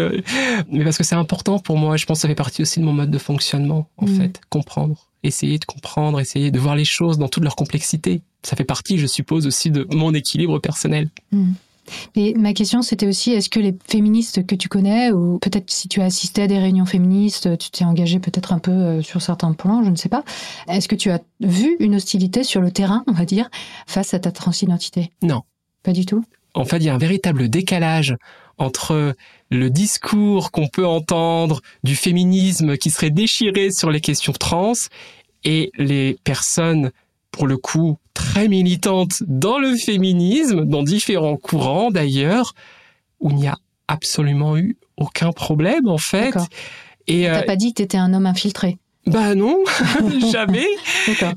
Mais 0.70 0.84
parce 0.84 0.98
que 0.98 1.04
c'est 1.04 1.14
important 1.14 1.58
pour 1.58 1.76
moi. 1.76 1.96
Je 1.96 2.06
pense 2.06 2.18
que 2.18 2.22
ça 2.22 2.28
fait 2.28 2.34
partie 2.34 2.62
aussi 2.62 2.80
de 2.80 2.84
mon 2.84 2.92
mode 2.92 3.10
de 3.10 3.18
fonctionnement, 3.18 3.88
en 3.96 4.06
mm. 4.06 4.16
fait. 4.16 4.40
Comprendre. 4.50 5.08
Essayer 5.24 5.58
de 5.58 5.64
comprendre, 5.64 6.20
essayer 6.20 6.50
de 6.50 6.58
voir 6.58 6.76
les 6.76 6.84
choses 6.84 7.18
dans 7.18 7.28
toute 7.28 7.42
leur 7.42 7.56
complexité. 7.56 8.22
Ça 8.42 8.56
fait 8.56 8.64
partie, 8.64 8.98
je 8.98 9.06
suppose, 9.06 9.46
aussi 9.46 9.70
de 9.70 9.86
mon 9.92 10.14
équilibre 10.14 10.58
personnel. 10.58 11.08
Mm. 11.32 11.52
Mais 12.16 12.34
ma 12.36 12.52
question, 12.52 12.82
c'était 12.82 13.06
aussi, 13.06 13.32
est-ce 13.32 13.48
que 13.48 13.60
les 13.60 13.74
féministes 13.88 14.46
que 14.46 14.54
tu 14.54 14.68
connais, 14.68 15.10
ou 15.10 15.38
peut-être 15.38 15.70
si 15.70 15.88
tu 15.88 16.00
as 16.00 16.04
assisté 16.04 16.42
à 16.42 16.46
des 16.46 16.58
réunions 16.58 16.86
féministes, 16.86 17.56
tu 17.58 17.70
t'es 17.70 17.84
engagé 17.84 18.18
peut-être 18.18 18.52
un 18.52 18.58
peu 18.58 18.70
euh, 18.70 19.02
sur 19.02 19.22
certains 19.22 19.52
plans, 19.52 19.82
je 19.84 19.90
ne 19.90 19.96
sais 19.96 20.08
pas, 20.08 20.24
est-ce 20.68 20.88
que 20.88 20.96
tu 20.96 21.10
as 21.10 21.20
vu 21.40 21.76
une 21.80 21.96
hostilité 21.96 22.44
sur 22.44 22.60
le 22.60 22.70
terrain, 22.70 23.04
on 23.06 23.12
va 23.12 23.24
dire, 23.24 23.50
face 23.86 24.14
à 24.14 24.18
ta 24.18 24.32
transidentité? 24.32 25.10
Non. 25.22 25.42
Pas 25.82 25.92
du 25.92 26.06
tout? 26.06 26.24
En 26.54 26.64
fait, 26.64 26.78
il 26.78 26.84
y 26.84 26.88
a 26.88 26.94
un 26.94 26.98
véritable 26.98 27.48
décalage 27.48 28.16
entre 28.56 29.14
le 29.50 29.70
discours 29.70 30.50
qu'on 30.50 30.66
peut 30.66 30.86
entendre 30.86 31.60
du 31.84 31.94
féminisme 31.94 32.76
qui 32.76 32.90
serait 32.90 33.10
déchiré 33.10 33.70
sur 33.70 33.90
les 33.90 34.00
questions 34.00 34.32
trans 34.32 34.72
et 35.44 35.70
les 35.78 36.18
personnes, 36.24 36.90
pour 37.30 37.46
le 37.46 37.56
coup, 37.56 37.98
très 38.18 38.48
militantes 38.48 39.22
dans 39.28 39.60
le 39.60 39.76
féminisme, 39.76 40.64
dans 40.64 40.82
différents 40.82 41.36
courants 41.36 41.92
d'ailleurs, 41.92 42.52
où 43.20 43.30
il 43.30 43.36
n'y 43.36 43.46
a 43.46 43.56
absolument 43.86 44.56
eu 44.56 44.76
aucun 44.96 45.30
problème 45.30 45.86
en 45.86 45.98
fait. 45.98 46.34
Et 47.06 47.24
t'as 47.26 47.42
euh, 47.42 47.42
pas 47.42 47.54
dit 47.54 47.72
que 47.72 47.82
t'étais 47.82 47.96
un 47.96 48.12
homme 48.12 48.26
infiltré? 48.26 48.78
Bah 49.06 49.36
non, 49.36 49.56
jamais. 50.32 50.66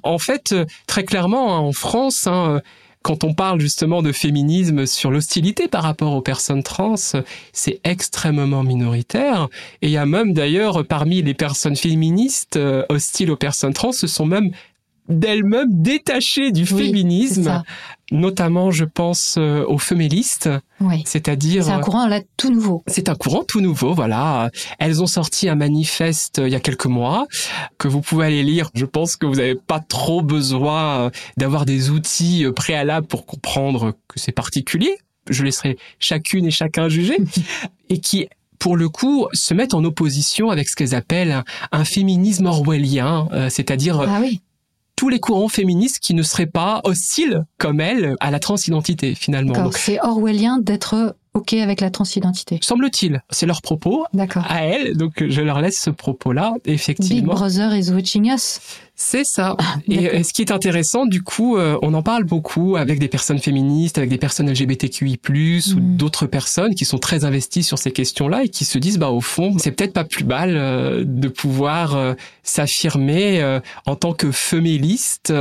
En 0.02 0.18
fait, 0.18 0.52
euh, 0.52 0.66
très 0.88 1.04
clairement, 1.04 1.56
hein, 1.56 1.60
en 1.60 1.72
France, 1.72 2.26
hein, 2.26 2.62
quand 3.04 3.24
on 3.24 3.36
parle 3.36 3.62
justement 3.62 4.02
de 4.02 4.12
féminisme 4.12 4.88
sur 4.88 5.12
l'hostilité 5.12 5.68
par 5.68 5.84
rapport 5.84 6.14
aux 6.14 6.22
personnes 6.22 6.64
trans, 6.64 6.96
c'est 7.54 7.80
extrêmement 7.84 8.64
minoritaire. 8.64 9.50
Et 9.84 9.88
il 9.88 9.92
y 9.92 9.98
a 9.98 10.06
même 10.08 10.34
d'ailleurs 10.34 10.86
parmi 10.86 11.22
les 11.22 11.36
personnes 11.36 11.76
féministes 11.76 12.58
euh, 12.58 12.84
hostiles 12.90 13.32
aux 13.32 13.38
personnes 13.38 13.74
trans, 13.74 13.92
ce 13.92 14.08
sont 14.08 14.26
même 14.26 14.52
d'elles-mêmes 15.12 15.82
détachées 15.82 16.52
du 16.52 16.66
féminisme, 16.66 17.64
notamment 18.12 18.72
je 18.72 18.86
pense 18.86 19.36
euh, 19.38 19.66
aux 19.66 19.78
féministes, 19.78 20.50
oui. 20.80 21.04
c'est-à-dire 21.06 21.64
c'est 21.64 21.72
un 21.72 21.80
courant 21.80 22.08
là 22.08 22.22
tout 22.38 22.52
nouveau. 22.52 22.84
C'est 22.88 23.10
un 23.10 23.16
courant 23.16 23.44
tout 23.44 23.62
nouveau, 23.62 23.94
voilà. 23.94 24.50
Elles 24.80 25.02
ont 25.02 25.08
sorti 25.08 25.50
un 25.50 25.56
manifeste 25.56 26.40
euh, 26.40 26.48
il 26.48 26.52
y 26.52 26.56
a 26.56 26.60
quelques 26.60 26.86
mois 26.86 27.26
que 27.78 27.88
vous 27.88 28.02
pouvez 28.02 28.26
aller 28.26 28.44
lire. 28.44 28.70
Je 28.76 28.86
pense 28.86 29.16
que 29.16 29.26
vous 29.26 29.36
n'avez 29.36 29.56
pas 29.56 29.80
trop 29.80 30.22
besoin 30.22 31.00
euh, 31.00 31.10
d'avoir 31.38 31.66
des 31.66 31.90
outils 31.90 32.46
préalables 32.56 33.08
pour 33.08 33.26
comprendre 33.26 33.94
que 34.08 34.20
c'est 34.20 34.32
particulier. 34.32 34.98
Je 35.30 35.44
laisserai 35.44 35.78
chacune 36.00 36.46
et 36.46 36.52
chacun 36.52 36.90
juger 36.90 37.18
et 37.90 38.00
qui 38.00 38.28
pour 38.60 38.78
le 38.78 38.90
coup, 38.90 39.26
se 39.34 39.56
mettent 39.56 39.74
en 39.74 39.84
opposition 39.84 40.52
avec 40.52 40.70
ce 40.70 40.76
qu'elles 40.76 40.94
appellent 40.94 41.44
un, 41.72 41.84
féminisme 41.84 42.46
orwellien, 42.46 43.28
c'est-à-dire 43.50 44.02
ah 44.02 44.20
oui 44.22 44.40
tous 45.02 45.10
les 45.10 45.20
courants 45.20 45.48
féministes 45.48 45.98
qui 45.98 46.14
ne 46.14 46.22
seraient 46.22 46.46
pas 46.46 46.80
hostiles 46.84 47.44
comme 47.58 47.80
elle 47.80 48.14
à 48.20 48.30
la 48.30 48.38
transidentité 48.38 49.16
finalement. 49.16 49.72
C'est 49.72 50.00
orwellien 50.00 50.60
d'être 50.60 51.16
OK 51.34 51.54
avec 51.54 51.80
la 51.80 51.90
transidentité. 51.90 52.60
Semble-t-il, 52.62 53.24
c'est 53.30 53.46
leur 53.46 53.62
propos 53.62 54.06
à 54.36 54.66
elle, 54.66 54.98
donc 54.98 55.24
je 55.26 55.42
leur 55.42 55.62
laisse 55.62 55.80
ce 55.80 55.90
propos-là, 55.90 56.54
effectivement. 56.66 57.34
Big 57.34 57.40
Brother 57.40 57.74
is 57.74 57.90
watching 57.90 58.30
us. 58.32 58.60
C'est 59.02 59.24
ça. 59.24 59.56
Ah, 59.58 59.78
et 59.88 60.24
ce 60.24 60.32
qui 60.32 60.44
est 60.44 60.52
intéressant, 60.52 61.08
du 61.08 61.24
coup, 61.24 61.58
euh, 61.58 61.78
on 61.82 61.96
en 61.96 62.04
parle 62.04 62.24
beaucoup 62.24 62.76
avec 62.76 63.00
des 63.00 63.08
personnes 63.08 63.40
féministes, 63.40 63.98
avec 63.98 64.12
des 64.12 64.20
personnes 64.20 64.50
LGBTQI+, 64.50 65.20
ou 65.28 65.80
mm. 65.80 65.98
d'autres 65.98 66.28
personnes 66.28 66.76
qui 66.76 66.86
sont 66.86 67.00
très 67.00 67.26
investies 67.26 67.64
sur 67.64 67.80
ces 67.80 67.92
questions-là 67.92 68.44
et 68.44 68.50
qui 68.50 68.64
se 68.64 68.78
disent, 68.78 69.00
bah 69.00 69.10
au 69.10 69.20
fond, 69.20 69.56
c'est 69.58 69.72
peut-être 69.72 69.94
pas 69.94 70.04
plus 70.04 70.24
mal 70.24 70.56
euh, 70.56 71.04
de 71.04 71.28
pouvoir 71.30 71.96
euh, 71.96 72.14
s'affirmer 72.44 73.60
en 73.86 73.96
tant 73.96 74.14
que 74.14 74.32
féministe 74.32 75.34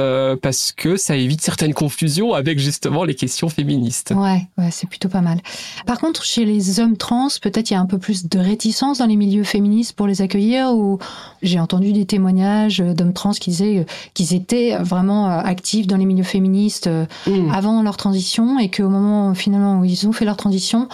parce 0.42 0.72
que 0.72 0.96
ça 0.96 1.16
évite 1.16 1.40
certaines 1.40 1.74
confusions 1.74 2.34
avec 2.34 2.58
justement 2.58 3.04
les 3.04 3.14
questions 3.14 3.48
féministes. 3.48 4.12
Ouais, 4.16 4.46
ouais, 4.58 4.70
c'est 4.70 4.88
plutôt 4.88 5.08
pas 5.08 5.20
mal. 5.20 5.40
Par 5.86 5.98
contre, 5.98 6.24
chez 6.24 6.44
les 6.44 6.80
hommes 6.80 6.96
trans, 6.96 7.28
peut-être 7.40 7.70
il 7.70 7.74
y 7.74 7.76
a 7.76 7.80
un 7.80 7.86
peu 7.86 7.98
plus 7.98 8.28
de 8.28 8.38
réticence 8.38 8.98
dans 8.98 9.06
les 9.06 9.16
milieux 9.16 9.44
féministes 9.44 9.94
pour 9.94 10.06
les 10.06 10.22
accueillir 10.22 10.72
ou 10.74 10.98
j'ai 11.42 11.60
entendu 11.60 11.92
des 11.92 12.06
témoignages 12.06 12.78
d'hommes 12.78 13.12
trans 13.12 13.32
qui 13.32 13.50
disaient 13.50 13.86
qu'ils 14.14 14.34
étaient 14.34 14.76
vraiment 14.78 15.30
euh, 15.30 15.38
actifs 15.38 15.86
dans 15.86 15.96
les 15.96 16.06
milieux 16.06 16.24
féministes 16.24 16.86
euh, 16.86 17.06
mm. 17.26 17.52
avant 17.52 17.82
leur 17.82 17.96
transition 17.96 18.58
et 18.58 18.70
qu'au 18.70 18.88
moment 18.88 19.34
finalement 19.34 19.80
où 19.80 19.84
ils 19.84 20.06
ont 20.06 20.12
fait 20.12 20.24
leur 20.24 20.36
transition, 20.36 20.88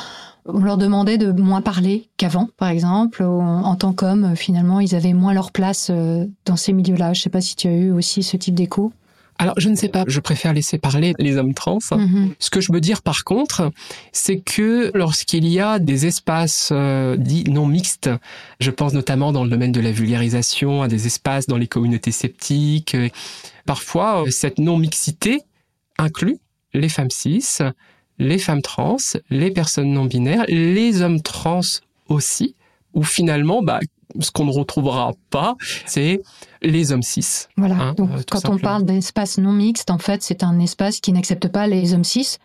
on 0.49 0.61
leur 0.61 0.77
demandait 0.77 1.19
de 1.19 1.33
moins 1.33 1.61
parler 1.61 2.09
qu'avant, 2.17 2.49
par 2.57 2.69
exemple. 2.69 3.23
En 3.23 3.75
tant 3.75 3.93
qu'hommes, 3.93 4.37
finalement, 4.37 4.81
ils 4.81 4.95
avaient 4.95 5.13
moins 5.13 5.35
leur 5.35 5.51
place 5.51 5.89
euh, 5.91 6.27
dans 6.45 6.57
ces 6.57 6.73
milieux-là. 6.73 7.13
Je 7.13 7.21
ne 7.21 7.23
sais 7.25 7.31
pas 7.31 7.41
si 7.41 7.57
tu 7.57 7.69
as 7.69 7.73
eu 7.73 7.91
aussi 7.91 8.23
ce 8.23 8.37
type 8.37 8.55
d'écho. 8.55 8.93
Alors, 9.39 9.55
je 9.59 9.69
ne 9.69 9.75
sais 9.75 9.89
pas, 9.89 10.05
je 10.07 10.21
préfère 10.21 10.53
laisser 10.53 10.79
parler 10.79 11.15
les 11.19 11.37
hommes 11.37 11.55
trans. 11.55 11.79
Mm-hmm. 11.79 12.31
Ce 12.39 12.51
que 12.51 12.61
je 12.61 12.73
veux 12.73 12.81
dire 12.81 13.03
par 13.03 13.25
contre, 13.25 13.71
c'est 14.13 14.39
que 14.39 14.91
lorsqu'il 14.95 15.47
y 15.47 15.61
a 15.61 15.79
des 15.79 16.07
espaces 16.07 16.71
euh, 16.73 17.17
dits 17.17 17.45
non 17.45 17.67
mixtes, 17.67 18.11
je 18.61 18.71
pense 18.71 18.93
notamment 18.93 19.33
dans 19.33 19.45
le 19.45 19.51
domaine 19.51 19.73
de 19.73 19.81
la 19.81 19.93
vulgarisation, 19.93 20.83
à 20.83 20.89
des 20.89 21.07
espaces 21.07 21.47
dans 21.47 21.59
les 21.59 21.67
communautés 21.67 22.13
sceptiques, 22.13 22.95
euh, 22.95 23.09
parfois 23.67 24.23
euh, 24.23 24.31
cette 24.31 24.59
non-mixité 24.59 25.43
inclut 25.99 26.39
les 26.73 26.89
femmes 26.89 27.11
cis, 27.11 27.45
les 28.19 28.39
femmes 28.39 28.63
trans, 28.63 28.97
les 29.31 29.51
personnes 29.51 29.93
non 29.93 30.05
binaires, 30.05 30.45
les 30.49 31.03
hommes 31.03 31.21
trans 31.21 31.61
aussi, 32.09 32.55
où 32.95 33.03
finalement, 33.03 33.63
bah, 33.63 33.81
ce 34.21 34.31
qu'on 34.31 34.45
ne 34.45 34.53
retrouvera 34.53 35.13
pas, 35.31 35.57
c'est 35.87 36.23
les 36.63 36.93
hommes 36.93 37.03
cis. 37.03 37.47
Voilà. 37.57 37.77
Hein, 37.77 37.95
Donc, 37.95 38.11
euh, 38.11 38.23
quand 38.31 38.49
on 38.49 38.59
parle 38.59 38.85
d'espace 38.85 39.39
non 39.39 39.53
mixte, 39.53 39.91
en 39.91 39.99
fait, 39.99 40.23
c'est 40.23 40.43
un 40.43 40.59
espace 40.59 41.01
qui 41.01 41.13
n'accepte 41.13 41.49
pas 41.49 41.67
les 41.67 41.95
hommes 41.95 42.05
cis 42.05 42.39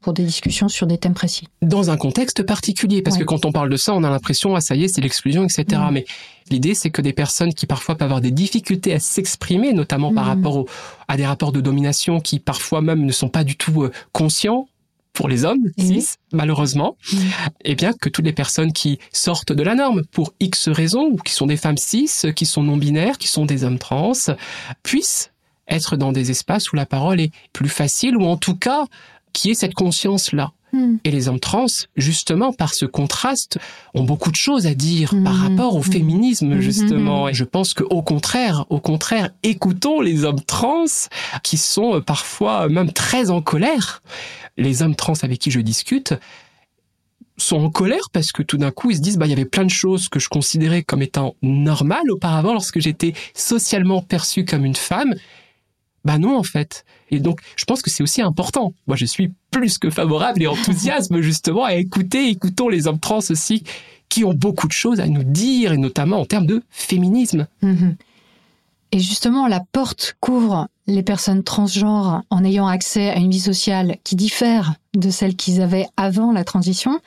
pour 0.00 0.12
des 0.12 0.24
discussions 0.24 0.68
sur 0.68 0.86
des 0.86 0.98
thèmes 0.98 1.14
précis. 1.14 1.48
Dans 1.62 1.90
un 1.90 1.96
contexte 1.96 2.42
particulier, 2.44 3.02
parce 3.02 3.16
que 3.16 3.24
quand 3.24 3.44
on 3.44 3.50
parle 3.50 3.70
de 3.70 3.76
ça, 3.76 3.92
on 3.92 4.04
a 4.04 4.10
l'impression, 4.10 4.54
ah 4.54 4.60
ça 4.60 4.76
y 4.76 4.84
est, 4.84 4.88
c'est 4.88 5.00
l'exclusion, 5.00 5.42
etc. 5.44 5.82
Mais 5.90 6.04
l'idée, 6.50 6.74
c'est 6.74 6.90
que 6.90 7.02
des 7.02 7.12
personnes 7.12 7.52
qui 7.52 7.66
parfois 7.66 7.96
peuvent 7.96 8.06
avoir 8.06 8.20
des 8.20 8.30
difficultés 8.30 8.92
à 8.92 9.00
s'exprimer, 9.00 9.72
notamment 9.72 10.14
par 10.14 10.26
rapport 10.26 10.64
à 11.08 11.16
des 11.16 11.26
rapports 11.26 11.50
de 11.50 11.60
domination 11.60 12.20
qui 12.20 12.38
parfois 12.38 12.82
même 12.82 13.04
ne 13.04 13.12
sont 13.12 13.28
pas 13.28 13.42
du 13.42 13.56
tout 13.56 13.82
euh, 13.82 13.90
conscients 14.12 14.68
pour 15.16 15.28
les 15.28 15.44
hommes 15.44 15.70
cis, 15.78 16.16
malheureusement, 16.32 16.96
et 17.64 17.72
eh 17.72 17.74
bien 17.74 17.92
que 17.94 18.08
toutes 18.08 18.24
les 18.24 18.34
personnes 18.34 18.72
qui 18.72 18.98
sortent 19.12 19.52
de 19.52 19.62
la 19.62 19.74
norme 19.74 20.04
pour 20.04 20.34
X 20.40 20.68
raisons, 20.68 21.08
ou 21.10 21.16
qui 21.16 21.32
sont 21.32 21.46
des 21.46 21.56
femmes 21.56 21.78
cis, 21.78 22.10
qui 22.36 22.46
sont 22.46 22.62
non 22.62 22.76
binaires, 22.76 23.18
qui 23.18 23.26
sont 23.26 23.46
des 23.46 23.64
hommes 23.64 23.78
trans, 23.78 24.12
puissent 24.82 25.32
être 25.68 25.96
dans 25.96 26.12
des 26.12 26.30
espaces 26.30 26.70
où 26.70 26.76
la 26.76 26.86
parole 26.86 27.20
est 27.20 27.32
plus 27.54 27.70
facile, 27.70 28.16
ou 28.16 28.24
en 28.24 28.36
tout 28.36 28.54
cas 28.54 28.84
qui 29.32 29.50
est 29.50 29.54
cette 29.54 29.74
conscience-là. 29.74 30.52
Hmm. 30.72 30.96
Et 31.04 31.10
les 31.10 31.28
hommes 31.28 31.40
trans, 31.40 31.66
justement, 31.96 32.52
par 32.52 32.74
ce 32.74 32.84
contraste, 32.84 33.58
ont 33.94 34.02
beaucoup 34.02 34.30
de 34.30 34.36
choses 34.36 34.66
à 34.66 34.74
dire 34.74 35.14
par 35.24 35.34
rapport 35.34 35.76
au 35.76 35.82
féminisme, 35.82 36.60
justement. 36.60 37.28
Et 37.28 37.34
je 37.34 37.44
pense 37.44 37.72
qu'au 37.72 38.02
contraire, 38.02 38.66
au 38.68 38.80
contraire, 38.80 39.30
écoutons 39.42 40.00
les 40.00 40.24
hommes 40.24 40.42
trans 40.42 40.84
qui 41.42 41.56
sont 41.56 42.02
parfois 42.02 42.68
même 42.68 42.92
très 42.92 43.30
en 43.30 43.40
colère 43.40 44.02
les 44.56 44.82
hommes 44.82 44.96
trans 44.96 45.14
avec 45.22 45.38
qui 45.38 45.50
je 45.50 45.60
discute 45.60 46.14
sont 47.38 47.56
en 47.56 47.70
colère 47.70 48.08
parce 48.12 48.32
que 48.32 48.42
tout 48.42 48.56
d'un 48.56 48.70
coup 48.70 48.90
ils 48.90 48.96
se 48.96 49.02
disent 49.02 49.18
bah 49.18 49.26
il 49.26 49.30
y 49.30 49.34
avait 49.34 49.44
plein 49.44 49.64
de 49.64 49.70
choses 49.70 50.08
que 50.08 50.18
je 50.18 50.28
considérais 50.28 50.82
comme 50.82 51.02
étant 51.02 51.34
normales 51.42 52.10
auparavant 52.10 52.52
lorsque 52.52 52.80
j'étais 52.80 53.12
socialement 53.34 54.02
perçue 54.02 54.44
comme 54.44 54.64
une 54.64 54.76
femme. 54.76 55.14
Bah 56.04 56.18
non 56.18 56.38
en 56.38 56.42
fait. 56.42 56.84
Et 57.10 57.20
donc 57.20 57.40
je 57.56 57.64
pense 57.64 57.82
que 57.82 57.90
c'est 57.90 58.02
aussi 58.02 58.22
important. 58.22 58.72
Moi 58.86 58.96
je 58.96 59.04
suis 59.04 59.32
plus 59.50 59.78
que 59.78 59.90
favorable 59.90 60.42
et 60.42 60.46
enthousiasme 60.46 61.20
justement 61.20 61.64
à 61.64 61.74
écouter 61.74 62.28
écoutons 62.28 62.68
les 62.68 62.86
hommes 62.86 63.00
trans 63.00 63.18
aussi 63.18 63.64
qui 64.08 64.24
ont 64.24 64.34
beaucoup 64.34 64.68
de 64.68 64.72
choses 64.72 65.00
à 65.00 65.06
nous 65.06 65.24
dire 65.24 65.72
et 65.72 65.78
notamment 65.78 66.20
en 66.20 66.24
termes 66.24 66.46
de 66.46 66.62
féminisme. 66.70 67.48
Mm-hmm. 67.62 67.96
Et 68.92 69.00
justement, 69.00 69.46
la 69.46 69.60
porte 69.72 70.16
couvre 70.20 70.68
les 70.86 71.02
personnes 71.02 71.42
transgenres 71.42 72.22
en 72.30 72.44
ayant 72.44 72.66
accès 72.66 73.10
à 73.10 73.16
une 73.16 73.30
vie 73.30 73.40
sociale 73.40 73.96
qui 74.04 74.14
diffère 74.16 74.74
de 74.94 75.10
celle 75.10 75.36
qu'ils 75.36 75.60
avaient 75.60 75.86
avant 75.96 76.32
la 76.32 76.44
transition, 76.44 77.00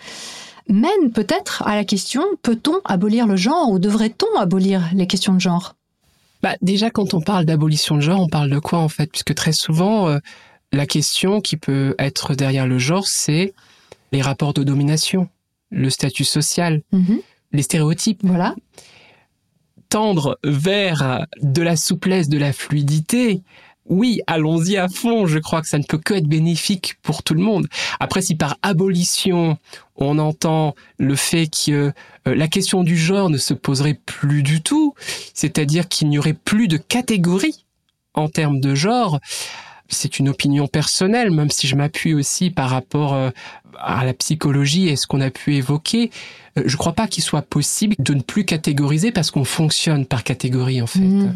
mène 0.67 1.11
peut-être 1.13 1.63
à 1.65 1.75
la 1.75 1.85
question, 1.85 2.23
peut-on 2.43 2.79
abolir 2.85 3.27
le 3.27 3.37
genre 3.37 3.69
ou 3.69 3.79
devrait-on 3.79 4.37
abolir 4.37 4.89
les 4.93 5.07
questions 5.07 5.33
de 5.33 5.39
genre? 5.39 5.75
Bah, 6.43 6.55
Déjà, 6.61 6.89
quand 6.89 7.13
on 7.13 7.21
parle 7.21 7.45
d'abolition 7.45 7.95
de 7.95 8.01
genre, 8.01 8.21
on 8.21 8.29
parle 8.29 8.49
de 8.49 8.59
quoi 8.59 8.79
en 8.79 8.89
fait? 8.89 9.09
Puisque 9.11 9.33
très 9.33 9.53
souvent, 9.53 10.09
euh, 10.09 10.19
la 10.71 10.85
question 10.85 11.41
qui 11.41 11.57
peut 11.57 11.95
être 11.97 12.35
derrière 12.35 12.67
le 12.67 12.77
genre, 12.77 13.07
c'est 13.07 13.53
les 14.11 14.21
rapports 14.21 14.53
de 14.53 14.63
domination, 14.63 15.29
le 15.71 15.89
statut 15.89 16.25
social, 16.25 16.81
mm-hmm. 16.93 17.21
les 17.53 17.61
stéréotypes. 17.61 18.19
Voilà 18.23 18.55
tendre 19.89 20.39
vers 20.43 21.25
de 21.41 21.61
la 21.61 21.75
souplesse, 21.75 22.29
de 22.29 22.37
la 22.37 22.53
fluidité, 22.53 23.41
oui, 23.89 24.21
allons-y 24.27 24.77
à 24.77 24.87
fond. 24.87 25.25
Je 25.25 25.39
crois 25.39 25.61
que 25.61 25.67
ça 25.67 25.79
ne 25.79 25.83
peut 25.83 25.97
que 25.97 26.13
être 26.13 26.27
bénéfique 26.27 26.95
pour 27.01 27.23
tout 27.23 27.33
le 27.33 27.41
monde. 27.41 27.67
Après, 27.99 28.21
si 28.21 28.35
par 28.35 28.57
abolition, 28.61 29.57
on 29.95 30.19
entend 30.19 30.75
le 30.97 31.15
fait 31.15 31.47
que 31.47 31.91
euh, 32.27 32.35
la 32.35 32.47
question 32.47 32.83
du 32.83 32.95
genre 32.95 33.29
ne 33.29 33.37
se 33.37 33.53
poserait 33.55 33.99
plus 34.05 34.43
du 34.43 34.61
tout, 34.61 34.93
c'est-à-dire 35.33 35.87
qu'il 35.87 36.09
n'y 36.09 36.19
aurait 36.19 36.33
plus 36.33 36.67
de 36.67 36.77
catégorie 36.77 37.65
en 38.13 38.29
termes 38.29 38.59
de 38.59 38.75
genre, 38.75 39.19
c'est 39.87 40.19
une 40.19 40.29
opinion 40.29 40.67
personnelle, 40.67 41.31
même 41.31 41.49
si 41.49 41.67
je 41.67 41.75
m'appuie 41.75 42.13
aussi 42.13 42.51
par 42.51 42.69
rapport 42.69 43.13
euh, 43.13 43.31
à 43.77 44.05
la 44.05 44.13
psychologie 44.13 44.87
et 44.87 44.95
ce 44.95 45.07
qu'on 45.07 45.21
a 45.21 45.29
pu 45.29 45.55
évoquer. 45.55 46.11
Euh, 46.57 46.63
je 46.65 46.73
ne 46.73 46.77
crois 46.77 46.93
pas 46.93 47.07
qu'il 47.07 47.23
soit 47.23 47.41
possible 47.41 47.95
de 47.99 48.13
ne 48.13 48.21
plus 48.21 48.45
catégoriser 48.45 49.11
parce 49.11 49.31
qu'on 49.31 49.43
fonctionne 49.43 50.05
par 50.05 50.23
catégorie 50.23 50.81
en 50.81 50.87
fait. 50.87 50.99
Mhm. 50.99 51.33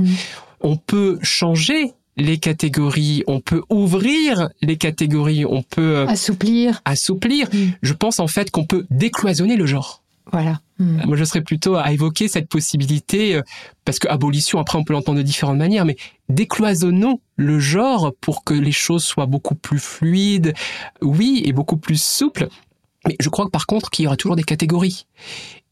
On 0.62 0.78
peut 0.78 1.20
changer 1.22 1.94
les 2.16 2.38
catégories, 2.38 3.24
on 3.28 3.40
peut 3.40 3.64
ouvrir 3.70 4.50
les 4.62 4.78
catégories, 4.78 5.46
on 5.46 5.64
peut 5.64 6.06
assouplir. 6.08 6.82
Assouplir. 6.86 7.48
Mhm. 7.52 7.74
Je 7.82 7.94
pense 7.94 8.20
en 8.20 8.28
fait 8.28 8.52
qu'on 8.52 8.66
peut 8.66 8.86
décloisonner 8.92 9.58
le 9.58 9.66
genre. 9.66 10.03
Voilà. 10.32 10.62
Hmm. 10.80 11.02
Moi, 11.06 11.18
je 11.18 11.24
serais 11.24 11.42
plutôt 11.42 11.76
à 11.76 11.92
évoquer 11.92 12.28
cette 12.28 12.48
possibilité, 12.48 13.36
euh, 13.36 13.42
parce 13.86 14.00
que 14.00 14.08
abolition, 14.08 14.60
après, 14.60 14.78
on 14.78 14.84
peut 14.84 14.94
l'entendre 14.94 15.18
de 15.18 15.24
différentes 15.24 15.58
manières, 15.58 15.86
mais 15.86 15.98
décloisonnons 16.30 17.20
le 17.36 17.60
genre 17.60 18.14
pour 18.22 18.44
que 18.44 18.54
les 18.54 18.72
choses 18.72 19.04
soient 19.04 19.26
beaucoup 19.26 19.56
plus 19.56 19.80
fluides, 19.80 20.54
oui, 21.02 21.42
et 21.46 21.52
beaucoup 21.52 21.78
plus 21.78 22.02
souples. 22.02 22.48
Mais 23.06 23.16
je 23.20 23.30
crois 23.30 23.46
que 23.46 23.52
par 23.52 23.66
contre 23.66 23.90
qu'il 23.90 24.04
y 24.04 24.08
aura 24.08 24.16
toujours 24.16 24.36
des 24.36 24.44
catégories. 24.44 25.06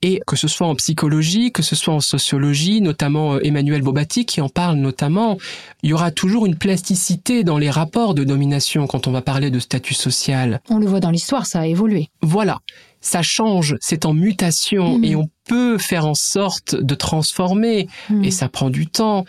Et 0.04 0.20
que 0.26 0.36
ce 0.36 0.48
soit 0.48 0.66
en 0.66 0.74
psychologie, 0.76 1.52
que 1.52 1.62
ce 1.62 1.76
soit 1.76 1.94
en 1.94 2.00
sociologie, 2.00 2.82
notamment 2.82 3.36
euh, 3.36 3.40
Emmanuel 3.44 3.84
Bobati 3.84 4.26
qui 4.26 4.42
en 4.42 4.50
parle 4.50 4.78
notamment, 4.78 5.38
il 5.84 5.92
y 5.92 5.94
aura 5.94 6.10
toujours 6.10 6.48
une 6.48 6.58
plasticité 6.58 7.44
dans 7.44 7.60
les 7.60 7.70
rapports 7.70 8.16
de 8.16 8.24
domination 8.24 8.88
quand 8.88 9.08
on 9.08 9.12
va 9.12 9.22
parler 9.22 9.52
de 9.52 9.60
statut 9.60 9.94
social. 9.94 10.60
On 10.70 10.80
le 10.80 10.88
voit 10.88 11.02
dans 11.02 11.12
l'histoire, 11.12 11.46
ça 11.46 11.60
a 11.62 11.68
évolué. 11.68 12.10
Voilà. 12.24 12.62
Ça 13.02 13.22
change, 13.22 13.76
c'est 13.82 14.06
en 14.06 14.14
mutation 14.14 15.00
mmh. 15.00 15.04
et 15.04 15.16
on 15.16 15.30
peut 15.46 15.78
faire 15.78 16.06
en 16.06 16.14
sorte 16.14 16.76
de 16.76 16.96
transformer 16.96 17.88
mmh. 18.10 18.24
et 18.24 18.32
ça 18.32 18.48
prend 18.48 18.70
du 18.70 18.88
temps. 18.88 19.26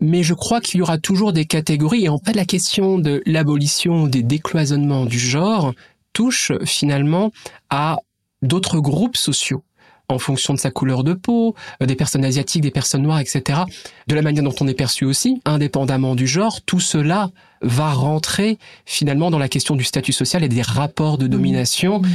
Mais 0.00 0.22
je 0.22 0.34
crois 0.34 0.60
qu'il 0.60 0.78
y 0.78 0.82
aura 0.82 0.98
toujours 0.98 1.32
des 1.32 1.46
catégories 1.46 2.04
et 2.04 2.08
en 2.08 2.18
fait 2.18 2.34
la 2.34 2.44
question 2.44 2.98
de 2.98 3.22
l'abolition 3.24 4.06
des 4.06 4.22
décloisonnements 4.22 5.06
du 5.06 5.18
genre 5.18 5.72
touche 6.12 6.52
finalement 6.64 7.32
à 7.70 7.98
d'autres 8.42 8.80
groupes 8.80 9.16
sociaux 9.16 9.64
en 10.08 10.18
fonction 10.18 10.54
de 10.54 10.58
sa 10.58 10.70
couleur 10.70 11.04
de 11.04 11.14
peau, 11.14 11.54
euh, 11.82 11.86
des 11.86 11.96
personnes 11.96 12.24
asiatiques, 12.24 12.62
des 12.62 12.70
personnes 12.70 13.02
noires, 13.02 13.20
etc. 13.20 13.60
De 14.06 14.14
la 14.14 14.22
manière 14.22 14.44
dont 14.44 14.54
on 14.60 14.68
est 14.68 14.74
perçu 14.74 15.04
aussi, 15.04 15.40
indépendamment 15.44 16.14
du 16.14 16.26
genre, 16.26 16.62
tout 16.62 16.80
cela 16.80 17.30
va 17.62 17.92
rentrer 17.92 18.58
finalement 18.84 19.30
dans 19.30 19.38
la 19.38 19.48
question 19.48 19.74
du 19.74 19.84
statut 19.84 20.12
social 20.12 20.44
et 20.44 20.48
des 20.48 20.62
rapports 20.62 21.18
de 21.18 21.26
domination, 21.26 22.00
mmh. 22.00 22.06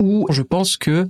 Où 0.00 0.26
je 0.30 0.42
pense 0.42 0.76
que 0.76 1.08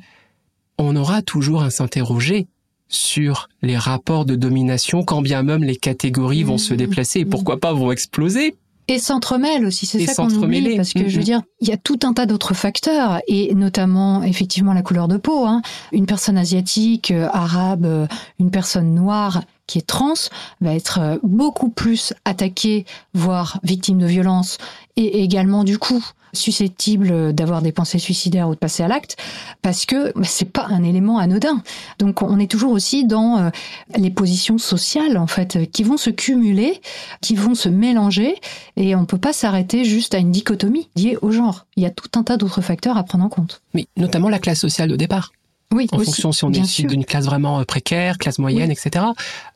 on 0.78 0.96
aura 0.96 1.22
toujours 1.22 1.62
à 1.62 1.70
s'interroger 1.70 2.46
sur 2.88 3.48
les 3.62 3.76
rapports 3.76 4.24
de 4.24 4.36
domination, 4.36 5.04
quand 5.04 5.22
bien 5.22 5.42
même 5.42 5.64
les 5.64 5.76
catégories 5.76 6.42
vont 6.42 6.58
se 6.58 6.74
mmh. 6.74 6.76
déplacer 6.76 7.20
et 7.20 7.24
pourquoi 7.24 7.58
pas 7.58 7.72
vont 7.72 7.90
exploser, 7.92 8.56
et 8.86 8.98
s'entremêlent 8.98 9.64
aussi, 9.64 9.86
c'est 9.86 10.04
ça 10.04 10.26
qu'on 10.26 10.42
oublie, 10.42 10.76
parce 10.76 10.92
que 10.92 11.08
je 11.08 11.16
veux 11.16 11.22
mm-hmm. 11.22 11.24
dire, 11.24 11.42
il 11.60 11.68
y 11.68 11.72
a 11.72 11.78
tout 11.78 11.98
un 12.02 12.12
tas 12.12 12.26
d'autres 12.26 12.52
facteurs, 12.52 13.20
et 13.26 13.54
notamment 13.54 14.22
effectivement 14.22 14.74
la 14.74 14.82
couleur 14.82 15.08
de 15.08 15.16
peau. 15.16 15.46
Hein. 15.46 15.62
Une 15.92 16.04
personne 16.04 16.36
asiatique, 16.36 17.10
euh, 17.10 17.28
arabe, 17.32 17.86
euh, 17.86 18.06
une 18.38 18.50
personne 18.50 18.94
noire 18.94 19.42
qui 19.66 19.78
est 19.78 19.86
trans 19.86 20.12
va 20.60 20.74
être 20.74 20.98
euh, 21.00 21.16
beaucoup 21.22 21.70
plus 21.70 22.12
attaquée, 22.26 22.84
voire 23.14 23.58
victime 23.62 23.98
de 23.98 24.06
violence, 24.06 24.58
et 24.96 25.22
également 25.22 25.64
du 25.64 25.78
coup 25.78 26.04
susceptible 26.34 27.32
d'avoir 27.32 27.62
des 27.62 27.72
pensées 27.72 27.98
suicidaires 27.98 28.48
ou 28.48 28.54
de 28.54 28.58
passer 28.58 28.82
à 28.82 28.88
l'acte, 28.88 29.16
parce 29.62 29.86
que 29.86 30.12
bah, 30.16 30.24
c'est 30.24 30.50
pas 30.50 30.66
un 30.68 30.82
élément 30.82 31.18
anodin. 31.18 31.62
Donc 31.98 32.22
on 32.22 32.38
est 32.38 32.50
toujours 32.50 32.72
aussi 32.72 33.04
dans 33.04 33.38
euh, 33.38 33.50
les 33.96 34.10
positions 34.10 34.58
sociales 34.58 35.16
en 35.16 35.26
fait 35.26 35.70
qui 35.70 35.82
vont 35.82 35.96
se 35.96 36.10
cumuler, 36.10 36.80
qui 37.20 37.34
vont 37.34 37.54
se 37.54 37.68
mélanger, 37.68 38.36
et 38.76 38.94
on 38.94 39.04
peut 39.04 39.18
pas 39.18 39.32
s'arrêter 39.32 39.84
juste 39.84 40.14
à 40.14 40.18
une 40.18 40.32
dichotomie 40.32 40.88
liée 40.96 41.18
au 41.22 41.30
genre. 41.30 41.66
Il 41.76 41.82
y 41.82 41.86
a 41.86 41.90
tout 41.90 42.10
un 42.18 42.22
tas 42.22 42.36
d'autres 42.36 42.60
facteurs 42.60 42.96
à 42.96 43.04
prendre 43.04 43.24
en 43.24 43.28
compte. 43.28 43.62
Mais 43.74 43.86
notamment 43.96 44.28
la 44.28 44.38
classe 44.38 44.60
sociale 44.60 44.88
de 44.88 44.96
départ. 44.96 45.32
Oui, 45.74 45.88
en 45.90 45.98
fonction 45.98 46.30
si 46.30 46.44
on 46.44 46.52
est 46.52 46.58
issu 46.58 46.84
d'une 46.84 47.04
classe 47.04 47.24
vraiment 47.24 47.58
euh, 47.58 47.64
précaire, 47.64 48.16
classe 48.18 48.38
moyenne, 48.38 48.70
etc. 48.70 49.06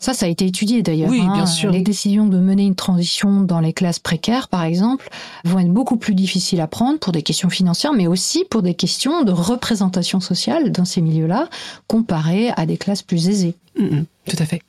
Ça, 0.01 0.15
ça 0.15 0.27
a 0.27 0.29
été 0.29 0.47
étudié 0.47 0.83
d'ailleurs. 0.83 1.11
Oui, 1.11 1.21
bien 1.21 1.35
hein. 1.35 1.47
sûr. 1.47 1.71
Les 1.71 1.83
décisions 1.83 2.27
de 2.27 2.39
mener 2.39 2.65
une 2.65 2.75
transition 2.75 3.43
dans 3.43 3.61
les 3.61 3.73
classes 3.73 4.01
précaires, 4.01 4.49
par 4.49 4.65
exemple, 4.65 5.09
vont 5.45 5.61
être 5.61 5.73
beaucoup 5.73 5.97
plus 5.97 6.15
difficiles 6.15 6.61
à 6.61 6.67
prendre 6.67 6.99
pour 6.99 7.13
des 7.13 7.23
questions 7.23 7.51
financières, 7.51 7.93
mais 7.93 8.09
aussi 8.09 8.45
pour 8.51 8.63
des 8.63 8.75
questions 8.75 9.23
de 9.23 9.33
représentation 9.33 10.19
sociale 10.19 10.73
dans 10.73 10.85
ces 10.85 11.01
milieux-là, 11.01 11.49
comparées 11.87 12.51
à 12.57 12.67
des 12.67 12.77
classes 12.77 13.03
plus 13.03 13.29
aisées. 13.29 13.55
Mm, 13.79 13.85
mm, 13.85 14.05
tout 14.29 14.37
à 14.41 14.45
fait. 14.45 14.63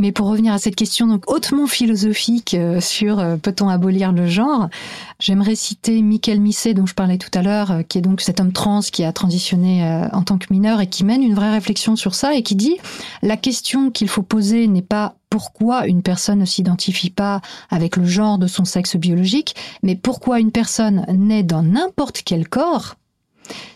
Mais 0.00 0.12
pour 0.12 0.28
revenir 0.28 0.52
à 0.52 0.58
cette 0.58 0.76
question 0.76 1.08
donc 1.08 1.28
hautement 1.28 1.66
philosophique 1.66 2.54
euh, 2.54 2.80
sur 2.80 3.18
euh, 3.18 3.36
peut-on 3.36 3.68
abolir 3.68 4.12
le 4.12 4.28
genre, 4.28 4.68
j'aimerais 5.18 5.56
citer 5.56 6.02
Michael 6.02 6.38
Misset 6.38 6.72
dont 6.72 6.86
je 6.86 6.94
parlais 6.94 7.18
tout 7.18 7.36
à 7.36 7.42
l'heure, 7.42 7.72
euh, 7.72 7.82
qui 7.82 7.98
est 7.98 8.00
donc 8.00 8.20
cet 8.20 8.38
homme 8.38 8.52
trans 8.52 8.78
qui 8.80 9.02
a 9.02 9.12
transitionné 9.12 10.08
en 10.12 10.22
tant 10.22 10.38
que 10.38 10.46
mineur 10.50 10.80
et 10.80 10.86
qui 10.86 11.04
mène 11.04 11.24
une 11.24 11.34
vraie 11.34 11.50
réflexion 11.50 11.96
sur 11.96 12.14
ça 12.14 12.36
et 12.36 12.44
qui 12.44 12.54
dit 12.54 12.76
la 13.22 13.36
question 13.36 13.90
qu'il 13.90 14.08
faut 14.08 14.22
poser 14.22 14.68
n'est 14.68 14.82
pas 14.82 15.16
pourquoi 15.30 15.88
une 15.88 16.02
personne 16.02 16.38
ne 16.38 16.44
s'identifie 16.44 17.10
pas 17.10 17.40
avec 17.68 17.96
le 17.96 18.04
genre 18.04 18.38
de 18.38 18.46
son 18.46 18.64
sexe 18.64 18.94
biologique, 18.94 19.56
mais 19.82 19.96
pourquoi 19.96 20.38
une 20.38 20.52
personne 20.52 21.06
naît 21.08 21.42
dans 21.42 21.64
n'importe 21.64 22.22
quel 22.24 22.48
corps 22.48 22.94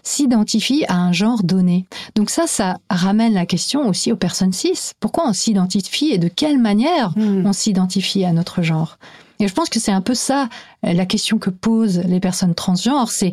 s'identifie 0.02 0.84
à 0.88 0.96
un 0.96 1.12
genre 1.12 1.42
donné. 1.42 1.86
Donc 2.14 2.30
ça, 2.30 2.46
ça 2.46 2.78
ramène 2.90 3.34
la 3.34 3.46
question 3.46 3.88
aussi 3.88 4.12
aux 4.12 4.16
personnes 4.16 4.52
cis. 4.52 4.92
Pourquoi 5.00 5.28
on 5.28 5.32
s'identifie 5.32 6.10
et 6.12 6.18
de 6.18 6.28
quelle 6.28 6.58
manière 6.58 7.12
hmm. 7.16 7.46
on 7.46 7.52
s'identifie 7.52 8.24
à 8.24 8.32
notre 8.32 8.62
genre? 8.62 8.98
Et 9.40 9.48
je 9.48 9.54
pense 9.54 9.68
que 9.68 9.80
c'est 9.80 9.92
un 9.92 10.00
peu 10.00 10.14
ça 10.14 10.48
euh, 10.86 10.92
la 10.92 11.06
question 11.06 11.38
que 11.38 11.50
posent 11.50 11.98
les 11.98 12.20
personnes 12.20 12.54
transgenres, 12.54 13.10
c'est 13.10 13.32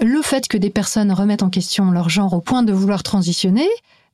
le 0.00 0.22
fait 0.22 0.48
que 0.48 0.58
des 0.58 0.70
personnes 0.70 1.12
remettent 1.12 1.42
en 1.42 1.50
question 1.50 1.90
leur 1.90 2.08
genre 2.08 2.34
au 2.34 2.40
point 2.40 2.62
de 2.62 2.72
vouloir 2.72 3.02
transitionner, 3.02 3.68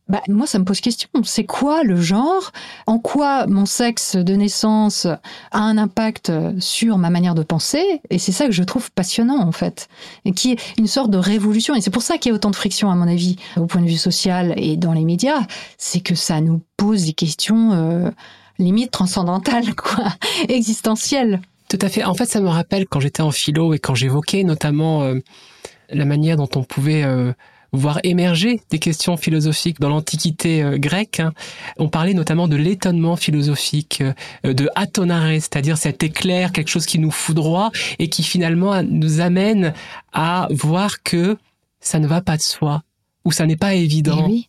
bah, 0.06 0.20
moi, 0.28 0.46
ça 0.46 0.58
me 0.58 0.64
pose 0.64 0.80
question. 0.80 1.08
C'est 1.22 1.44
quoi 1.44 1.82
le 1.82 1.96
genre? 1.96 2.52
En 2.86 2.98
quoi 2.98 3.46
mon 3.46 3.64
sexe 3.64 4.16
de 4.16 4.34
naissance 4.34 5.06
a 5.06 5.58
un 5.58 5.78
impact 5.78 6.30
sur 6.58 6.98
ma 6.98 7.08
manière 7.08 7.34
de 7.34 7.42
penser? 7.42 8.02
Et 8.10 8.18
c'est 8.18 8.32
ça 8.32 8.44
que 8.44 8.52
je 8.52 8.62
trouve 8.62 8.90
passionnant, 8.92 9.40
en 9.40 9.52
fait. 9.52 9.88
Et 10.26 10.32
qui 10.32 10.52
est 10.52 10.58
une 10.78 10.88
sorte 10.88 11.10
de 11.10 11.16
révolution. 11.16 11.74
Et 11.74 11.80
c'est 11.80 11.90
pour 11.90 12.02
ça 12.02 12.18
qu'il 12.18 12.30
y 12.30 12.32
a 12.32 12.34
autant 12.34 12.50
de 12.50 12.56
friction, 12.56 12.90
à 12.90 12.94
mon 12.94 13.08
avis, 13.08 13.36
au 13.56 13.64
point 13.64 13.80
de 13.80 13.86
vue 13.86 13.96
social 13.96 14.52
et 14.58 14.76
dans 14.76 14.92
les 14.92 15.04
médias. 15.04 15.40
C'est 15.78 16.00
que 16.00 16.14
ça 16.14 16.42
nous 16.42 16.60
pose 16.76 17.06
des 17.06 17.14
questions 17.14 17.72
euh, 17.72 18.10
limite 18.58 18.90
transcendantales, 18.90 19.74
quoi, 19.76 20.12
existentielles. 20.48 21.40
Tout 21.70 21.78
à 21.80 21.88
fait. 21.88 22.04
En 22.04 22.12
fait, 22.12 22.26
ça 22.26 22.42
me 22.42 22.48
rappelle 22.48 22.86
quand 22.86 23.00
j'étais 23.00 23.22
en 23.22 23.30
philo 23.30 23.72
et 23.72 23.78
quand 23.78 23.94
j'évoquais 23.94 24.44
notamment 24.44 25.02
euh, 25.02 25.18
la 25.88 26.04
manière 26.04 26.36
dont 26.36 26.50
on 26.56 26.62
pouvait... 26.62 27.04
Euh, 27.04 27.32
voir 27.76 28.00
émerger 28.02 28.60
des 28.70 28.78
questions 28.78 29.16
philosophiques 29.16 29.80
dans 29.80 29.88
l'Antiquité 29.88 30.62
euh, 30.62 30.78
grecque. 30.78 31.20
Hein. 31.20 31.32
On 31.78 31.88
parlait 31.88 32.14
notamment 32.14 32.48
de 32.48 32.56
l'étonnement 32.56 33.16
philosophique, 33.16 34.02
euh, 34.44 34.54
de 34.54 34.68
atonare, 34.74 35.32
c'est-à-dire 35.34 35.76
cet 35.76 36.02
éclair, 36.02 36.52
quelque 36.52 36.70
chose 36.70 36.86
qui 36.86 36.98
nous 36.98 37.10
foudroie 37.10 37.70
et 37.98 38.08
qui 38.08 38.22
finalement 38.22 38.82
nous 38.82 39.20
amène 39.20 39.74
à 40.12 40.48
voir 40.50 41.02
que 41.02 41.36
ça 41.80 41.98
ne 41.98 42.06
va 42.06 42.20
pas 42.20 42.36
de 42.36 42.42
soi 42.42 42.82
ou 43.24 43.32
ça 43.32 43.46
n'est 43.46 43.56
pas 43.56 43.74
évident. 43.74 44.28
Eh 44.30 44.48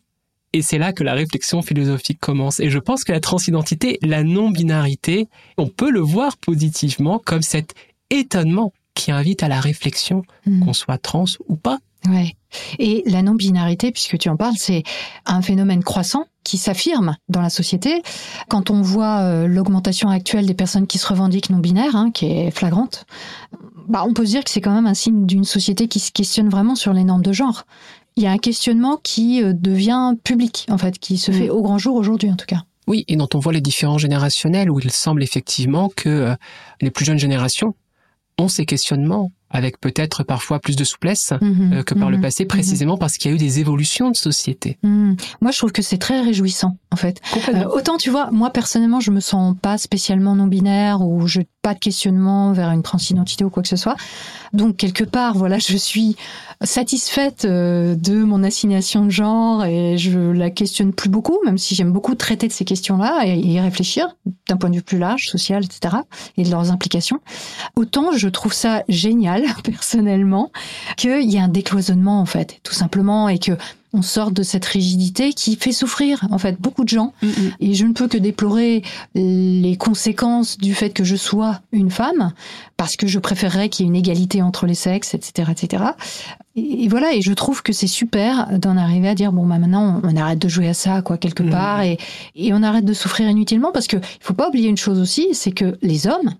et 0.52 0.62
c'est 0.62 0.78
là 0.78 0.94
que 0.94 1.04
la 1.04 1.12
réflexion 1.12 1.60
philosophique 1.60 2.18
commence. 2.18 2.60
Et 2.60 2.70
je 2.70 2.78
pense 2.78 3.04
que 3.04 3.12
la 3.12 3.20
transidentité, 3.20 3.98
la 4.00 4.22
non-binarité, 4.22 5.28
on 5.58 5.66
peut 5.66 5.90
le 5.90 6.00
voir 6.00 6.38
positivement 6.38 7.18
comme 7.18 7.42
cet 7.42 7.74
étonnement 8.08 8.72
qui 8.94 9.12
invite 9.12 9.42
à 9.42 9.48
la 9.48 9.60
réflexion, 9.60 10.22
hmm. 10.46 10.64
qu'on 10.64 10.72
soit 10.72 10.96
trans 10.96 11.26
ou 11.48 11.56
pas. 11.56 11.78
Ouais. 12.08 12.34
Et 12.78 13.02
la 13.06 13.22
non-binarité, 13.22 13.92
puisque 13.92 14.18
tu 14.18 14.28
en 14.28 14.36
parles, 14.36 14.54
c'est 14.56 14.82
un 15.24 15.42
phénomène 15.42 15.82
croissant 15.82 16.24
qui 16.44 16.58
s'affirme 16.58 17.16
dans 17.28 17.40
la 17.40 17.50
société. 17.50 18.02
Quand 18.48 18.70
on 18.70 18.80
voit 18.80 19.20
euh, 19.20 19.46
l'augmentation 19.46 20.08
actuelle 20.08 20.46
des 20.46 20.54
personnes 20.54 20.86
qui 20.86 20.98
se 20.98 21.06
revendiquent 21.06 21.50
non-binaires, 21.50 21.96
hein, 21.96 22.10
qui 22.12 22.26
est 22.26 22.50
flagrante, 22.50 23.04
bah, 23.88 24.04
on 24.06 24.12
peut 24.12 24.24
se 24.24 24.30
dire 24.30 24.44
que 24.44 24.50
c'est 24.50 24.60
quand 24.60 24.74
même 24.74 24.86
un 24.86 24.94
signe 24.94 25.26
d'une 25.26 25.44
société 25.44 25.88
qui 25.88 25.98
se 25.98 26.12
questionne 26.12 26.48
vraiment 26.48 26.74
sur 26.74 26.92
les 26.92 27.04
normes 27.04 27.22
de 27.22 27.32
genre. 27.32 27.64
Il 28.16 28.22
y 28.22 28.26
a 28.26 28.30
un 28.30 28.38
questionnement 28.38 28.98
qui 29.02 29.42
euh, 29.42 29.52
devient 29.52 30.14
public, 30.22 30.66
en 30.70 30.78
fait, 30.78 30.98
qui 30.98 31.18
se 31.18 31.32
fait 31.32 31.48
mm. 31.48 31.50
au 31.50 31.62
grand 31.62 31.78
jour 31.78 31.96
aujourd'hui, 31.96 32.30
en 32.30 32.36
tout 32.36 32.46
cas. 32.46 32.62
Oui, 32.86 33.04
et 33.08 33.16
dont 33.16 33.28
on 33.34 33.40
voit 33.40 33.52
les 33.52 33.60
différents 33.60 33.98
générationnels, 33.98 34.70
où 34.70 34.78
il 34.78 34.90
semble 34.92 35.22
effectivement 35.22 35.90
que 35.94 36.08
euh, 36.08 36.34
les 36.80 36.90
plus 36.90 37.04
jeunes 37.04 37.18
générations 37.18 37.74
ont 38.38 38.48
ces 38.48 38.66
questionnements 38.66 39.32
avec 39.56 39.80
peut-être 39.80 40.22
parfois 40.22 40.60
plus 40.60 40.76
de 40.76 40.84
souplesse 40.84 41.32
mhm. 41.40 41.72
euh, 41.72 41.82
que 41.82 41.94
par 41.94 42.10
le 42.10 42.18
mhm. 42.18 42.22
passé, 42.22 42.44
précisément 42.44 42.94
mhm. 42.94 42.98
parce 42.98 43.16
qu'il 43.16 43.30
y 43.30 43.32
a 43.32 43.36
eu 43.36 43.38
des 43.38 43.58
évolutions 43.58 44.10
de 44.10 44.16
société. 44.16 44.78
Moi, 44.82 45.50
je 45.50 45.56
trouve 45.56 45.72
que 45.72 45.82
c'est 45.82 45.96
très 45.96 46.20
réjouissant, 46.20 46.76
en 46.92 46.96
fait. 46.96 47.20
Euh, 47.48 47.64
autant, 47.64 47.96
tu 47.96 48.10
vois, 48.10 48.30
moi 48.30 48.50
personnellement, 48.50 49.00
je 49.00 49.10
me 49.10 49.20
sens 49.20 49.56
pas 49.60 49.78
spécialement 49.78 50.34
non 50.34 50.46
binaire 50.46 51.00
ou 51.00 51.26
je 51.26 51.40
pas 51.66 51.74
de 51.74 51.80
questionnement 51.80 52.52
vers 52.52 52.70
une 52.70 52.84
transidentité 52.84 53.44
ou 53.44 53.50
quoi 53.50 53.60
que 53.60 53.68
ce 53.68 53.74
soit. 53.74 53.96
Donc 54.52 54.76
quelque 54.76 55.02
part, 55.02 55.34
voilà, 55.38 55.58
je 55.58 55.76
suis 55.76 56.16
satisfaite 56.62 57.44
euh, 57.44 57.96
de 57.96 58.22
mon 58.22 58.44
assignation 58.44 59.04
de 59.04 59.10
genre 59.10 59.64
et 59.64 59.98
je 59.98 60.18
la 60.18 60.50
questionne 60.50 60.92
plus 60.92 61.08
beaucoup, 61.08 61.40
même 61.44 61.58
si 61.58 61.74
j'aime 61.74 61.92
beaucoup 61.92 62.14
traiter 62.14 62.46
de 62.46 62.52
ces 62.52 62.64
questions-là 62.64 63.22
et 63.24 63.38
y 63.38 63.58
réfléchir 63.58 64.14
d'un 64.48 64.56
point 64.56 64.70
de 64.70 64.76
vue 64.76 64.82
plus 64.82 64.98
large, 64.98 65.28
social, 65.28 65.64
etc. 65.64 65.96
et 66.36 66.44
de 66.44 66.50
leurs 66.50 66.70
implications. 66.70 67.20
Autant 67.74 68.12
je 68.12 68.28
trouve 68.28 68.52
ça 68.52 68.84
génial 68.88 69.45
personnellement 69.64 70.52
qu'il 70.96 71.30
y 71.30 71.38
a 71.38 71.44
un 71.44 71.48
décloisonnement 71.48 72.20
en 72.20 72.26
fait, 72.26 72.60
tout 72.62 72.74
simplement, 72.74 73.28
et 73.28 73.38
que 73.38 73.52
on 73.96 74.02
sort 74.02 74.30
de 74.30 74.42
cette 74.42 74.64
rigidité 74.66 75.32
qui 75.32 75.56
fait 75.56 75.72
souffrir 75.72 76.26
en 76.30 76.38
fait 76.38 76.60
beaucoup 76.60 76.84
de 76.84 76.88
gens. 76.88 77.14
Mm, 77.22 77.26
mm. 77.26 77.50
Et 77.60 77.74
je 77.74 77.86
ne 77.86 77.92
peux 77.92 78.08
que 78.08 78.18
déplorer 78.18 78.82
les 79.14 79.76
conséquences 79.78 80.58
du 80.58 80.74
fait 80.74 80.90
que 80.90 81.02
je 81.02 81.16
sois 81.16 81.60
une 81.72 81.90
femme, 81.90 82.32
parce 82.76 82.96
que 82.96 83.06
je 83.06 83.18
préférerais 83.18 83.68
qu'il 83.68 83.86
y 83.86 83.88
ait 83.88 83.90
une 83.90 83.96
égalité 83.96 84.42
entre 84.42 84.66
les 84.66 84.74
sexes, 84.74 85.14
etc., 85.14 85.50
etc. 85.50 85.84
et, 86.56 86.88
voilà, 86.88 87.14
et 87.14 87.22
je 87.22 87.32
trouve 87.32 87.62
que 87.62 87.72
c'est 87.72 87.86
super 87.86 88.58
d'en 88.58 88.76
arriver 88.76 89.08
à 89.08 89.14
dire 89.14 89.32
bon 89.32 89.46
bah 89.46 89.58
maintenant 89.58 90.00
on, 90.02 90.16
arrête 90.16 90.38
de 90.38 90.48
jouer 90.48 90.68
à 90.68 90.74
ça 90.74 91.02
quoi 91.02 91.18
quelque 91.18 91.42
mmh. 91.42 91.50
part 91.50 91.82
et, 91.82 91.98
et 92.34 92.52
on 92.52 92.62
arrête 92.62 92.84
de 92.84 92.94
souffrir 92.94 93.28
inutilement 93.28 93.72
parce 93.72 93.86
que 93.86 93.96
il 93.96 94.22
faut 94.22 94.34
pas 94.34 94.48
oublier 94.48 94.68
une 94.68 94.76
chose 94.76 95.00
aussi, 95.00 95.28
c'est 95.32 95.52
que 95.52 95.78
les 95.82 96.06
hommes 96.06 96.34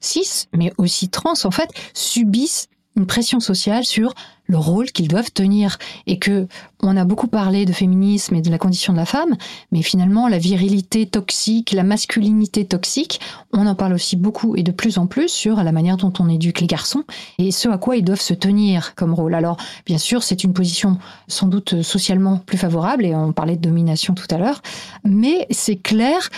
cis 0.00 0.48
mais 0.56 0.72
aussi 0.78 1.08
trans 1.08 1.34
en 1.44 1.50
fait 1.50 1.70
subissent 1.94 2.68
une 2.98 3.06
pression 3.06 3.40
sociale 3.40 3.84
sur 3.84 4.12
le 4.46 4.58
rôle 4.58 4.90
qu'ils 4.90 5.08
doivent 5.08 5.30
tenir 5.30 5.78
et 6.06 6.18
que 6.18 6.48
on 6.82 6.96
a 6.96 7.04
beaucoup 7.04 7.28
parlé 7.28 7.64
de 7.64 7.72
féminisme 7.72 8.34
et 8.34 8.42
de 8.42 8.50
la 8.50 8.58
condition 8.58 8.92
de 8.92 8.98
la 8.98 9.06
femme, 9.06 9.36
mais 9.70 9.82
finalement 9.82 10.26
la 10.26 10.38
virilité 10.38 11.06
toxique, 11.06 11.72
la 11.72 11.84
masculinité 11.84 12.64
toxique, 12.64 13.20
on 13.52 13.66
en 13.66 13.74
parle 13.74 13.94
aussi 13.94 14.16
beaucoup 14.16 14.56
et 14.56 14.62
de 14.62 14.72
plus 14.72 14.98
en 14.98 15.06
plus 15.06 15.28
sur 15.28 15.62
la 15.62 15.70
manière 15.70 15.96
dont 15.96 16.12
on 16.18 16.28
éduque 16.28 16.60
les 16.60 16.66
garçons 16.66 17.04
et 17.38 17.52
ce 17.52 17.68
à 17.68 17.78
quoi 17.78 17.96
ils 17.96 18.04
doivent 18.04 18.20
se 18.20 18.34
tenir 18.34 18.94
comme 18.94 19.14
rôle. 19.14 19.34
Alors 19.34 19.58
bien 19.86 19.98
sûr, 19.98 20.22
c'est 20.22 20.42
une 20.42 20.52
position 20.52 20.98
sans 21.28 21.46
doute 21.46 21.82
socialement 21.82 22.38
plus 22.38 22.58
favorable 22.58 23.06
et 23.06 23.14
on 23.14 23.32
parlait 23.32 23.56
de 23.56 23.62
domination 23.62 24.14
tout 24.14 24.26
à 24.30 24.38
l'heure, 24.38 24.62
mais 25.04 25.46
c'est 25.50 25.76
clair 25.76 26.30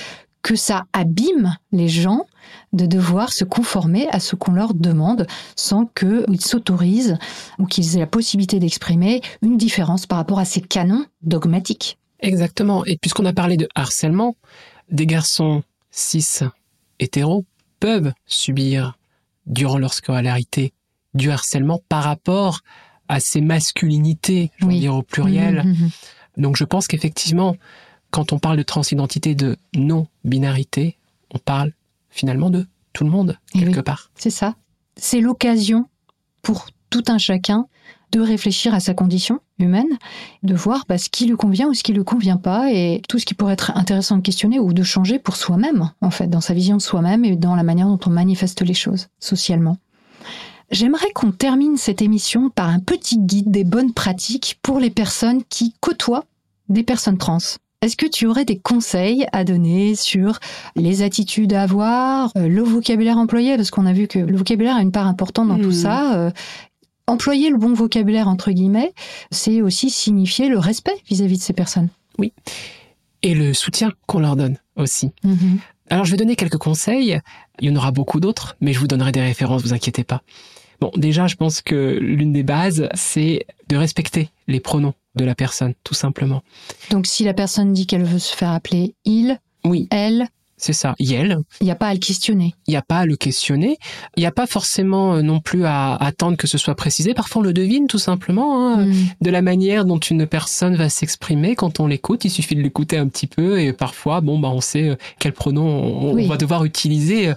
que 0.42 0.56
ça 0.56 0.84
abîme 0.92 1.56
les 1.72 1.88
gens 1.88 2.26
de 2.72 2.86
devoir 2.86 3.32
se 3.32 3.44
conformer 3.44 4.08
à 4.10 4.20
ce 4.20 4.36
qu'on 4.36 4.52
leur 4.52 4.74
demande 4.74 5.26
sans 5.56 5.86
qu'ils 5.86 6.40
s'autorisent 6.40 7.18
ou 7.58 7.66
qu'ils 7.66 7.96
aient 7.96 8.00
la 8.00 8.06
possibilité 8.06 8.58
d'exprimer 8.58 9.20
une 9.42 9.56
différence 9.56 10.06
par 10.06 10.18
rapport 10.18 10.38
à 10.38 10.44
ces 10.44 10.60
canons 10.60 11.04
dogmatiques. 11.22 11.98
Exactement. 12.20 12.84
Et 12.84 12.96
puisqu'on 12.98 13.26
a 13.26 13.32
parlé 13.32 13.56
de 13.56 13.68
harcèlement, 13.74 14.36
des 14.90 15.06
garçons 15.06 15.62
cis 15.90 16.24
hétéros 16.98 17.44
peuvent 17.78 18.12
subir 18.26 18.98
durant 19.46 19.78
leur 19.78 19.94
scolarité 19.94 20.72
du 21.14 21.30
harcèlement 21.30 21.80
par 21.88 22.04
rapport 22.04 22.60
à 23.08 23.20
ces 23.20 23.40
masculinités, 23.40 24.52
je 24.58 24.66
veux 24.66 24.72
dire 24.72 24.94
au 24.94 25.02
pluriel. 25.02 25.64
Mmh, 25.64 25.68
mmh, 25.68 25.84
mmh. 25.84 25.90
Donc 26.42 26.56
je 26.56 26.64
pense 26.64 26.86
qu'effectivement, 26.86 27.56
quand 28.10 28.32
on 28.32 28.38
parle 28.38 28.56
de 28.56 28.62
transidentité, 28.62 29.34
de 29.34 29.56
non-binarité, 29.74 30.98
on 31.32 31.38
parle 31.38 31.72
finalement 32.10 32.50
de 32.50 32.66
tout 32.92 33.04
le 33.04 33.10
monde, 33.10 33.38
eh 33.54 33.60
quelque 33.60 33.80
part. 33.80 34.10
C'est 34.16 34.30
ça. 34.30 34.56
C'est 34.96 35.20
l'occasion 35.20 35.88
pour 36.42 36.66
tout 36.90 37.04
un 37.08 37.18
chacun 37.18 37.66
de 38.12 38.20
réfléchir 38.20 38.74
à 38.74 38.80
sa 38.80 38.92
condition 38.92 39.40
humaine, 39.60 39.98
de 40.42 40.54
voir 40.54 40.84
bah, 40.88 40.98
ce 40.98 41.08
qui 41.08 41.26
lui 41.26 41.36
convient 41.36 41.68
ou 41.68 41.74
ce 41.74 41.84
qui 41.84 41.92
lui 41.92 42.02
convient 42.02 42.38
pas, 42.38 42.72
et 42.72 43.02
tout 43.08 43.20
ce 43.20 43.26
qui 43.26 43.34
pourrait 43.34 43.52
être 43.52 43.76
intéressant 43.76 44.16
de 44.16 44.22
questionner 44.22 44.58
ou 44.58 44.72
de 44.72 44.82
changer 44.82 45.18
pour 45.20 45.36
soi-même, 45.36 45.90
en 46.00 46.10
fait, 46.10 46.26
dans 46.26 46.40
sa 46.40 46.54
vision 46.54 46.76
de 46.76 46.82
soi-même 46.82 47.24
et 47.24 47.36
dans 47.36 47.54
la 47.54 47.62
manière 47.62 47.86
dont 47.86 48.00
on 48.06 48.10
manifeste 48.10 48.62
les 48.62 48.74
choses 48.74 49.08
socialement. 49.20 49.76
J'aimerais 50.72 51.10
qu'on 51.14 51.32
termine 51.32 51.76
cette 51.76 52.02
émission 52.02 52.50
par 52.50 52.68
un 52.68 52.80
petit 52.80 53.18
guide 53.18 53.50
des 53.50 53.64
bonnes 53.64 53.92
pratiques 53.92 54.58
pour 54.62 54.78
les 54.80 54.90
personnes 54.90 55.42
qui 55.48 55.74
côtoient 55.80 56.26
des 56.68 56.82
personnes 56.82 57.18
trans. 57.18 57.38
Est-ce 57.82 57.96
que 57.96 58.06
tu 58.06 58.26
aurais 58.26 58.44
des 58.44 58.58
conseils 58.58 59.24
à 59.32 59.42
donner 59.42 59.94
sur 59.94 60.38
les 60.76 61.00
attitudes 61.00 61.54
à 61.54 61.62
avoir, 61.62 62.30
euh, 62.36 62.46
le 62.46 62.62
vocabulaire 62.62 63.16
employé? 63.16 63.56
Parce 63.56 63.70
qu'on 63.70 63.86
a 63.86 63.94
vu 63.94 64.06
que 64.06 64.18
le 64.18 64.36
vocabulaire 64.36 64.76
a 64.76 64.82
une 64.82 64.92
part 64.92 65.06
importante 65.06 65.48
dans 65.48 65.58
tout 65.58 65.68
hmm. 65.68 65.72
ça. 65.72 66.14
Euh, 66.14 66.30
employer 67.06 67.48
le 67.48 67.56
bon 67.56 67.72
vocabulaire, 67.72 68.28
entre 68.28 68.50
guillemets, 68.50 68.92
c'est 69.30 69.62
aussi 69.62 69.88
signifier 69.88 70.50
le 70.50 70.58
respect 70.58 70.94
vis-à-vis 71.08 71.38
de 71.38 71.42
ces 71.42 71.54
personnes. 71.54 71.88
Oui. 72.18 72.34
Et 73.22 73.34
le 73.34 73.54
soutien 73.54 73.92
qu'on 74.06 74.20
leur 74.20 74.36
donne 74.36 74.58
aussi. 74.76 75.12
Mm-hmm. 75.24 75.58
Alors, 75.88 76.04
je 76.04 76.10
vais 76.10 76.18
donner 76.18 76.36
quelques 76.36 76.58
conseils. 76.58 77.18
Il 77.60 77.68
y 77.68 77.72
en 77.72 77.76
aura 77.76 77.92
beaucoup 77.92 78.20
d'autres, 78.20 78.56
mais 78.60 78.74
je 78.74 78.78
vous 78.78 78.86
donnerai 78.88 79.10
des 79.10 79.22
références, 79.22 79.62
vous 79.62 79.72
inquiétez 79.72 80.04
pas. 80.04 80.22
Bon, 80.80 80.90
déjà, 80.96 81.26
je 81.26 81.34
pense 81.34 81.62
que 81.62 81.98
l'une 82.00 82.32
des 82.32 82.42
bases, 82.42 82.88
c'est 82.94 83.46
de 83.68 83.76
respecter 83.76 84.28
les 84.46 84.60
pronoms 84.60 84.94
de 85.16 85.24
la 85.24 85.34
personne, 85.34 85.74
tout 85.84 85.94
simplement. 85.94 86.42
Donc, 86.90 87.06
si 87.06 87.24
la 87.24 87.34
personne 87.34 87.72
dit 87.72 87.86
qu'elle 87.86 88.04
veut 88.04 88.18
se 88.18 88.34
faire 88.34 88.50
appeler 88.50 88.94
il, 89.04 89.38
oui. 89.64 89.88
elle, 89.90 90.28
c'est 90.60 90.74
ça, 90.74 90.94
Yel. 90.98 91.38
Il 91.62 91.64
n'y 91.64 91.70
a 91.70 91.74
pas 91.74 91.88
à 91.88 91.94
le 91.94 91.98
questionner. 91.98 92.54
Il 92.66 92.72
n'y 92.72 92.76
a 92.76 92.82
pas 92.82 92.98
à 92.98 93.06
le 93.06 93.16
questionner. 93.16 93.78
Il 94.16 94.20
n'y 94.20 94.26
a 94.26 94.30
pas 94.30 94.46
forcément 94.46 95.14
euh, 95.14 95.22
non 95.22 95.40
plus 95.40 95.64
à 95.64 95.94
attendre 95.94 96.36
que 96.36 96.46
ce 96.46 96.58
soit 96.58 96.74
précisé. 96.74 97.14
Parfois, 97.14 97.40
on 97.40 97.44
le 97.44 97.54
devine 97.54 97.86
tout 97.86 97.98
simplement 97.98 98.74
hein, 98.74 98.84
hmm. 98.84 98.94
de 99.22 99.30
la 99.30 99.40
manière 99.40 99.86
dont 99.86 99.98
une 99.98 100.26
personne 100.26 100.76
va 100.76 100.90
s'exprimer 100.90 101.56
quand 101.56 101.80
on 101.80 101.86
l'écoute. 101.86 102.26
Il 102.26 102.30
suffit 102.30 102.56
de 102.56 102.60
l'écouter 102.60 102.98
un 102.98 103.08
petit 103.08 103.26
peu 103.26 103.58
et 103.58 103.72
parfois, 103.72 104.20
bon, 104.20 104.38
bah, 104.38 104.50
on 104.52 104.60
sait 104.60 104.90
euh, 104.90 104.96
quel 105.18 105.32
pronom 105.32 105.64
on, 105.64 106.26
va 106.26 106.36
devoir 106.36 106.64
utiliser 106.64 107.32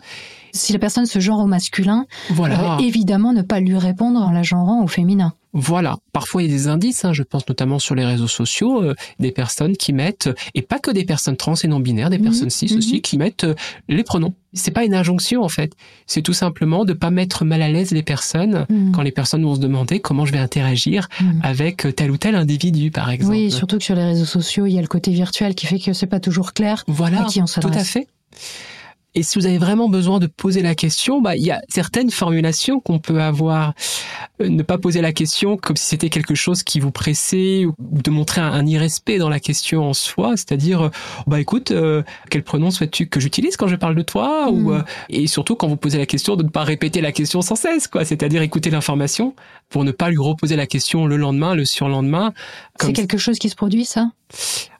si 0.56 0.72
la 0.72 0.78
personne 0.78 1.08
se 1.08 1.20
genre 1.20 1.40
au 1.40 1.48
masculin, 1.48 2.06
voilà. 2.30 2.76
Euh, 2.76 2.78
évidemment 2.78 3.34
ne 3.34 3.42
pas 3.42 3.60
lui 3.60 3.76
répondre 3.76 4.22
en 4.22 4.30
la 4.30 4.44
genrant 4.44 4.84
au 4.84 4.88
féminin. 4.88 5.34
Voilà. 5.54 5.97
Parfois, 6.12 6.41
il 6.41 6.49
y 6.49 6.54
a 6.54 6.58
des 6.58 6.68
indices, 6.68 7.06
hein, 7.06 7.14
je 7.14 7.22
pense 7.22 7.47
notamment 7.47 7.78
sur 7.78 7.93
les 7.93 8.06
réseaux 8.06 8.28
sociaux, 8.28 8.82
euh, 8.82 8.95
des 9.20 9.32
personnes 9.32 9.78
qui 9.78 9.93
mettent, 9.93 10.30
et 10.56 10.64
pas 10.64 10.80
que 10.80 10.89
des 10.89 11.06
personnes 11.06 11.38
trans 11.38 11.54
et 11.56 11.68
non 11.68 11.80
binaires, 11.80 12.10
des 12.10 12.18
mhm. 12.18 12.24
personnes 12.24 12.49
cis 12.49 12.72
mhm. 12.72 12.78
aussi, 12.80 13.01
qui 13.01 13.18
mettent 13.20 13.43
euh, 13.43 13.54
les 13.88 14.04
pronoms. 14.04 14.34
C'est 14.54 14.72
pas 14.72 14.84
une 14.84 14.95
injonction, 14.95 15.43
en 15.43 15.49
fait. 15.49 15.74
C'est 16.08 16.24
tout 16.24 16.34
simplement 16.34 16.86
de 16.86 16.93
pas 16.93 17.12
mettre 17.12 17.45
mal 17.45 17.62
à 17.62 17.70
l'aise 17.70 17.91
les 17.91 18.04
personnes 18.04 18.66
mhm. 18.70 18.91
quand 18.93 19.04
les 19.04 19.12
personnes 19.12 19.43
vont 19.43 19.56
se 19.56 19.60
demander 19.60 19.99
comment 19.99 20.26
je 20.26 20.32
vais 20.32 20.39
interagir 20.39 21.08
avec 21.41 21.88
tel 21.95 22.12
ou 22.12 22.18
tel 22.18 22.36
individu, 22.36 22.91
par 22.91 23.10
exemple. 23.10 23.32
Oui, 23.32 23.51
surtout 23.51 23.78
que 23.78 23.84
sur 23.84 23.95
les 23.95 24.04
réseaux 24.04 24.26
sociaux, 24.26 24.66
il 24.66 24.74
y 24.74 24.78
a 24.78 24.82
le 24.82 24.88
côté 24.88 25.12
virtuel 25.12 25.56
qui 25.56 25.66
fait 25.66 25.80
que 25.80 25.93
c'est 25.93 26.08
pas 26.08 26.20
toujours 26.20 26.54
clair 26.54 26.84
voilà, 26.88 27.24
à 27.24 27.26
qui 27.26 27.41
on 27.41 27.47
s'adresse. 27.47 27.74
Tout 27.74 27.80
à 27.80 27.84
fait. 27.84 28.08
Et 29.16 29.24
si 29.24 29.38
vous 29.38 29.45
avez 29.45 29.57
vraiment 29.57 29.89
besoin 29.89 30.20
de 30.20 30.28
poser 30.28 30.61
la 30.61 30.76
question, 30.76 31.22
bah, 31.22 31.36
il 31.36 31.43
y 31.43 31.51
a 31.51 31.61
certaines 31.70 32.09
formulations 32.09 32.80
qu'on 32.80 32.99
peut 32.99 33.22
avoir. 33.22 33.74
Euh, 34.41 34.49
ne 34.49 34.64
pas 34.64 34.78
poser 34.78 35.01
la 35.01 35.14
question 35.14 35.57
comme 35.57 35.76
si 35.76 35.86
c'était 35.86 36.09
quelque 36.09 36.36
chose 36.36 36.64
qui 36.64 36.80
vous 36.80 36.91
pressait 36.91 37.66
ou 37.66 37.76
de 37.80 38.09
montrer 38.09 38.41
un, 38.41 38.66
irrespect 38.66 39.18
dans 39.18 39.30
la 39.30 39.39
question 39.39 39.89
en 39.89 39.93
soi, 39.93 40.32
c'est-à-dire, 40.36 40.84
euh, 40.84 40.89
bah 41.28 41.39
écoute, 41.39 41.72
euh, 41.72 42.01
quel 42.30 42.43
pronom 42.43 42.72
souhaites-tu 42.72 43.07
que 43.07 43.20
j'utilise 43.20 43.57
quand 43.57 43.68
je 43.68 43.76
parle 43.76 43.95
de 43.95 44.01
toi 44.01 44.49
ou 44.49 44.72
mm. 44.72 44.86
et 45.09 45.28
surtout 45.28 45.55
quand 45.55 45.68
vous 45.68 45.78
posez 45.78 45.97
la 45.97 46.05
question 46.05 46.36
de 46.36 46.43
ne 46.43 46.49
pas 46.49 46.64
répéter 46.64 47.01
la 47.01 47.11
question 47.11 47.41
sans 47.41 47.55
cesse, 47.55 47.88
quoi. 47.88 48.05
C'est-à-dire 48.05 48.41
écouter 48.41 48.70
l'information 48.70 49.36
pour 49.70 49.84
ne 49.84 49.91
pas 49.91 50.09
lui 50.09 50.18
reposer 50.18 50.55
la 50.55 50.68
question 50.68 51.05
le 51.05 51.18
lendemain, 51.18 51.55
le 51.55 51.66
surlendemain. 51.66 52.34
C'est 52.80 52.93
quelque 52.93 53.18
chose 53.18 53.38
qui 53.38 53.49
se 53.49 53.55
produit, 53.55 53.86
ça? 53.86 54.11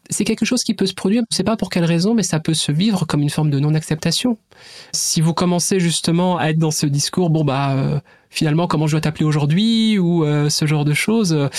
C'est 0.10 0.24
quelque 0.26 0.45
chose 0.45 0.64
qui 0.64 0.74
peut 0.74 0.86
se 0.86 0.93
produire. 0.93 1.24
Je 1.32 1.38
sais 1.38 1.43
pas 1.43 1.58
pour 1.58 1.70
quelle 1.70 1.86
raison, 1.86 2.14
mais 2.14 2.24
ça 2.24 2.39
peut 2.39 2.54
se 2.54 2.72
vivre 2.72 3.06
comme 3.06 3.22
une 3.22 3.30
forme 3.30 3.49
de 3.49 3.60
non-acceptation. 3.60 4.38
Si 4.91 5.22
vous 5.22 5.34
commencez 5.34 5.80
justement 5.80 6.38
à 6.38 6.47
être 6.47 6.60
dans 6.60 6.72
ce 6.72 6.86
discours, 6.86 7.30
bon 7.30 7.43
bah 7.43 7.72
euh, 7.72 7.99
finalement 8.30 8.68
comment 8.68 8.88
je 8.88 8.93
dois 8.93 9.01
t'appeler 9.01 9.26
aujourd'hui 9.26 9.97
ou 9.97 10.26
euh, 10.26 10.49
ce 10.49 10.66
genre 10.66 10.86
de 10.86 10.93
choses, 10.93 11.34
euh, 11.34 11.49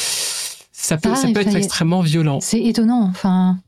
ça 0.73 0.97
peut, 0.99 1.15
ça 1.15 1.29
peut 1.29 1.41
être 1.41 1.57
extrêmement 1.57 2.01
violent. 2.01 2.41
C'est 2.41 2.63
étonnant. 2.63 3.03
Enfin, 3.03 3.59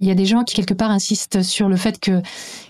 il 0.00 0.08
y 0.08 0.10
a 0.10 0.14
des 0.14 0.26
gens 0.26 0.42
qui 0.42 0.54
quelque 0.54 0.74
part 0.74 0.90
insistent 0.90 1.42
sur 1.42 1.68
le 1.68 1.76
fait 1.76 2.00
que 2.00 2.20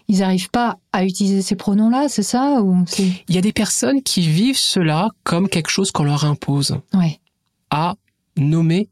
ils 0.08 0.18
n'arrivent 0.18 0.50
pas 0.50 0.78
à 0.92 1.04
utiliser 1.04 1.40
ces 1.40 1.56
pronoms-là, 1.56 2.08
c'est 2.08 2.22
ça 2.22 2.60
ou 2.60 2.84
Il 3.28 3.34
y 3.34 3.38
a 3.38 3.40
des 3.40 3.52
personnes 3.52 4.02
qui 4.02 4.20
vivent 4.20 4.58
cela 4.58 5.08
comme 5.22 5.48
quelque 5.48 5.70
chose 5.70 5.90
qu'on 5.90 6.04
leur 6.04 6.24
impose. 6.24 6.76
Ouais. 6.92 7.20
À 7.70 7.94
nommer 8.36 8.88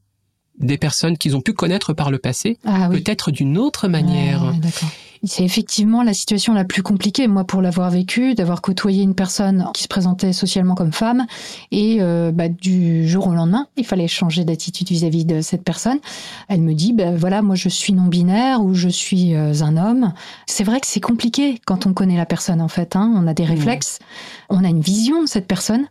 des 0.59 0.79
personnes 0.79 1.19
qu'ils 1.19 1.37
ont 1.37 1.41
pu 1.41 1.53
connaître 1.53 1.93
par 1.93 2.11
le 2.11 2.19
passé, 2.19 2.59
ah 2.65 2.89
peut-être 2.91 3.31
d'une 3.31 3.59
autre 3.59 3.89
manière. 3.89 4.55
c'est 5.25 5.45
effectivement 5.45 6.03
la 6.03 6.15
situation 6.15 6.53
la 6.53 6.65
plus 6.65 6.83
compliquée, 6.83 7.27
moi, 7.27 7.45
pour 7.45 7.63
l'avoir 7.63 7.91
vécu, 7.91 8.35
d'avoir 8.35 8.61
côtoyé 8.61 9.03
une 9.03 9.15
personne 9.15 9.67
qui 9.73 9.83
se 9.83 9.89
présentait 9.89 10.33
socialement 10.33 10.75
comme 10.75 10.93
femme, 10.93 11.27
et 11.71 11.99
euh, 12.01 12.33
bah, 12.33 12.49
du 12.49 13.09
jour 13.09 13.29
au 13.29 13.35
lendemain, 13.35 13.67
il 13.77 13.87
fallait 13.87 14.09
changer 14.09 14.45
d'attitude 14.45 14.89
vis-à-vis 14.89 15.25
de 15.25 15.41
cette 15.41 15.63
personne. 15.63 15.99
Elle 16.49 16.61
me 16.61 16.75
dit, 16.75 16.93
ben 16.93 17.17
voilà, 17.17 17.41
moi 17.43 17.55
je 17.55 17.69
suis 17.69 17.93
non 17.93 18.07
binaire 18.07 18.63
ou 18.63 18.75
je 18.75 18.89
suis 18.89 19.35
euh, 19.35 19.63
un 19.63 19.77
homme. 19.77 20.13
C'est 20.47 20.65
vrai 20.65 20.81
que 20.81 20.87
c'est 20.87 21.01
compliqué 21.01 21.61
quand 21.65 21.87
on 21.87 21.95
connaît 21.95 22.17
la 22.17 22.27
personne, 22.27 22.61
en 22.61 22.69
fait. 22.69 22.97
Hein. 22.97 23.13
On 23.17 23.27
a 23.27 23.35
des 23.35 23.45
mmh. 23.45 23.51
réflexes, 23.51 23.99
on 24.51 24.65
a 24.65 24.69
une 24.69 24.81
vision 24.81 25.23
de 25.23 25.29
cette 25.29 25.47
personne 25.47 25.87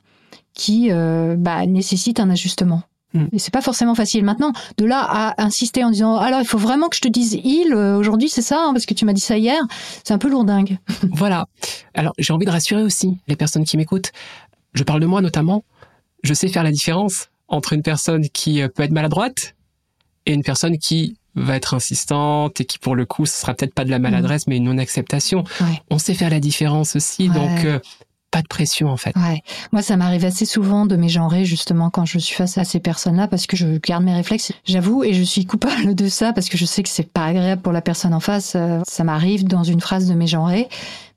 qui 0.54 0.90
euh, 0.92 1.36
bah, 1.38 1.66
nécessite 1.66 2.20
un 2.20 2.30
ajustement. 2.30 2.84
Mm. 3.14 3.26
Et 3.34 3.40
c'est 3.40 3.54
pas 3.54 3.62
forcément 3.62 3.96
facile. 3.96 4.24
Maintenant, 4.24 4.54
de 4.78 4.86
là 4.86 5.02
à 5.02 5.44
insister 5.44 5.84
en 5.84 5.92
disant 5.92 6.16
alors 6.18 6.42
il 6.42 6.48
faut 6.48 6.58
vraiment 6.58 6.90
que 6.90 6.96
je 6.96 7.02
te 7.02 7.08
dise 7.08 7.38
il 7.44 7.74
euh, 7.74 7.98
aujourd'hui 7.98 8.30
c'est 8.30 8.42
ça 8.42 8.60
hein, 8.60 8.74
parce 8.74 8.86
que 8.86 8.94
tu 8.94 9.06
m'as 9.06 9.14
dit 9.14 9.22
ça 9.22 9.38
hier, 9.38 9.60
c'est 10.04 10.14
un 10.14 10.18
peu 10.18 10.30
lourdingue. 10.30 10.78
voilà. 11.12 11.48
Alors 11.94 12.14
j'ai 12.18 12.34
envie 12.34 12.46
de 12.46 12.52
rassurer 12.52 12.84
aussi 12.84 13.18
les 13.28 13.36
personnes 13.36 13.66
qui 13.66 13.78
m'écoutent. 13.78 14.12
Je 14.74 14.84
parle 14.84 15.02
de 15.02 15.06
moi 15.06 15.22
notamment. 15.22 15.64
Je 16.24 16.34
sais 16.34 16.48
faire 16.48 16.64
la 16.64 16.72
différence 16.72 17.30
entre 17.48 17.74
une 17.74 17.84
personne 17.84 18.30
qui 18.30 18.62
euh, 18.62 18.68
peut 18.68 18.84
être 18.84 18.92
maladroite 18.92 19.56
et 20.26 20.34
une 20.34 20.44
personne 20.44 20.78
qui 20.78 21.18
va 21.34 21.56
être 21.56 21.74
insistante 21.74 22.60
et 22.60 22.66
qui 22.66 22.78
pour 22.78 22.96
le 22.96 23.06
coup 23.06 23.26
ce 23.26 23.40
sera 23.40 23.54
peut-être 23.54 23.74
pas 23.74 23.86
de 23.86 23.90
la 23.90 24.00
maladresse 24.00 24.48
mm. 24.48 24.50
mais 24.50 24.58
une 24.58 24.66
non 24.66 24.78
acceptation. 24.78 25.44
On 25.90 25.98
sait 25.98 26.14
faire 26.14 26.30
la 26.30 26.40
différence 26.40 26.96
aussi 26.96 27.30
donc 27.30 27.66
euh, 27.66 27.80
pas 28.32 28.42
de 28.42 28.48
pression 28.48 28.90
en 28.90 28.98
fait. 28.98 29.16
Ouais. 29.16 29.44
Moi, 29.74 29.82
ça 29.82 29.98
m'arrive 29.98 30.26
assez 30.26 30.46
souvent 30.46 30.86
de 30.86 30.96
mégenrer 30.96 31.44
justement 31.44 31.90
quand 31.90 32.06
je 32.06 32.18
suis 32.18 32.36
face 32.36 32.58
à 32.58 32.64
ces 32.64 32.80
personnes-là 32.80 33.28
parce 33.28 33.46
que 33.46 33.58
je 33.58 33.78
garde 33.78 34.04
mes 34.04 34.14
réflexes. 34.14 34.54
J'avoue 34.66 35.04
et 35.04 35.14
je 35.14 35.22
suis 35.22 35.46
coupable 35.46 35.94
de 35.96 36.08
ça 36.08 36.32
parce 36.34 36.50
que 36.50 36.58
je 36.58 36.66
sais 36.66 36.82
que 36.82 36.90
c'est 36.90 37.12
pas 37.12 37.26
agréable 37.26 37.62
pour 37.62 37.74
la 37.74 37.82
personne 37.82 38.14
en 38.14 38.22
face. 38.22 38.54
Euh, 38.56 38.80
ça 38.88 39.04
m'arrive 39.04 39.44
dans 39.44 39.64
une 39.64 39.82
phrase 39.82 40.08
de 40.08 40.14
mégenrer. 40.14 40.70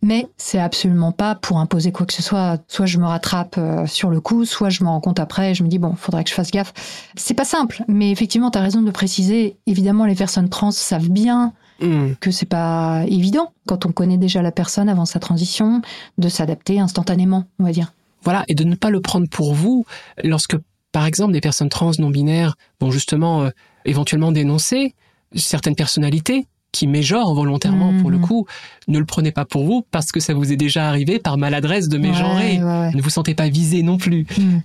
Mais 0.02 0.26
c'est 0.36 0.58
absolument 0.58 1.12
pas 1.12 1.34
pour 1.34 1.58
imposer 1.58 1.90
quoi 1.90 2.04
que 2.04 2.12
ce 2.12 2.22
soit. 2.22 2.58
Soit 2.68 2.84
je 2.84 2.98
me 2.98 3.06
rattrape 3.06 3.54
euh, 3.56 3.86
sur 3.86 4.10
le 4.10 4.20
coup, 4.20 4.44
soit 4.44 4.68
je 4.68 4.84
me 4.84 4.88
rends 4.88 5.00
compte 5.00 5.18
après 5.18 5.52
et 5.52 5.54
je 5.54 5.62
me 5.62 5.68
dis 5.68 5.78
bon, 5.78 5.94
faudrait 5.94 6.24
que 6.24 6.30
je 6.30 6.34
fasse 6.34 6.50
gaffe. 6.50 6.74
C'est 7.16 7.32
pas 7.32 7.46
simple, 7.46 7.82
mais 7.88 8.10
effectivement, 8.10 8.50
tu 8.50 8.58
as 8.58 8.60
raison 8.60 8.82
de 8.82 8.90
préciser. 8.90 9.56
Évidemment, 9.66 10.04
les 10.04 10.14
personnes 10.14 10.50
trans 10.50 10.72
savent 10.72 11.08
bien 11.08 11.54
Hmm. 11.84 12.14
que 12.20 12.30
c'est 12.30 12.46
pas 12.46 13.04
évident 13.06 13.52
quand 13.66 13.86
on 13.86 13.92
connaît 13.92 14.16
déjà 14.18 14.42
la 14.42 14.52
personne 14.52 14.88
avant 14.88 15.04
sa 15.04 15.18
transition 15.20 15.82
de 16.18 16.28
s'adapter 16.28 16.80
instantanément, 16.80 17.44
on 17.58 17.64
va 17.64 17.72
dire. 17.72 17.92
Voilà, 18.22 18.44
et 18.48 18.54
de 18.54 18.64
ne 18.64 18.74
pas 18.74 18.90
le 18.90 19.00
prendre 19.00 19.28
pour 19.28 19.54
vous 19.54 19.84
lorsque, 20.22 20.56
par 20.92 21.04
exemple, 21.06 21.32
des 21.32 21.40
personnes 21.40 21.68
trans 21.68 21.90
non 21.98 22.10
binaires 22.10 22.56
vont 22.80 22.90
justement 22.90 23.42
euh, 23.42 23.50
éventuellement 23.84 24.32
dénoncer 24.32 24.94
certaines 25.34 25.74
personnalités 25.76 26.46
qui 26.72 26.86
mégenrent 26.86 27.34
volontairement 27.34 27.92
pour 28.00 28.10
le 28.10 28.16
Mhm. 28.18 28.26
coup. 28.26 28.46
Ne 28.88 28.98
le 28.98 29.04
prenez 29.04 29.30
pas 29.30 29.44
pour 29.44 29.64
vous 29.64 29.84
parce 29.90 30.10
que 30.10 30.20
ça 30.20 30.34
vous 30.34 30.52
est 30.52 30.56
déjà 30.56 30.88
arrivé 30.88 31.18
par 31.18 31.36
maladresse 31.38 31.88
de 31.88 31.98
mégenrer. 31.98 32.58
Ouais, 32.58 32.64
ouais, 32.64 32.78
ouais. 32.80 32.90
Ne 32.94 33.00
vous 33.02 33.10
sentez 33.10 33.34
pas 33.34 33.48
visé 33.48 33.82
non 33.82 33.96
plus. 33.98 34.26
Hmm. 34.38 34.60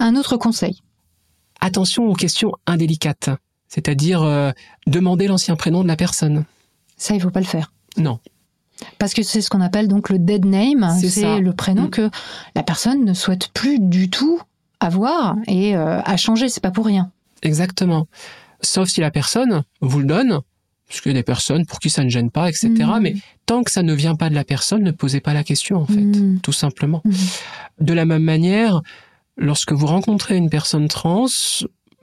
Un 0.00 0.14
autre 0.16 0.36
conseil. 0.36 0.80
Attention 1.60 2.04
aux 2.08 2.14
questions 2.14 2.52
indélicates, 2.66 3.30
c'est-à-dire 3.68 4.22
euh, 4.22 4.52
demander 4.86 5.26
l'ancien 5.26 5.56
prénom 5.56 5.82
de 5.82 5.88
la 5.88 5.96
personne. 5.96 6.44
Ça, 6.98 7.14
il 7.14 7.20
faut 7.20 7.30
pas 7.30 7.40
le 7.40 7.46
faire. 7.46 7.72
Non. 7.96 8.18
Parce 8.98 9.14
que 9.14 9.22
c'est 9.22 9.40
ce 9.40 9.50
qu'on 9.50 9.60
appelle 9.60 9.88
donc 9.88 10.08
le 10.10 10.18
dead 10.18 10.44
name. 10.44 10.88
C'est 11.00 11.40
le 11.40 11.52
prénom 11.52 11.84
Mm. 11.84 11.90
que 11.90 12.10
la 12.54 12.62
personne 12.62 13.04
ne 13.04 13.14
souhaite 13.14 13.48
plus 13.48 13.80
du 13.80 14.10
tout 14.10 14.40
avoir 14.80 15.36
et 15.46 15.76
euh, 15.76 16.00
a 16.02 16.16
changé. 16.16 16.48
C'est 16.48 16.62
pas 16.62 16.70
pour 16.70 16.86
rien. 16.86 17.10
Exactement. 17.42 18.06
Sauf 18.60 18.88
si 18.88 19.00
la 19.00 19.10
personne 19.10 19.62
vous 19.80 20.00
le 20.00 20.04
donne, 20.06 20.40
parce 20.88 21.00
qu'il 21.00 21.12
y 21.12 21.14
a 21.14 21.18
des 21.18 21.22
personnes 21.24 21.66
pour 21.66 21.80
qui 21.80 21.90
ça 21.90 22.02
ne 22.04 22.08
gêne 22.08 22.30
pas, 22.30 22.48
etc. 22.48 22.68
Mhm. 22.70 23.00
Mais 23.00 23.14
tant 23.46 23.62
que 23.62 23.70
ça 23.70 23.82
ne 23.82 23.92
vient 23.94 24.14
pas 24.16 24.30
de 24.30 24.34
la 24.34 24.44
personne, 24.44 24.82
ne 24.82 24.90
posez 24.90 25.20
pas 25.20 25.34
la 25.34 25.44
question, 25.44 25.78
en 25.78 25.86
fait. 25.86 26.00
Mm. 26.00 26.40
Tout 26.40 26.52
simplement. 26.52 27.02
De 27.80 27.92
la 27.92 28.04
même 28.04 28.22
manière, 28.22 28.82
lorsque 29.36 29.72
vous 29.72 29.86
rencontrez 29.86 30.36
une 30.36 30.50
personne 30.50 30.88
trans, 30.88 31.26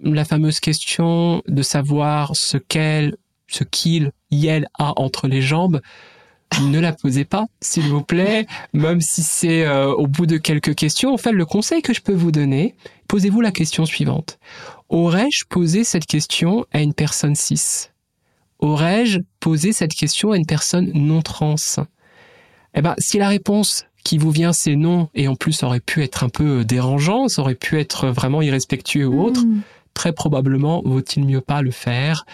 la 0.03 0.25
fameuse 0.25 0.59
question 0.59 1.41
de 1.47 1.61
savoir 1.61 2.35
ce 2.35 2.57
qu'elle, 2.57 3.15
ce 3.47 3.63
qu'il, 3.63 4.11
elle 4.43 4.67
a 4.77 4.93
entre 4.99 5.27
les 5.27 5.41
jambes, 5.41 5.81
ne 6.61 6.79
la 6.79 6.93
posez 6.93 7.25
pas, 7.25 7.45
s'il 7.61 7.83
vous 7.83 8.01
plaît, 8.01 8.45
même 8.73 9.01
si 9.01 9.23
c'est 9.23 9.65
euh, 9.65 9.91
au 9.93 10.07
bout 10.07 10.25
de 10.25 10.37
quelques 10.37 10.75
questions. 10.75 11.13
En 11.13 11.17
fait, 11.17 11.31
le 11.31 11.45
conseil 11.45 11.81
que 11.81 11.93
je 11.93 12.01
peux 12.01 12.13
vous 12.13 12.31
donner, 12.31 12.75
posez-vous 13.07 13.41
la 13.41 13.51
question 13.51 13.85
suivante. 13.85 14.39
Aurais-je 14.89 15.45
posé 15.45 15.83
cette 15.83 16.05
question 16.05 16.65
à 16.71 16.81
une 16.81 16.93
personne 16.93 17.35
cis? 17.35 17.89
Aurais-je 18.59 19.19
posé 19.39 19.73
cette 19.73 19.93
question 19.93 20.31
à 20.31 20.37
une 20.37 20.45
personne 20.45 20.91
non 20.93 21.21
trans? 21.21 21.55
Eh 22.73 22.81
ben, 22.81 22.95
si 22.97 23.17
la 23.17 23.27
réponse 23.27 23.85
qui 24.03 24.17
vous 24.17 24.31
vient 24.31 24.53
c'est 24.53 24.75
non, 24.75 25.09
et 25.15 25.27
en 25.27 25.35
plus 25.35 25.53
ça 25.53 25.67
aurait 25.67 25.79
pu 25.79 26.03
être 26.03 26.23
un 26.23 26.29
peu 26.29 26.63
dérangeant, 26.63 27.27
ça 27.27 27.41
aurait 27.41 27.55
pu 27.55 27.79
être 27.79 28.07
vraiment 28.07 28.41
irrespectueux 28.41 29.07
ou 29.07 29.21
autre, 29.23 29.43
Mm. 29.43 29.61
très 29.93 30.13
probablement 30.13 30.81
vaut-il 30.85 31.25
mieux 31.25 31.41
pas 31.41 31.61
le 31.61 31.71
faire 31.71 32.25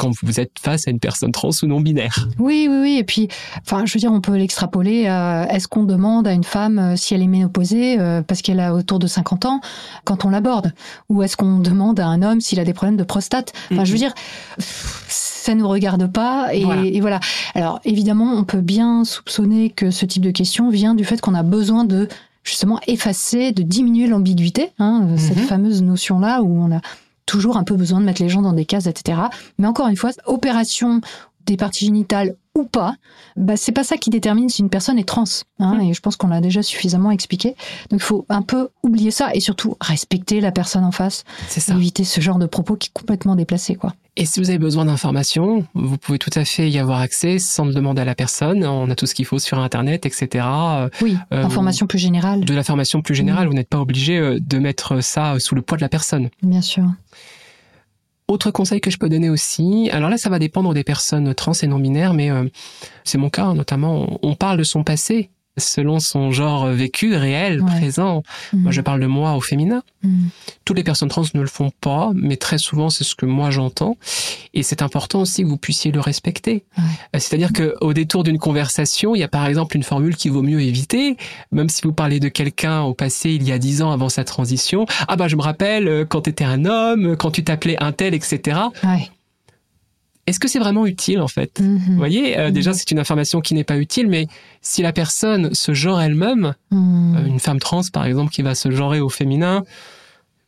quand 0.00 0.10
vous 0.22 0.40
êtes 0.40 0.52
face 0.60 0.88
à 0.88 0.90
une 0.90 0.98
personne 0.98 1.30
trans 1.32 1.50
ou 1.62 1.66
non 1.66 1.80
binaire. 1.80 2.26
Oui, 2.38 2.66
oui, 2.70 2.78
oui. 2.80 2.96
Et 2.98 3.04
puis, 3.04 3.28
enfin, 3.60 3.84
je 3.86 3.92
veux 3.94 4.00
dire, 4.00 4.10
on 4.12 4.20
peut 4.20 4.34
l'extrapoler. 4.36 5.02
Est-ce 5.50 5.68
qu'on 5.68 5.84
demande 5.84 6.26
à 6.26 6.32
une 6.32 6.44
femme 6.44 6.78
euh, 6.78 6.96
si 6.96 7.14
elle 7.14 7.22
est 7.22 7.26
ménopausée 7.26 7.98
euh, 8.00 8.22
parce 8.22 8.40
qu'elle 8.42 8.60
a 8.60 8.74
autour 8.74 8.98
de 8.98 9.06
50 9.06 9.44
ans 9.44 9.60
quand 10.04 10.24
on 10.24 10.30
l'aborde? 10.30 10.72
Ou 11.10 11.22
est-ce 11.22 11.36
qu'on 11.36 11.58
demande 11.58 12.00
à 12.00 12.06
un 12.06 12.22
homme 12.22 12.40
s'il 12.40 12.58
a 12.60 12.64
des 12.64 12.72
problèmes 12.72 12.96
de 12.96 13.04
prostate? 13.04 13.52
Enfin, 13.72 13.84
je 13.84 13.92
veux 13.92 13.98
dire, 13.98 14.14
pff, 14.56 15.04
ça 15.08 15.54
nous 15.54 15.68
regarde 15.68 16.10
pas. 16.10 16.54
Et 16.54 16.64
Voilà. 16.64 16.82
et 16.84 17.00
voilà. 17.00 17.20
Alors, 17.54 17.80
évidemment, 17.84 18.32
on 18.34 18.44
peut 18.44 18.60
bien 18.62 19.04
soupçonner 19.04 19.70
que 19.70 19.90
ce 19.90 20.06
type 20.06 20.22
de 20.22 20.30
question 20.30 20.70
vient 20.70 20.94
du 20.94 21.04
fait 21.04 21.20
qu'on 21.20 21.34
a 21.34 21.42
besoin 21.42 21.84
de 21.84 22.08
justement 22.42 22.80
effacer, 22.86 23.52
de 23.52 23.62
diminuer 23.62 24.06
l'ambiguïté, 24.06 24.70
hein, 24.78 25.08
cette 25.18 25.36
Mhm. 25.36 25.44
fameuse 25.44 25.82
notion-là 25.82 26.42
où 26.42 26.58
on 26.62 26.74
a 26.74 26.80
toujours 27.30 27.56
un 27.56 27.62
peu 27.62 27.76
besoin 27.76 28.00
de 28.00 28.04
mettre 28.04 28.20
les 28.20 28.28
gens 28.28 28.42
dans 28.42 28.52
des 28.52 28.64
cases, 28.64 28.88
etc. 28.88 29.20
Mais 29.58 29.68
encore 29.68 29.86
une 29.86 29.96
fois, 29.96 30.10
opération 30.26 31.00
des 31.46 31.56
parties 31.56 31.84
génitales 31.84 32.34
ou 32.58 32.64
pas, 32.64 32.94
bah, 33.36 33.56
c'est 33.56 33.70
pas 33.72 33.84
ça 33.84 33.96
qui 33.96 34.10
détermine 34.10 34.48
si 34.48 34.60
une 34.62 34.70
personne 34.70 34.98
est 34.98 35.04
trans. 35.08 35.24
Hein, 35.60 35.74
Mhm. 35.76 35.80
Et 35.82 35.94
je 35.94 36.00
pense 36.00 36.16
qu'on 36.16 36.28
l'a 36.28 36.40
déjà 36.40 36.62
suffisamment 36.62 37.10
expliqué. 37.12 37.50
Donc 37.90 38.00
il 38.00 38.02
faut 38.02 38.26
un 38.28 38.42
peu 38.42 38.68
oublier 38.82 39.10
ça 39.12 39.30
et 39.34 39.40
surtout 39.40 39.76
respecter 39.80 40.40
la 40.40 40.50
personne 40.50 40.84
en 40.84 40.90
face, 40.90 41.24
C'est 41.48 41.60
ça. 41.60 41.74
éviter 41.74 42.02
ce 42.04 42.20
genre 42.20 42.38
de 42.38 42.46
propos 42.46 42.76
qui 42.76 42.88
est 42.88 42.92
complètement 42.92 43.36
déplacé. 43.36 43.76
Quoi. 43.76 43.94
Et 44.16 44.26
si 44.26 44.40
vous 44.40 44.50
avez 44.50 44.58
besoin 44.58 44.84
d'informations, 44.84 45.64
vous 45.74 45.96
pouvez 45.96 46.18
tout 46.18 46.30
à 46.34 46.44
fait 46.44 46.68
y 46.68 46.78
avoir 46.78 46.98
accès 47.00 47.38
sans 47.38 47.64
le 47.64 47.72
demander 47.72 48.02
à 48.02 48.04
la 48.04 48.16
personne. 48.16 48.64
On 48.66 48.90
a 48.90 48.96
tout 48.96 49.06
ce 49.06 49.14
qu'il 49.14 49.24
faut 49.26 49.38
sur 49.38 49.58
Internet, 49.60 50.04
etc. 50.04 50.44
Oui, 51.00 51.16
Euh, 51.32 51.44
information 51.44 51.86
plus 51.86 52.00
générale, 52.00 52.44
De 52.44 52.52
la 52.54 52.64
formation 52.64 53.00
plus 53.00 53.14
générale, 53.14 53.46
vous 53.46 53.54
n'êtes 53.54 53.68
pas 53.68 53.78
obligé 53.80 54.18
euh, 54.18 54.38
de 54.40 54.58
mettre 54.58 55.00
ça 55.02 55.38
sous 55.38 55.54
le 55.54 55.62
poids 55.62 55.76
de 55.76 55.82
la 55.82 55.88
personne. 55.88 56.28
bien 56.42 56.60
sûr. 56.62 56.84
Autre 58.30 58.52
conseil 58.52 58.80
que 58.80 58.90
je 58.92 58.96
peux 58.96 59.08
donner 59.08 59.28
aussi, 59.28 59.90
alors 59.92 60.08
là 60.08 60.16
ça 60.16 60.30
va 60.30 60.38
dépendre 60.38 60.72
des 60.72 60.84
personnes 60.84 61.34
trans 61.34 61.52
et 61.52 61.66
non 61.66 61.80
binaires, 61.80 62.14
mais 62.14 62.30
euh, 62.30 62.44
c'est 63.02 63.18
mon 63.18 63.28
cas 63.28 63.44
hein, 63.46 63.54
notamment, 63.54 64.06
on- 64.08 64.18
on 64.30 64.34
parle 64.36 64.56
de 64.56 64.62
son 64.62 64.84
passé 64.84 65.30
selon 65.58 65.98
son 66.00 66.30
genre 66.30 66.66
vécu, 66.68 67.14
réel, 67.14 67.60
Ouais. 67.60 67.70
présent. 67.78 68.22
Moi 68.52 68.72
je 68.72 68.80
parle 68.80 69.00
de 69.00 69.06
moi 69.06 69.34
au 69.34 69.40
féminin. 69.40 69.82
Mhm. 70.02 70.30
Toutes 70.64 70.76
les 70.76 70.84
personnes 70.84 71.08
trans 71.08 71.24
ne 71.34 71.40
le 71.40 71.46
font 71.46 71.70
pas, 71.80 72.10
mais 72.14 72.36
très 72.36 72.56
souvent 72.58 72.88
c'est 72.90 73.04
ce 73.04 73.14
que 73.14 73.26
moi 73.26 73.50
j'entends. 73.50 73.96
Et 74.54 74.62
c'est 74.62 74.82
important 74.82 75.20
aussi 75.20 75.42
que 75.42 75.48
vous 75.48 75.56
puissiez 75.58 75.92
le 75.92 76.00
respecter. 76.00 76.64
Ouais. 76.78 76.84
Euh, 77.16 77.18
C'est-à-dire 77.18 77.52
que 77.52 77.74
au 77.80 77.92
détour 77.92 78.22
d'une 78.24 78.38
conversation, 78.38 79.14
il 79.14 79.18
y 79.18 79.22
a 79.24 79.28
par 79.28 79.46
exemple 79.46 79.76
une 79.76 79.82
formule 79.82 80.16
qu'il 80.16 80.32
vaut 80.32 80.42
mieux 80.42 80.60
éviter, 80.62 81.16
même 81.52 81.68
si 81.68 81.82
vous 81.82 81.92
parlez 81.92 82.20
de 82.20 82.28
quelqu'un 82.28 82.82
au 82.82 82.94
passé 82.94 83.30
il 83.30 83.42
y 83.46 83.52
a 83.52 83.58
dix 83.58 83.82
ans 83.82 83.90
avant 83.92 84.08
sa 84.08 84.24
transition. 84.24 84.86
Ah 85.08 85.16
bah 85.16 85.28
je 85.28 85.36
me 85.36 85.42
rappelle 85.42 85.88
euh, 85.88 86.04
quand 86.04 86.22
tu 86.22 86.30
étais 86.30 86.44
un 86.44 86.64
homme, 86.64 87.16
quand 87.16 87.30
tu 87.32 87.44
t'appelais 87.44 87.76
un 87.82 87.92
tel, 87.92 88.14
etc. 88.14 88.58
Ouais. 88.84 89.10
Est-ce 90.26 90.38
que 90.38 90.48
c'est 90.48 90.58
vraiment 90.58 90.86
utile 90.86 91.20
en 91.20 91.28
fait? 91.28 91.60
Mhm. 91.60 91.78
Vous 91.88 91.96
voyez, 91.96 92.38
euh, 92.38 92.48
Mhm. 92.48 92.52
déjà 92.54 92.72
c'est 92.72 92.90
une 92.90 92.98
information 92.98 93.40
qui 93.40 93.54
n'est 93.54 93.64
pas 93.64 93.78
utile, 93.78 94.06
mais 94.08 94.26
si 94.62 94.82
la 94.82 94.92
personne 94.92 95.54
se 95.54 95.74
genre 95.74 96.00
elle-même, 96.00 96.54
Mhm. 96.70 97.16
euh, 97.16 97.26
une 97.26 97.40
femme 97.40 97.58
trans 97.58 97.82
par 97.92 98.04
exemple 98.04 98.30
qui 98.30 98.42
va 98.42 98.54
se 98.54 98.70
genrer 98.70 99.00
au 99.00 99.08
féminin, 99.08 99.64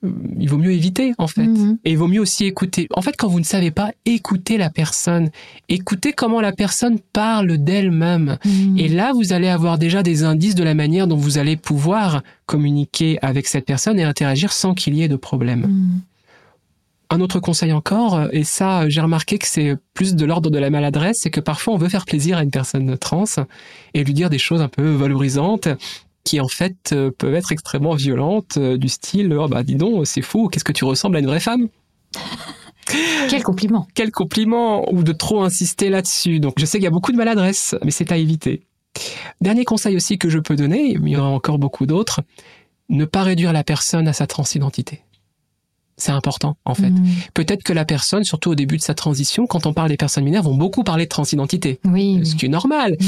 euh, 0.05 0.11
il 0.39 0.49
vaut 0.49 0.59
mieux 0.59 0.73
éviter 0.73 1.14
en 1.18 1.27
fait. 1.29 1.49
Et 1.85 1.93
il 1.93 1.99
vaut 1.99 2.09
mieux 2.09 2.20
aussi 2.20 2.45
écouter. 2.45 2.87
En 2.95 3.03
fait, 3.03 3.14
quand 3.16 3.29
vous 3.29 3.39
ne 3.41 3.45
savez 3.45 3.70
pas, 3.70 3.93
écoutez 4.05 4.57
la 4.59 4.68
personne. 4.68 5.31
Écoutez 5.68 6.12
comment 6.12 6.41
la 6.41 6.53
personne 6.53 6.99
parle 7.12 7.57
d'elle-même. 7.59 8.37
Et 8.77 8.89
là, 8.89 9.12
vous 9.14 9.33
allez 9.33 9.49
avoir 9.49 9.79
déjà 9.79 10.03
des 10.03 10.23
indices 10.25 10.55
de 10.57 10.64
la 10.64 10.75
manière 10.75 11.07
dont 11.07 11.16
vous 11.16 11.39
allez 11.39 11.57
pouvoir 11.57 12.23
communiquer 12.47 13.18
avec 13.23 13.47
cette 13.47 13.64
personne 13.64 13.99
et 13.99 14.03
interagir 14.03 14.53
sans 14.53 14.75
qu'il 14.75 14.95
y 14.95 15.03
ait 15.03 15.09
de 15.09 15.16
problème. 15.16 16.01
Un 17.13 17.21
autre 17.21 17.41
conseil 17.41 17.75
encore, 17.75 18.15
euh, 18.15 18.29
et 18.33 18.43
ça, 18.43 18.89
j'ai 18.89 19.03
remarqué 19.03 19.37
que 19.37 19.47
c'est 19.47 19.77
plus 19.93 20.15
de 20.15 20.25
l'ordre 20.25 20.49
de 20.49 20.59
la 20.59 20.71
maladresse, 20.71 21.19
c'est 21.21 21.31
que 21.31 21.41
parfois 21.41 21.75
on 21.75 21.77
veut 21.77 21.91
faire 21.91 22.07
plaisir 22.07 22.39
à 22.39 22.43
une 22.43 22.51
personne 22.51 22.97
trans 22.97 23.25
et 23.93 24.03
lui 24.03 24.15
dire 24.15 24.31
des 24.31 24.39
choses 24.39 24.63
un 24.63 24.69
peu 24.69 24.93
valorisantes 24.93 25.69
qui 26.25 26.41
en 26.41 26.49
fait 26.49 26.93
euh, 26.93 27.11
peuvent 27.11 27.35
être 27.35 27.53
extrêmement 27.53 27.95
violentes, 27.95 28.57
euh, 28.57 28.79
du 28.79 28.89
style 28.89 29.37
oh 29.39 29.47
bah 29.47 29.63
dis 29.63 29.75
donc 29.75 30.07
c'est 30.07 30.23
fou, 30.23 30.49
qu'est-ce 30.49 30.65
que 30.65 30.73
tu 30.73 30.87
ressembles 30.87 31.17
à 31.17 31.19
une 31.19 31.27
vraie 31.27 31.41
femme? 31.41 31.69
Quel 33.29 33.43
compliment. 33.43 33.87
quel 33.95 34.11
compliment 34.11 34.91
ou 34.93 35.03
de 35.03 35.13
trop 35.13 35.43
insister 35.43 35.91
là-dessus. 35.91 36.41
Donc 36.41 36.55
je 36.59 36.65
sais 36.65 36.79
qu'il 36.79 36.85
y 36.85 36.89
a 36.89 36.91
beaucoup 36.91 37.13
de 37.13 37.17
maladresse, 37.17 37.75
mais 37.85 37.91
c'est 37.91 38.11
à 38.11 38.17
éviter. 38.17 38.63
Dernier 39.43 39.65
conseil 39.65 39.97
aussi 39.97 40.17
que 40.17 40.31
je 40.31 40.39
peux 40.39 40.57
donner, 40.57 40.97
mais 41.01 41.11
il 41.11 41.13
y 41.15 41.17
en 41.17 41.21
aura 41.21 41.29
encore 41.29 41.59
beaucoup 41.59 41.85
d'autres, 41.87 42.21
ne 42.89 43.05
pas 43.05 43.23
réduire 43.23 43.53
la 43.53 43.65
personne 43.65 44.09
à 44.09 44.13
sa 44.13 44.27
transidentité. 44.27 45.03
C'est 46.03 46.11
important 46.11 46.57
en 46.65 46.75
fait. 46.75 46.91
Mhm. 46.91 47.07
Peut-être 47.33 47.63
que 47.63 47.73
la 47.73 47.85
personne, 47.85 48.25
surtout 48.25 48.51
au 48.51 48.55
début 48.57 48.77
de 48.77 48.83
sa 48.83 48.93
transition, 48.93 49.47
quand 49.47 49.67
on 49.67 49.73
parle 49.73 49.89
des 49.89 49.97
personnes 49.97 50.25
binaires, 50.25 50.43
vont 50.43 50.57
beaucoup 50.57 50.83
parler 50.83 51.05
de 51.05 51.09
transidentité, 51.09 51.79
Oui. 51.85 52.21
ce 52.27 52.35
qui 52.35 52.47
est 52.47 52.49
normal. 52.49 52.97
Mm. 52.99 53.05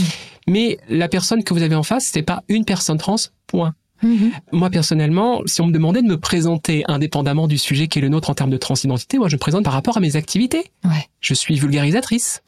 Mais 0.47 0.79
la 0.89 1.09
personne 1.09 1.43
que 1.43 1.53
vous 1.53 1.63
avez 1.63 1.75
en 1.75 1.83
face, 1.83 2.09
c'est 2.13 2.23
pas 2.23 2.45
une 2.49 2.65
personne 2.65 2.97
trans, 2.99 3.17
point. 3.49 3.75
Mhm. 4.05 4.31
Moi, 4.53 4.71
personnellement, 4.71 5.41
si 5.47 5.61
on 5.61 5.67
me 5.67 5.73
demandait 5.73 6.03
de 6.03 6.07
me 6.07 6.19
présenter 6.21 6.85
indépendamment 6.87 7.49
du 7.49 7.59
sujet 7.59 7.89
qui 7.89 7.99
est 7.99 8.03
le 8.03 8.11
nôtre 8.11 8.31
en 8.31 8.35
termes 8.35 8.51
de 8.51 8.57
transidentité, 8.59 9.19
moi, 9.19 9.29
je 9.29 9.35
me 9.35 9.41
présente 9.41 9.65
par 9.65 9.73
rapport 9.73 9.97
à 9.97 10.01
mes 10.01 10.15
activités. 10.15 10.71
Ouais. 10.85 11.09
Je 11.21 11.35
suis 11.35 11.57
vulgarisatrice. 11.57 12.43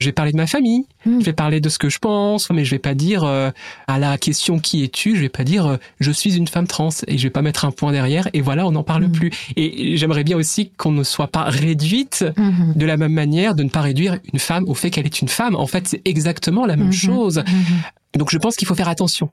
Je 0.00 0.06
vais 0.06 0.12
parler 0.12 0.30
de 0.30 0.36
ma 0.36 0.46
famille. 0.46 0.84
Mm. 1.06 1.18
Je 1.20 1.24
vais 1.24 1.32
parler 1.32 1.60
de 1.60 1.68
ce 1.68 1.78
que 1.78 1.88
je 1.88 1.98
pense, 1.98 2.50
mais 2.50 2.64
je 2.64 2.70
vais 2.70 2.78
pas 2.78 2.94
dire 2.94 3.24
euh, 3.24 3.50
à 3.88 3.98
la 3.98 4.16
question 4.16 4.60
qui 4.60 4.84
es-tu, 4.84 5.16
je 5.16 5.20
vais 5.22 5.28
pas 5.28 5.42
dire 5.44 5.66
euh, 5.66 5.76
je 5.98 6.12
suis 6.12 6.36
une 6.36 6.46
femme 6.46 6.68
trans 6.68 6.90
et 7.08 7.18
je 7.18 7.22
vais 7.24 7.30
pas 7.30 7.42
mettre 7.42 7.64
un 7.64 7.72
point 7.72 7.90
derrière 7.90 8.28
et 8.32 8.40
voilà, 8.40 8.64
on 8.66 8.70
n'en 8.70 8.84
parle 8.84 9.06
Mm. 9.06 9.12
plus. 9.12 9.30
Et 9.56 9.96
j'aimerais 9.96 10.22
bien 10.24 10.36
aussi 10.36 10.70
qu'on 10.70 10.92
ne 10.92 11.02
soit 11.02 11.26
pas 11.28 11.44
réduite 11.44 12.24
Mhm. 12.36 12.74
de 12.76 12.86
la 12.86 12.96
même 12.96 13.12
manière 13.12 13.54
de 13.56 13.62
ne 13.64 13.68
pas 13.70 13.80
réduire 13.80 14.18
une 14.32 14.38
femme 14.38 14.68
au 14.68 14.74
fait 14.74 14.90
qu'elle 14.90 15.06
est 15.06 15.20
une 15.20 15.28
femme. 15.28 15.56
En 15.56 15.66
fait, 15.66 15.88
c'est 15.88 16.02
exactement 16.04 16.64
la 16.66 16.76
même 16.76 16.92
chose. 16.92 17.42
Donc 18.16 18.30
je 18.30 18.38
pense 18.38 18.54
qu'il 18.56 18.68
faut 18.68 18.74
faire 18.76 18.88
attention. 18.88 19.30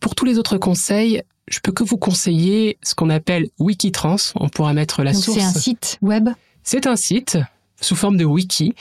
Pour 0.00 0.14
tous 0.14 0.24
les 0.24 0.38
autres 0.38 0.56
conseils, 0.58 1.22
je 1.48 1.60
peux 1.60 1.72
que 1.72 1.84
vous 1.84 1.96
conseiller 1.98 2.78
ce 2.82 2.94
qu'on 2.94 3.10
appelle 3.10 3.48
Wikitrans. 3.58 4.16
On 4.36 4.48
pourra 4.48 4.72
mettre 4.72 5.02
la 5.02 5.12
Donc 5.12 5.22
source. 5.22 5.38
c'est 5.38 5.44
un 5.44 5.52
site 5.52 5.98
web. 6.02 6.28
C'est 6.62 6.86
un 6.86 6.96
site. 6.96 7.38
Sous 7.80 7.96
forme 7.96 8.16
de 8.16 8.24
wiki 8.24 8.74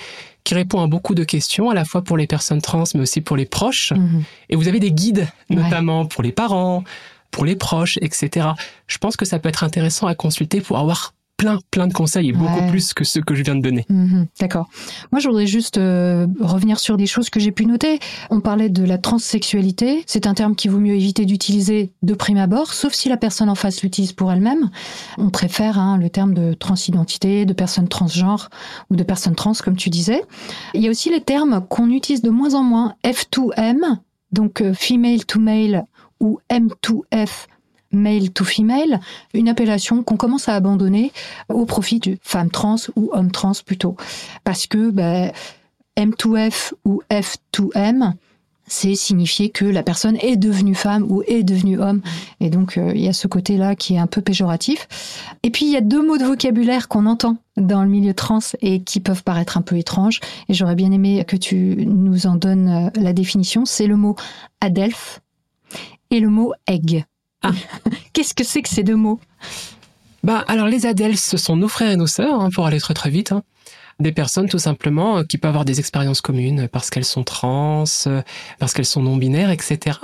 qui 0.43 0.53
répond 0.55 0.81
à 0.81 0.87
beaucoup 0.87 1.15
de 1.15 1.23
questions, 1.23 1.69
à 1.69 1.73
la 1.73 1.85
fois 1.85 2.01
pour 2.01 2.17
les 2.17 2.27
personnes 2.27 2.61
trans, 2.61 2.83
mais 2.95 3.01
aussi 3.01 3.21
pour 3.21 3.37
les 3.37 3.45
proches. 3.45 3.91
Mhm. 3.91 4.23
Et 4.49 4.55
vous 4.55 4.67
avez 4.67 4.79
des 4.79 4.91
guides, 4.91 5.27
notamment 5.49 6.05
pour 6.05 6.23
les 6.23 6.31
parents, 6.31 6.83
pour 7.31 7.45
les 7.45 7.55
proches, 7.55 7.97
etc. 8.01 8.47
Je 8.87 8.97
pense 8.97 9.15
que 9.15 9.25
ça 9.25 9.39
peut 9.39 9.49
être 9.49 9.63
intéressant 9.63 10.07
à 10.07 10.15
consulter 10.15 10.61
pour 10.61 10.79
avoir 10.79 11.13
plein, 11.39 11.57
plein 11.71 11.87
de 11.87 11.93
conseils 11.93 12.29
et 12.29 12.31
beaucoup 12.33 12.59
Ouais. 12.59 12.69
plus 12.69 12.93
que 12.93 13.03
ceux 13.03 13.21
que 13.21 13.33
je 13.33 13.41
viens 13.43 13.55
de 13.55 13.61
donner. 13.61 13.85
Mhm, 13.89 14.27
D'accord. 14.39 14.67
Moi, 15.11 15.19
je 15.19 15.27
voudrais 15.27 15.47
juste 15.47 15.77
euh, 15.77 16.27
revenir 16.39 16.79
sur 16.79 16.97
des 16.97 17.07
choses 17.07 17.29
que 17.31 17.39
j'ai 17.39 17.51
pu 17.51 17.65
noter. 17.65 17.97
On 18.29 18.41
parlait 18.41 18.69
de 18.69 18.83
la 18.83 18.97
transsexualité. 18.97 20.03
C'est 20.05 20.27
un 20.27 20.33
terme 20.33 20.55
qu'il 20.55 20.69
vaut 20.69 20.79
mieux 20.79 20.95
éviter 20.95 21.25
d'utiliser 21.25 21.91
de 22.03 22.13
prime 22.13 22.37
abord, 22.37 22.73
sauf 22.73 22.93
si 22.93 23.09
la 23.09 23.17
personne 23.17 23.49
en 23.49 23.55
face 23.55 23.81
l'utilise 23.81 24.11
pour 24.13 24.31
elle-même. 24.31 24.69
On 25.17 25.29
préfère 25.29 25.79
hein, 25.79 25.97
le 25.97 26.09
terme 26.09 26.33
de 26.33 26.53
transidentité, 26.53 27.45
de 27.45 27.53
personne 27.53 27.87
transgenre 27.87 28.49
ou 28.89 28.95
de 28.97 29.03
personne 29.03 29.33
trans, 29.35 29.53
comme 29.63 29.77
tu 29.77 29.89
disais. 29.89 30.21
Il 30.73 30.81
y 30.81 30.87
a 30.87 30.91
aussi 30.91 31.09
les 31.09 31.21
termes 31.21 31.65
qu'on 31.69 31.89
utilise 31.89 32.21
de 32.21 32.29
moins 32.29 32.53
en 32.53 32.63
moins. 32.63 32.95
F2M, 33.05 33.97
donc 34.33 34.61
euh, 34.61 34.73
female 34.73 35.25
to 35.25 35.39
male 35.39 35.85
ou 36.19 36.39
M2F, 36.51 37.45
male 37.91 38.29
to 38.31 38.43
female, 38.43 38.99
une 39.33 39.49
appellation 39.49 40.03
qu'on 40.03 40.17
commence 40.17 40.49
à 40.49 40.55
abandonner 40.55 41.11
au 41.49 41.65
profit 41.65 41.99
de 41.99 42.17
femme 42.21 42.49
trans 42.49 42.77
ou 42.95 43.09
homme 43.13 43.31
trans 43.31 43.53
plutôt. 43.65 43.95
Parce 44.43 44.67
que 44.67 44.91
ben, 44.91 45.31
M2F 45.97 46.73
ou 46.85 47.01
F2M, 47.11 48.13
c'est 48.69 48.95
signifier 48.95 49.49
que 49.49 49.65
la 49.65 49.83
personne 49.83 50.15
est 50.21 50.37
devenue 50.37 50.75
femme 50.75 51.05
ou 51.09 51.23
est 51.27 51.43
devenue 51.43 51.79
homme. 51.79 52.01
Et 52.39 52.49
donc, 52.49 52.77
euh, 52.77 52.91
il 52.93 53.01
y 53.01 53.07
a 53.07 53.13
ce 53.13 53.27
côté-là 53.27 53.75
qui 53.75 53.95
est 53.95 53.97
un 53.97 54.07
peu 54.07 54.21
péjoratif. 54.21 54.87
Et 55.43 55.49
puis, 55.49 55.65
il 55.65 55.71
y 55.71 55.77
a 55.77 55.81
deux 55.81 56.05
mots 56.05 56.17
de 56.17 56.23
vocabulaire 56.23 56.87
qu'on 56.87 57.05
entend 57.07 57.37
dans 57.57 57.83
le 57.83 57.89
milieu 57.89 58.13
trans 58.13 58.39
et 58.61 58.81
qui 58.81 58.99
peuvent 58.99 59.23
paraître 59.23 59.57
un 59.57 59.61
peu 59.61 59.77
étranges. 59.77 60.19
Et 60.47 60.53
j'aurais 60.53 60.75
bien 60.75 60.91
aimé 60.91 61.25
que 61.27 61.35
tu 61.35 61.85
nous 61.87 62.27
en 62.27 62.35
donnes 62.35 62.69
euh, 62.69 63.01
la 63.01 63.11
définition. 63.11 63.65
C'est 63.65 63.87
le 63.87 63.97
mot 63.97 64.15
adelph 64.61 65.19
et 66.11 66.19
le 66.19 66.29
mot 66.29 66.53
egg. 66.67 67.05
Ah. 67.41 67.51
Qu'est-ce 68.13 68.33
que 68.33 68.43
c'est 68.43 68.61
que 68.61 68.69
ces 68.69 68.83
deux 68.83 68.95
mots? 68.95 69.19
Bah, 70.23 70.43
alors 70.47 70.67
les 70.67 70.85
ADELS, 70.85 71.17
ce 71.17 71.37
sont 71.37 71.55
nos 71.55 71.67
frères 71.69 71.91
et 71.91 71.95
nos 71.95 72.07
sœurs, 72.07 72.41
hein, 72.41 72.49
pour 72.53 72.65
aller 72.65 72.79
très 72.79 72.93
très 72.93 73.09
vite. 73.09 73.31
hein. 73.31 73.43
Des 73.99 74.11
personnes 74.13 74.47
tout 74.47 74.59
simplement 74.59 75.17
euh, 75.17 75.23
qui 75.23 75.37
peuvent 75.37 75.49
avoir 75.49 75.65
des 75.65 75.79
expériences 75.79 76.21
communes 76.21 76.67
parce 76.69 76.89
qu'elles 76.89 77.03
sont 77.05 77.23
trans, 77.23 77.83
euh, 78.07 78.21
parce 78.57 78.73
qu'elles 78.73 78.85
sont 78.85 79.01
non-binaires, 79.03 79.49
etc. 79.51 79.97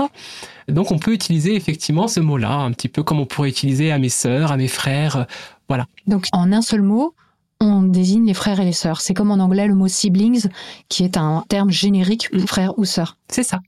Donc 0.68 0.92
on 0.92 1.00
peut 1.00 1.14
utiliser 1.14 1.56
effectivement 1.56 2.08
ce 2.10 2.20
mot-là, 2.20 2.52
un 2.52 2.72
petit 2.72 2.90
peu 2.90 3.04
comme 3.04 3.20
on 3.22 3.26
pourrait 3.26 3.50
utiliser 3.50 3.92
à 3.94 3.98
mes 3.98 4.10
sœurs, 4.10 4.52
à 4.52 4.58
mes 4.58 4.68
frères. 4.68 5.26
euh, 5.70 5.78
Donc, 6.08 6.28
en 6.34 6.52
un 6.52 6.62
seul 6.62 6.82
mot, 6.82 7.14
on 7.62 7.84
désigne 7.84 8.26
les 8.26 8.34
frères 8.34 8.60
et 8.60 8.66
les 8.66 8.74
sœurs. 8.74 9.00
C'est 9.00 9.14
comme 9.14 9.32
en 9.32 9.40
anglais 9.40 9.66
le 9.68 9.76
mot 9.76 9.88
siblings, 9.88 10.48
qui 10.90 11.04
est 11.06 11.16
un 11.16 11.46
terme 11.48 11.72
générique 11.72 12.30
pour 12.32 12.42
Mm. 12.42 12.48
frère 12.48 12.78
ou 12.78 12.84
sœur. 12.86 13.18
C'est 13.30 13.44
ça. 13.44 13.60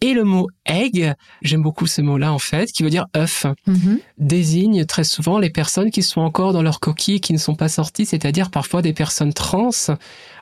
Et 0.00 0.14
le 0.14 0.22
mot 0.22 0.48
egg, 0.64 1.14
j'aime 1.42 1.62
beaucoup 1.62 1.86
ce 1.88 2.00
mot-là 2.02 2.32
en 2.32 2.38
fait, 2.38 2.70
qui 2.70 2.84
veut 2.84 2.90
dire 2.90 3.06
œuf, 3.16 3.46
Mhm. 3.66 3.98
désigne 4.18 4.84
très 4.84 5.02
souvent 5.04 5.38
les 5.38 5.50
personnes 5.50 5.90
qui 5.90 6.02
sont 6.04 6.20
encore 6.20 6.52
dans 6.52 6.62
leur 6.62 6.78
coquille 6.78 7.16
et 7.16 7.20
qui 7.20 7.32
ne 7.32 7.38
sont 7.38 7.56
pas 7.56 7.68
sorties, 7.68 8.06
c'est-à-dire 8.06 8.50
parfois 8.50 8.80
des 8.80 8.92
personnes 8.92 9.32
trans, 9.32 9.70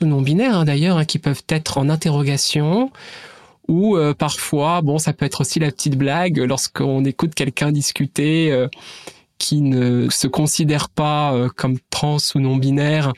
non 0.02 0.20
binaires 0.20 0.58
hein, 0.58 0.64
d'ailleurs, 0.66 0.98
hein, 0.98 1.04
qui 1.06 1.18
peuvent 1.18 1.42
être 1.48 1.78
en 1.78 1.88
interrogation, 1.88 2.90
ou 3.68 3.96
euh, 3.96 4.12
parfois, 4.14 4.82
bon, 4.82 4.98
ça 4.98 5.12
peut 5.12 5.24
être 5.24 5.40
aussi 5.40 5.58
la 5.58 5.70
petite 5.70 5.96
blague 5.96 6.38
lorsqu'on 6.38 7.04
écoute 7.04 7.34
quelqu'un 7.34 7.72
discuter 7.72 8.52
euh, 8.52 8.68
qui 9.38 9.60
ne 9.62 10.08
se 10.10 10.26
considère 10.28 10.88
pas 10.88 11.32
euh, 11.34 11.48
comme 11.54 11.78
trans 11.90 12.18
ou 12.34 12.40
non 12.40 12.56
binaire, 12.56 13.12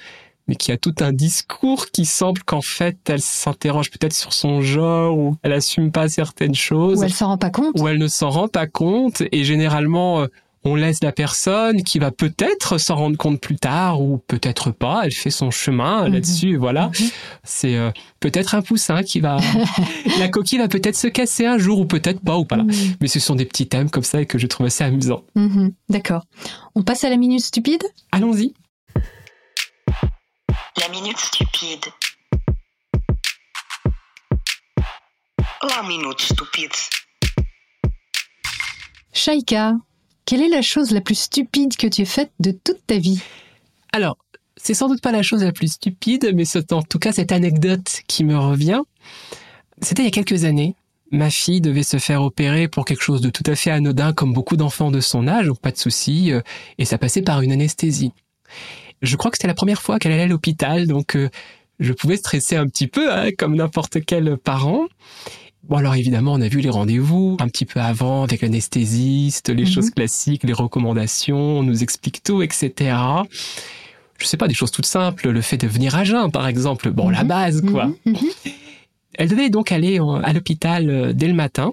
mais 0.49 0.57
qui 0.57 0.73
a 0.73 0.77
tout 0.77 0.95
un 1.01 1.13
discours 1.13 1.87
qui 1.91 2.05
semble 2.07 2.43
qu'en 2.43 2.63
fait 2.63 2.97
elle 3.09 3.21
s'interroge 3.21 3.91
peut-être 3.91 4.15
sur 4.15 4.33
son 4.33 4.61
genre 4.61 5.17
ou 5.17 5.37
elle 5.43 5.53
assume 5.53 5.93
pas 5.93 6.09
certaines 6.09 6.55
choses 6.55 6.99
Ou 7.01 7.05
elle 7.05 7.13
s'en 7.13 7.29
rend 7.29 7.39
pas 7.39 7.51
compte. 7.51 7.79
où 7.79 7.87
elle 7.87 7.99
ne 7.99 8.09
s'en 8.09 8.31
rend 8.31 8.49
pas 8.49 8.67
compte 8.67 9.23
et 9.33 9.45
généralement 9.45 10.21
euh, 10.21 10.27
on 10.65 10.75
laisse 10.75 11.03
la 11.05 11.13
personne 11.13 11.85
qui 11.85 12.01
va 12.01 12.11
peut-être 12.11 12.79
s'en 12.79 12.97
rendre 12.97 13.17
compte 13.17 13.41
plus 13.41 13.55
tard 13.57 14.03
ou 14.03 14.19
peut-être 14.27 14.73
pas, 14.73 15.03
elle 15.05 15.13
fait 15.13 15.31
son 15.31 15.53
chemin 15.53 16.07
Mhm. 16.07 16.13
là-dessus, 16.15 16.57
voilà. 16.57 16.89
Mhm. 16.89 17.09
C'est 17.45 17.77
euh, 17.77 17.91
peut-être 18.19 18.57
un 18.57 18.61
poussin 18.63 19.05
qui 19.05 19.21
va... 19.21 19.39
la 20.19 20.29
coquille 20.29 20.59
va 20.59 20.67
peut-être 20.67 20.97
se 20.97 21.07
casser 21.07 21.47
un 21.47 21.59
jour 21.59 21.79
ou 21.79 21.85
peut-être 21.87 22.21
pas 22.21 22.37
ou 22.39 22.45
pas 22.45 22.57
là. 22.57 22.65
Mhm. 22.65 22.73
Mais 23.01 23.07
ce 23.07 23.21
sont 23.21 23.37
des 23.37 23.45
petits 23.45 23.69
thèmes 23.69 23.89
comme 23.89 24.03
ça 24.03 24.21
et 24.21 24.27
que 24.27 24.37
je 24.37 24.49
trouve 24.49 24.67
assez 24.67 24.83
amusants. 24.83 25.23
Mhm. 25.37 25.73
D'accord. 25.91 26.25
On 26.75 26.83
passe 26.83 27.05
à 27.05 27.09
la 27.09 27.17
minute 27.17 27.41
stupide? 27.45 27.85
Allons-y. 28.11 28.53
La 30.81 30.89
minute 30.91 31.19
stupide. 31.19 31.87
La 35.63 35.83
minute 35.83 36.21
stupide. 36.21 36.71
Shaika, 39.13 39.75
quelle 40.25 40.43
est 40.43 40.49
la 40.49 40.63
chose 40.63 40.93
la 40.93 41.01
plus 41.01 41.19
stupide 41.19 41.77
que 41.77 41.87
tu 41.89 42.03
aies 42.03 42.05
faite 42.05 42.31
de 42.39 42.53
toute 42.53 42.87
ta 42.87 42.99
vie? 42.99 43.21
Alors, 43.93 44.19
c'est 44.57 44.75
sans 44.75 44.89
doute 44.89 45.01
pas 45.01 45.11
la 45.11 45.23
chose 45.23 45.43
la 45.43 45.53
plus 45.53 45.73
stupide, 45.73 46.33
mais 46.35 46.45
c'est 46.45 46.73
en 46.73 46.83
tout 46.83 46.99
cas 46.99 47.13
cette 47.13 47.33
anecdote 47.33 48.03
qui 48.07 48.23
me 48.23 48.39
revient. 48.39 48.83
C'était 49.83 50.03
il 50.03 50.07
y 50.07 50.09
a 50.09 50.13
quelques 50.13 50.45
années. 50.45 50.77
Ma 51.11 51.31
fille 51.31 51.61
devait 51.61 51.83
se 51.83 51.99
faire 51.99 52.23
opérer 52.23 52.69
pour 52.69 52.85
quelque 52.85 53.03
chose 53.03 53.23
de 53.23 53.31
tout 53.31 53.45
à 53.47 53.57
fait 53.57 53.71
anodin, 53.71 54.13
comme 54.13 54.33
beaucoup 54.33 54.57
d'enfants 54.57 54.91
de 54.91 55.01
son 55.01 55.27
âge, 55.27 55.47
donc 55.47 55.61
pas 55.61 55.73
de 55.73 55.79
souci, 55.79 56.31
euh, 56.31 56.41
et 56.77 56.85
ça 56.85 56.99
passait 56.99 57.23
par 57.23 57.41
une 57.41 57.51
anesthésie. 57.51 58.13
Je 59.03 59.17
crois 59.17 59.31
que 59.31 59.37
c'était 59.37 59.49
la 59.49 59.55
première 59.55 59.81
fois 59.83 59.99
qu'elle 59.99 60.13
allait 60.13 60.23
à 60.23 60.27
l'hôpital, 60.27 60.87
donc 60.87 61.17
euh, 61.17 61.29
je 61.81 61.93
pouvais 61.93 62.17
stresser 62.17 62.57
un 62.57 62.67
petit 62.67 62.87
peu, 62.89 63.13
hein, 63.13 63.31
comme 63.37 63.55
n'importe 63.55 64.05
quel 64.05 64.37
parent. 64.37 64.87
Bon 65.65 65.77
alors 65.77 65.95
évidemment, 65.95 66.33
on 66.33 66.41
a 66.41 66.49
vu 66.49 66.61
les 66.61 66.71
rendez-vous 66.71 67.37
un 67.41 67.49
petit 67.49 67.67
peu 67.67 67.79
avant 67.81 68.23
avec 68.25 68.41
l'anesthésiste, 68.43 69.51
les 69.51 69.65
Mhm. 69.65 69.69
choses 69.71 69.91
classiques, 69.91 70.43
les 70.45 70.53
recommandations, 70.53 71.37
on 71.59 71.63
nous 71.63 71.83
explique 71.83 72.23
tout, 72.23 72.43
etc 72.43 72.97
je 74.21 74.27
sais 74.27 74.37
pas, 74.37 74.49
des 74.49 74.55
choses 74.55 74.73
toutes 74.73 74.85
simples, 74.87 75.29
le 75.31 75.41
fait 75.41 75.59
de 75.59 75.69
venir 75.69 75.95
à 75.95 76.03
jeun, 76.03 76.29
par 76.33 76.49
exemple. 76.49 76.91
Bon, 76.91 77.09
la 77.09 77.23
Mhm. 77.23 77.29
base, 77.29 77.63
quoi. 77.63 77.93
Mhm. 78.05 78.17
Elle 79.15 79.29
devait 79.29 79.49
donc 79.49 79.71
aller 79.71 80.01
à 80.25 80.33
l'hôpital 80.33 80.91
euh, 80.91 81.13
dès 81.13 81.29
le 81.29 81.35
matin. 81.35 81.73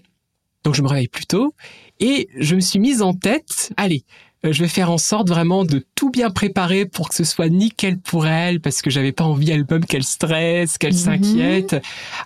Donc, 0.63 0.76
je 0.76 0.84
me 0.84 0.88
réveille 0.88 1.07
plus 1.07 1.26
tôt. 1.26 1.55
Et 1.99 2.28
je 2.39 2.53
me 2.53 2.59
suis 2.59 2.78
mise 2.78 3.01
en 3.01 3.15
tête, 3.15 3.73
allez, 3.78 4.03
je 4.51 4.61
vais 4.61 4.67
faire 4.69 4.91
en 4.91 4.97
sorte 4.97 5.29
vraiment 5.29 5.65
de 5.65 5.83
tout 5.95 6.09
bien 6.09 6.29
préparer 6.29 6.85
pour 6.85 7.09
que 7.09 7.15
ce 7.15 7.23
soit 7.23 7.49
nickel 7.49 7.97
pour 7.99 8.27
elle, 8.27 8.59
parce 8.61 8.81
que 8.81 8.89
j'avais 8.89 9.11
pas 9.11 9.23
envie 9.23 9.51
elle-même 9.51 9.85
qu'elle 9.85 10.03
stresse, 10.03 10.77
qu'elle 10.77 10.93
Mhm. 10.93 10.99
s'inquiète. 10.99 11.75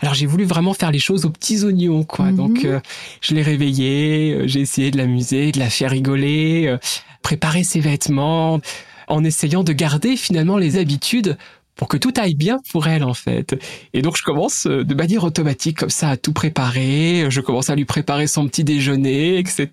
Alors, 0.02 0.14
j'ai 0.14 0.26
voulu 0.26 0.46
vraiment 0.46 0.74
faire 0.74 0.92
les 0.92 1.00
choses 1.00 1.26
aux 1.26 1.30
petits 1.30 1.64
oignons, 1.64 2.04
quoi. 2.04 2.26
Mhm. 2.32 2.36
Donc, 2.36 2.66
euh, 2.66 2.80
je 3.22 3.34
l'ai 3.36 3.42
réveillée, 3.42 4.34
euh, 4.34 4.48
j'ai 4.48 4.62
essayé 4.62 4.92
de 4.92 4.98
l'amuser, 4.98 5.52
de 5.52 5.60
la 5.60 5.70
faire 5.70 5.92
rigoler, 5.92 6.66
euh, 6.68 6.78
préparer 7.22 7.64
ses 7.64 7.80
vêtements, 7.80 8.60
en 9.08 9.24
essayant 9.24 9.64
de 9.64 9.74
garder 9.74 10.16
finalement 10.16 10.58
les 10.58 10.78
habitudes 10.78 11.38
pour 11.80 11.88
que 11.88 11.96
tout 11.96 12.12
aille 12.18 12.36
bien 12.36 12.58
pour 12.74 12.88
elle 12.88 13.06
en 13.06 13.14
fait. 13.14 13.56
Et 13.94 14.02
donc 14.02 14.18
je 14.18 14.24
commence 14.24 14.68
euh, 14.68 14.84
de 14.84 14.94
manière 14.94 15.24
automatique 15.24 15.78
comme 15.78 15.90
ça 15.90 16.10
à 16.10 16.18
tout 16.18 16.34
préparer. 16.34 17.28
Je 17.30 17.40
commence 17.40 17.70
à 17.70 17.76
lui 17.78 17.86
préparer 17.86 18.28
son 18.28 18.46
petit 18.50 18.66
déjeuner, 18.66 19.38
etc. 19.40 19.70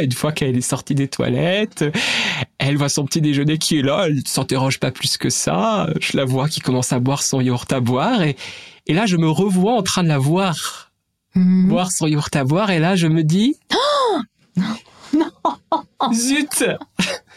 Et 0.00 0.04
une 0.04 0.12
fois 0.12 0.32
qu'elle 0.32 0.54
est 0.54 0.60
sortie 0.60 0.94
des 0.94 1.08
toilettes, 1.08 1.82
elle 2.58 2.76
voit 2.76 2.90
son 2.90 3.06
petit 3.06 3.22
déjeuner 3.22 3.56
qui 3.56 3.78
est 3.78 3.82
là. 3.82 4.04
Elle 4.06 4.16
ne 4.16 4.20
s'interroge 4.26 4.78
pas 4.80 4.90
plus 4.90 5.16
que 5.16 5.30
ça. 5.30 5.88
Je 5.98 6.14
la 6.18 6.26
vois 6.26 6.50
qui 6.50 6.60
commence 6.60 6.92
à 6.92 6.98
boire 6.98 7.22
son 7.22 7.40
yaourt 7.40 7.72
à 7.72 7.80
boire. 7.80 8.20
Et, 8.20 8.36
et 8.86 8.92
là 8.92 9.06
je 9.06 9.16
me 9.16 9.30
revois 9.30 9.72
en 9.72 9.82
train 9.82 10.02
de 10.02 10.08
la 10.08 10.18
voir 10.18 10.92
Mhm. 11.34 11.68
boire 11.68 11.90
son 11.90 12.06
yaourt 12.06 12.36
à 12.36 12.44
boire. 12.44 12.70
Et 12.70 12.78
là 12.78 12.96
je 12.96 13.06
me 13.06 13.22
dis... 13.22 13.56
Zut 16.12 16.64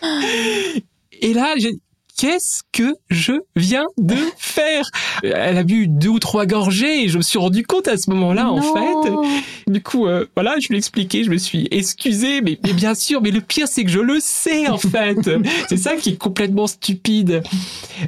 Et 1.21 1.33
là, 1.33 1.53
j'ai 1.57 1.73
qu'est-ce 2.19 2.63
que 2.73 2.95
je 3.09 3.31
viens 3.55 3.85
de 3.97 4.17
faire? 4.37 4.89
Elle 5.23 5.57
a 5.57 5.63
bu 5.63 5.87
deux 5.87 6.09
ou 6.09 6.19
trois 6.19 6.45
gorgées 6.45 7.03
et 7.03 7.07
je 7.07 7.17
me 7.17 7.23
suis 7.23 7.39
rendu 7.39 7.63
compte 7.65 7.87
à 7.87 7.95
ce 7.95 8.09
moment-là, 8.09 8.49
en 8.51 8.61
fait. 8.61 9.71
Du 9.71 9.81
coup, 9.81 10.05
euh, 10.05 10.25
voilà, 10.35 10.55
je 10.59 10.67
lui 10.67 10.75
ai 10.75 10.77
expliqué, 10.79 11.23
je 11.23 11.29
me 11.29 11.37
suis 11.37 11.69
excusé, 11.71 12.41
mais, 12.41 12.59
mais 12.65 12.73
bien 12.73 12.93
sûr, 12.93 13.21
mais 13.21 13.31
le 13.31 13.39
pire, 13.39 13.69
c'est 13.69 13.85
que 13.85 13.89
je 13.89 14.01
le 14.01 14.17
sais, 14.19 14.67
en 14.67 14.77
fait. 14.77 15.29
c'est 15.69 15.77
ça 15.77 15.95
qui 15.95 16.09
est 16.09 16.17
complètement 16.17 16.67
stupide. 16.67 17.41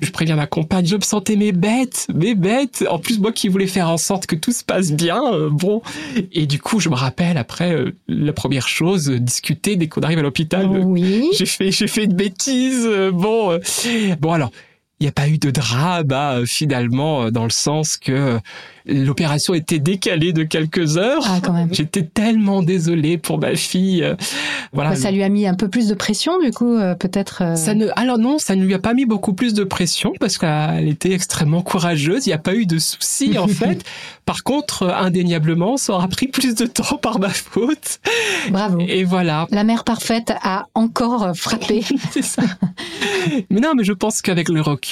Je 0.02 0.12
préviens 0.12 0.36
ma 0.36 0.48
compagne, 0.48 0.86
je 0.86 0.98
me 0.98 1.02
sentais 1.02 1.38
mes 1.38 1.54
bêtes, 1.54 2.08
mes 2.14 2.36
bêtes. 2.36 2.84
En 2.90 3.00
plus, 3.00 3.18
moi 3.18 3.32
qui 3.32 3.48
voulais 3.48 3.68
faire 3.68 3.90
en 3.90 3.98
sorte 3.98 4.26
que 4.26 4.36
tout 4.36 4.52
se 4.52 4.66
passe 4.66 4.92
bien, 4.92 5.22
euh, 5.34 5.50
bon. 5.50 5.82
Et 6.34 6.48
du 6.48 6.60
coup, 6.60 6.82
je 6.82 6.90
me 6.90 6.96
rappelle, 6.96 7.38
après, 7.38 7.74
euh, 7.74 7.96
la 8.10 8.34
première 8.34 8.68
chose, 8.68 9.10
discuter 9.10 9.78
dès 9.78 9.88
qu'on 9.88 10.02
arrive 10.02 10.20
à 10.20 10.24
l'hôpital. 10.24 10.68
Oui. 10.68 11.30
j'ai 11.38 11.46
fait, 11.46 11.72
j'ai 11.72 11.88
fait 11.88 12.04
une 12.04 12.14
bêtise. 12.14 12.90
Bon, 13.14 13.58
bon 14.20 14.34
alors, 14.34 14.52
il 15.02 15.06
n'y 15.06 15.10
a 15.10 15.12
pas 15.12 15.28
eu 15.28 15.40
de 15.40 15.50
drame, 15.50 16.12
hein, 16.12 16.42
euh, 16.42 16.46
finalement, 16.46 17.24
euh, 17.24 17.32
dans 17.32 17.44
le 17.44 17.50
sens 17.50 17.98
que 17.98 18.12
euh, 18.12 18.40
l'opération 18.86 19.56
était 19.56 19.80
décalée 19.80 20.32
de 20.32 20.44
quelques 20.44 20.98
heures. 20.98 21.24
Ah, 21.28 21.40
quand 21.42 21.54
même. 21.54 21.70
J'étais 21.74 22.04
tellement 22.04 22.62
désolée 22.62 23.18
pour 23.18 23.40
ma 23.40 23.56
fille. 23.56 24.06
Voilà. 24.74 24.92
Bah, 24.92 24.96
ça 24.96 25.10
lui 25.12 25.24
a 25.24 25.30
mis 25.30 25.48
un 25.48 25.56
peu 25.56 25.70
plus 25.70 25.88
de 25.88 25.96
pression, 25.96 26.40
du 26.40 26.52
coup, 26.52 26.76
euh, 26.76 26.94
peut-être. 26.94 27.42
euh, 27.44 27.56
Ça 27.56 27.74
ne, 27.74 27.88
alors 27.96 28.20
non, 28.20 28.38
ça 28.38 28.56
ne 28.56 28.64
lui 28.64 28.76
a 28.76 28.80
pas 28.80 28.94
mis 28.94 29.06
beaucoup 29.06 29.34
plus 29.34 29.54
de 29.56 29.64
pression 29.64 30.14
parce 30.20 30.38
qu'elle 30.38 30.88
était 30.88 31.12
extrêmement 31.14 31.62
courageuse. 31.64 32.28
Il 32.28 32.30
n'y 32.30 32.34
a 32.34 32.38
pas 32.40 32.54
eu 32.54 32.68
de 32.68 32.78
soucis 32.78 33.38
en 33.40 33.48
fait. 33.62 33.84
Par 34.26 34.44
contre, 34.44 34.84
euh, 34.84 34.94
indéniablement, 34.96 35.78
ça 35.78 35.94
aura 35.94 36.08
pris 36.08 36.28
plus 36.28 36.54
de 36.54 36.68
temps 36.68 36.98
par 37.02 37.20
ma 37.20 37.30
faute. 37.30 38.00
Bravo. 38.52 38.80
Et 38.88 39.04
voilà. 39.04 39.48
La 39.50 39.64
mère 39.64 39.84
parfaite 39.84 40.32
a 40.44 40.68
encore 40.76 41.24
euh, 41.24 41.34
frappé. 41.34 41.84
C'est 42.12 42.22
ça. 42.24 42.44
mais 43.50 43.60
non, 43.60 43.74
mais 43.76 43.84
je 43.84 43.94
pense 43.94 44.22
qu'avec 44.22 44.48
le 44.50 44.62
recul, 44.62 44.91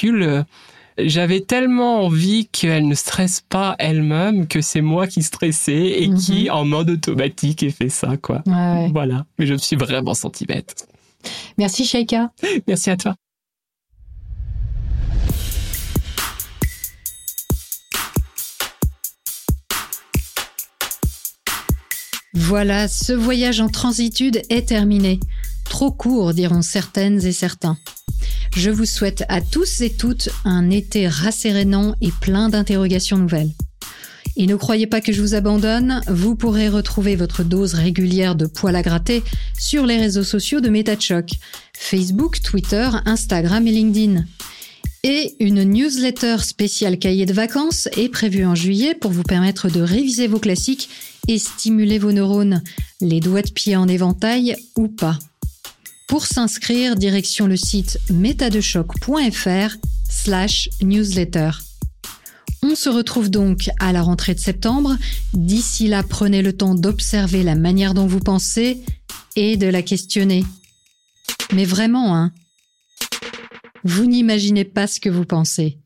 j'avais 0.98 1.40
tellement 1.42 2.04
envie 2.04 2.48
qu'elle 2.48 2.88
ne 2.88 2.96
stresse 2.96 3.42
pas 3.48 3.76
elle-même 3.80 4.48
que 4.48 4.62
c'est 4.62 4.82
moi 4.82 5.08
qui 5.08 5.24
stressais 5.24 6.02
et 6.02 6.08
Mhm. 6.10 6.18
qui, 6.18 6.50
en 6.50 6.66
mode 6.66 6.90
automatique, 6.90 7.64
ai 7.64 7.70
fait 7.72 7.90
ça, 7.90 8.18
quoi. 8.18 8.42
Ouais, 8.46 8.54
ouais. 8.54 8.90
Voilà. 8.92 9.26
Mais 9.38 9.46
je 9.46 9.54
me 9.54 9.58
suis 9.58 9.76
vraiment 9.78 10.14
senti 10.14 10.46
bête. 10.46 10.88
Merci, 11.58 11.86
Sheikha. 11.86 12.32
Merci 12.68 12.90
à 12.90 12.98
toi. 12.98 13.16
Voilà, 22.34 22.88
ce 22.88 23.12
voyage 23.12 23.60
en 23.60 23.70
transitude 23.70 24.42
est 24.50 24.68
terminé. 24.68 25.20
Trop 25.70 25.92
court, 25.92 26.34
diront 26.34 26.62
certaines 26.62 27.26
et 27.26 27.32
certains. 27.32 27.78
Je 28.56 28.70
vous 28.70 28.86
souhaite 28.86 29.24
à 29.30 29.40
tous 29.40 29.82
et 29.82 29.92
toutes 29.92 30.30
un 30.44 30.70
été 30.70 31.08
rassérénant 31.08 31.96
et 32.02 32.12
plein 32.12 32.50
d'interrogations 32.50 33.18
nouvelles. 33.18 33.52
Et 34.36 34.48
ne 34.48 34.56
croyez 34.56 34.88
pas 34.88 35.00
que 35.00 35.14
je 35.14 35.22
vous 35.22 35.36
abandonne, 35.36 36.02
vous 36.08 36.36
pourrez 36.36 36.70
retrouver 36.70 37.16
votre 37.16 37.44
dose 37.44 37.76
régulière 37.76 38.36
de 38.36 38.46
poils 38.46 38.76
à 38.76 38.82
gratter 38.82 39.24
sur 39.58 39.86
les 39.86 39.98
réseaux 39.98 40.24
sociaux 40.24 40.60
de 40.60 40.70
MetaChoc, 40.70 41.30
Facebook, 41.74 42.42
Twitter, 42.42 42.90
Instagram 43.06 43.66
et 43.68 43.72
LinkedIn. 43.72 44.26
Et 45.04 45.36
une 45.40 45.64
newsletter 45.64 46.38
spéciale 46.40 47.00
cahier 47.00 47.26
de 47.26 47.34
vacances 47.34 47.88
est 47.96 48.10
prévue 48.10 48.46
en 48.46 48.56
juillet 48.56 48.96
pour 48.96 49.12
vous 49.12 49.24
permettre 49.24 49.70
de 49.70 49.82
réviser 49.82 50.28
vos 50.28 50.40
classiques 50.40 50.90
et 51.28 51.38
stimuler 51.38 52.00
vos 52.00 52.12
neurones, 52.12 52.64
les 53.00 53.20
doigts 53.20 53.44
de 53.44 53.52
pied 53.52 53.76
en 53.76 53.88
éventail 53.88 54.56
ou 54.76 54.88
pas. 54.88 55.18
Pour 56.10 56.26
s'inscrire, 56.26 56.96
direction 56.96 57.46
le 57.46 57.56
site 57.56 58.00
métadechoc.fr 58.10 59.76
slash 60.10 60.68
newsletter. 60.82 61.52
On 62.64 62.74
se 62.74 62.90
retrouve 62.90 63.30
donc 63.30 63.70
à 63.80 63.94
la 63.94 64.02
rentrée 64.02 64.34
de 64.34 64.40
septembre. 64.40 64.98
D'ici 65.34 65.88
là, 65.88 66.02
prenez 66.02 66.42
le 66.42 66.52
temps 66.52 66.74
d'observer 66.74 67.44
la 67.44 67.54
manière 67.54 67.94
dont 67.94 68.08
vous 68.08 68.20
pensez 68.20 68.82
et 69.36 69.56
de 69.56 69.68
la 69.68 69.84
questionner. 69.84 70.44
Mais 71.54 71.66
vraiment, 71.66 72.18
hein. 72.18 72.32
Vous 73.84 74.08
n'imaginez 74.08 74.66
pas 74.66 74.88
ce 74.88 75.00
que 75.00 75.10
vous 75.10 75.26
pensez. 75.26 75.78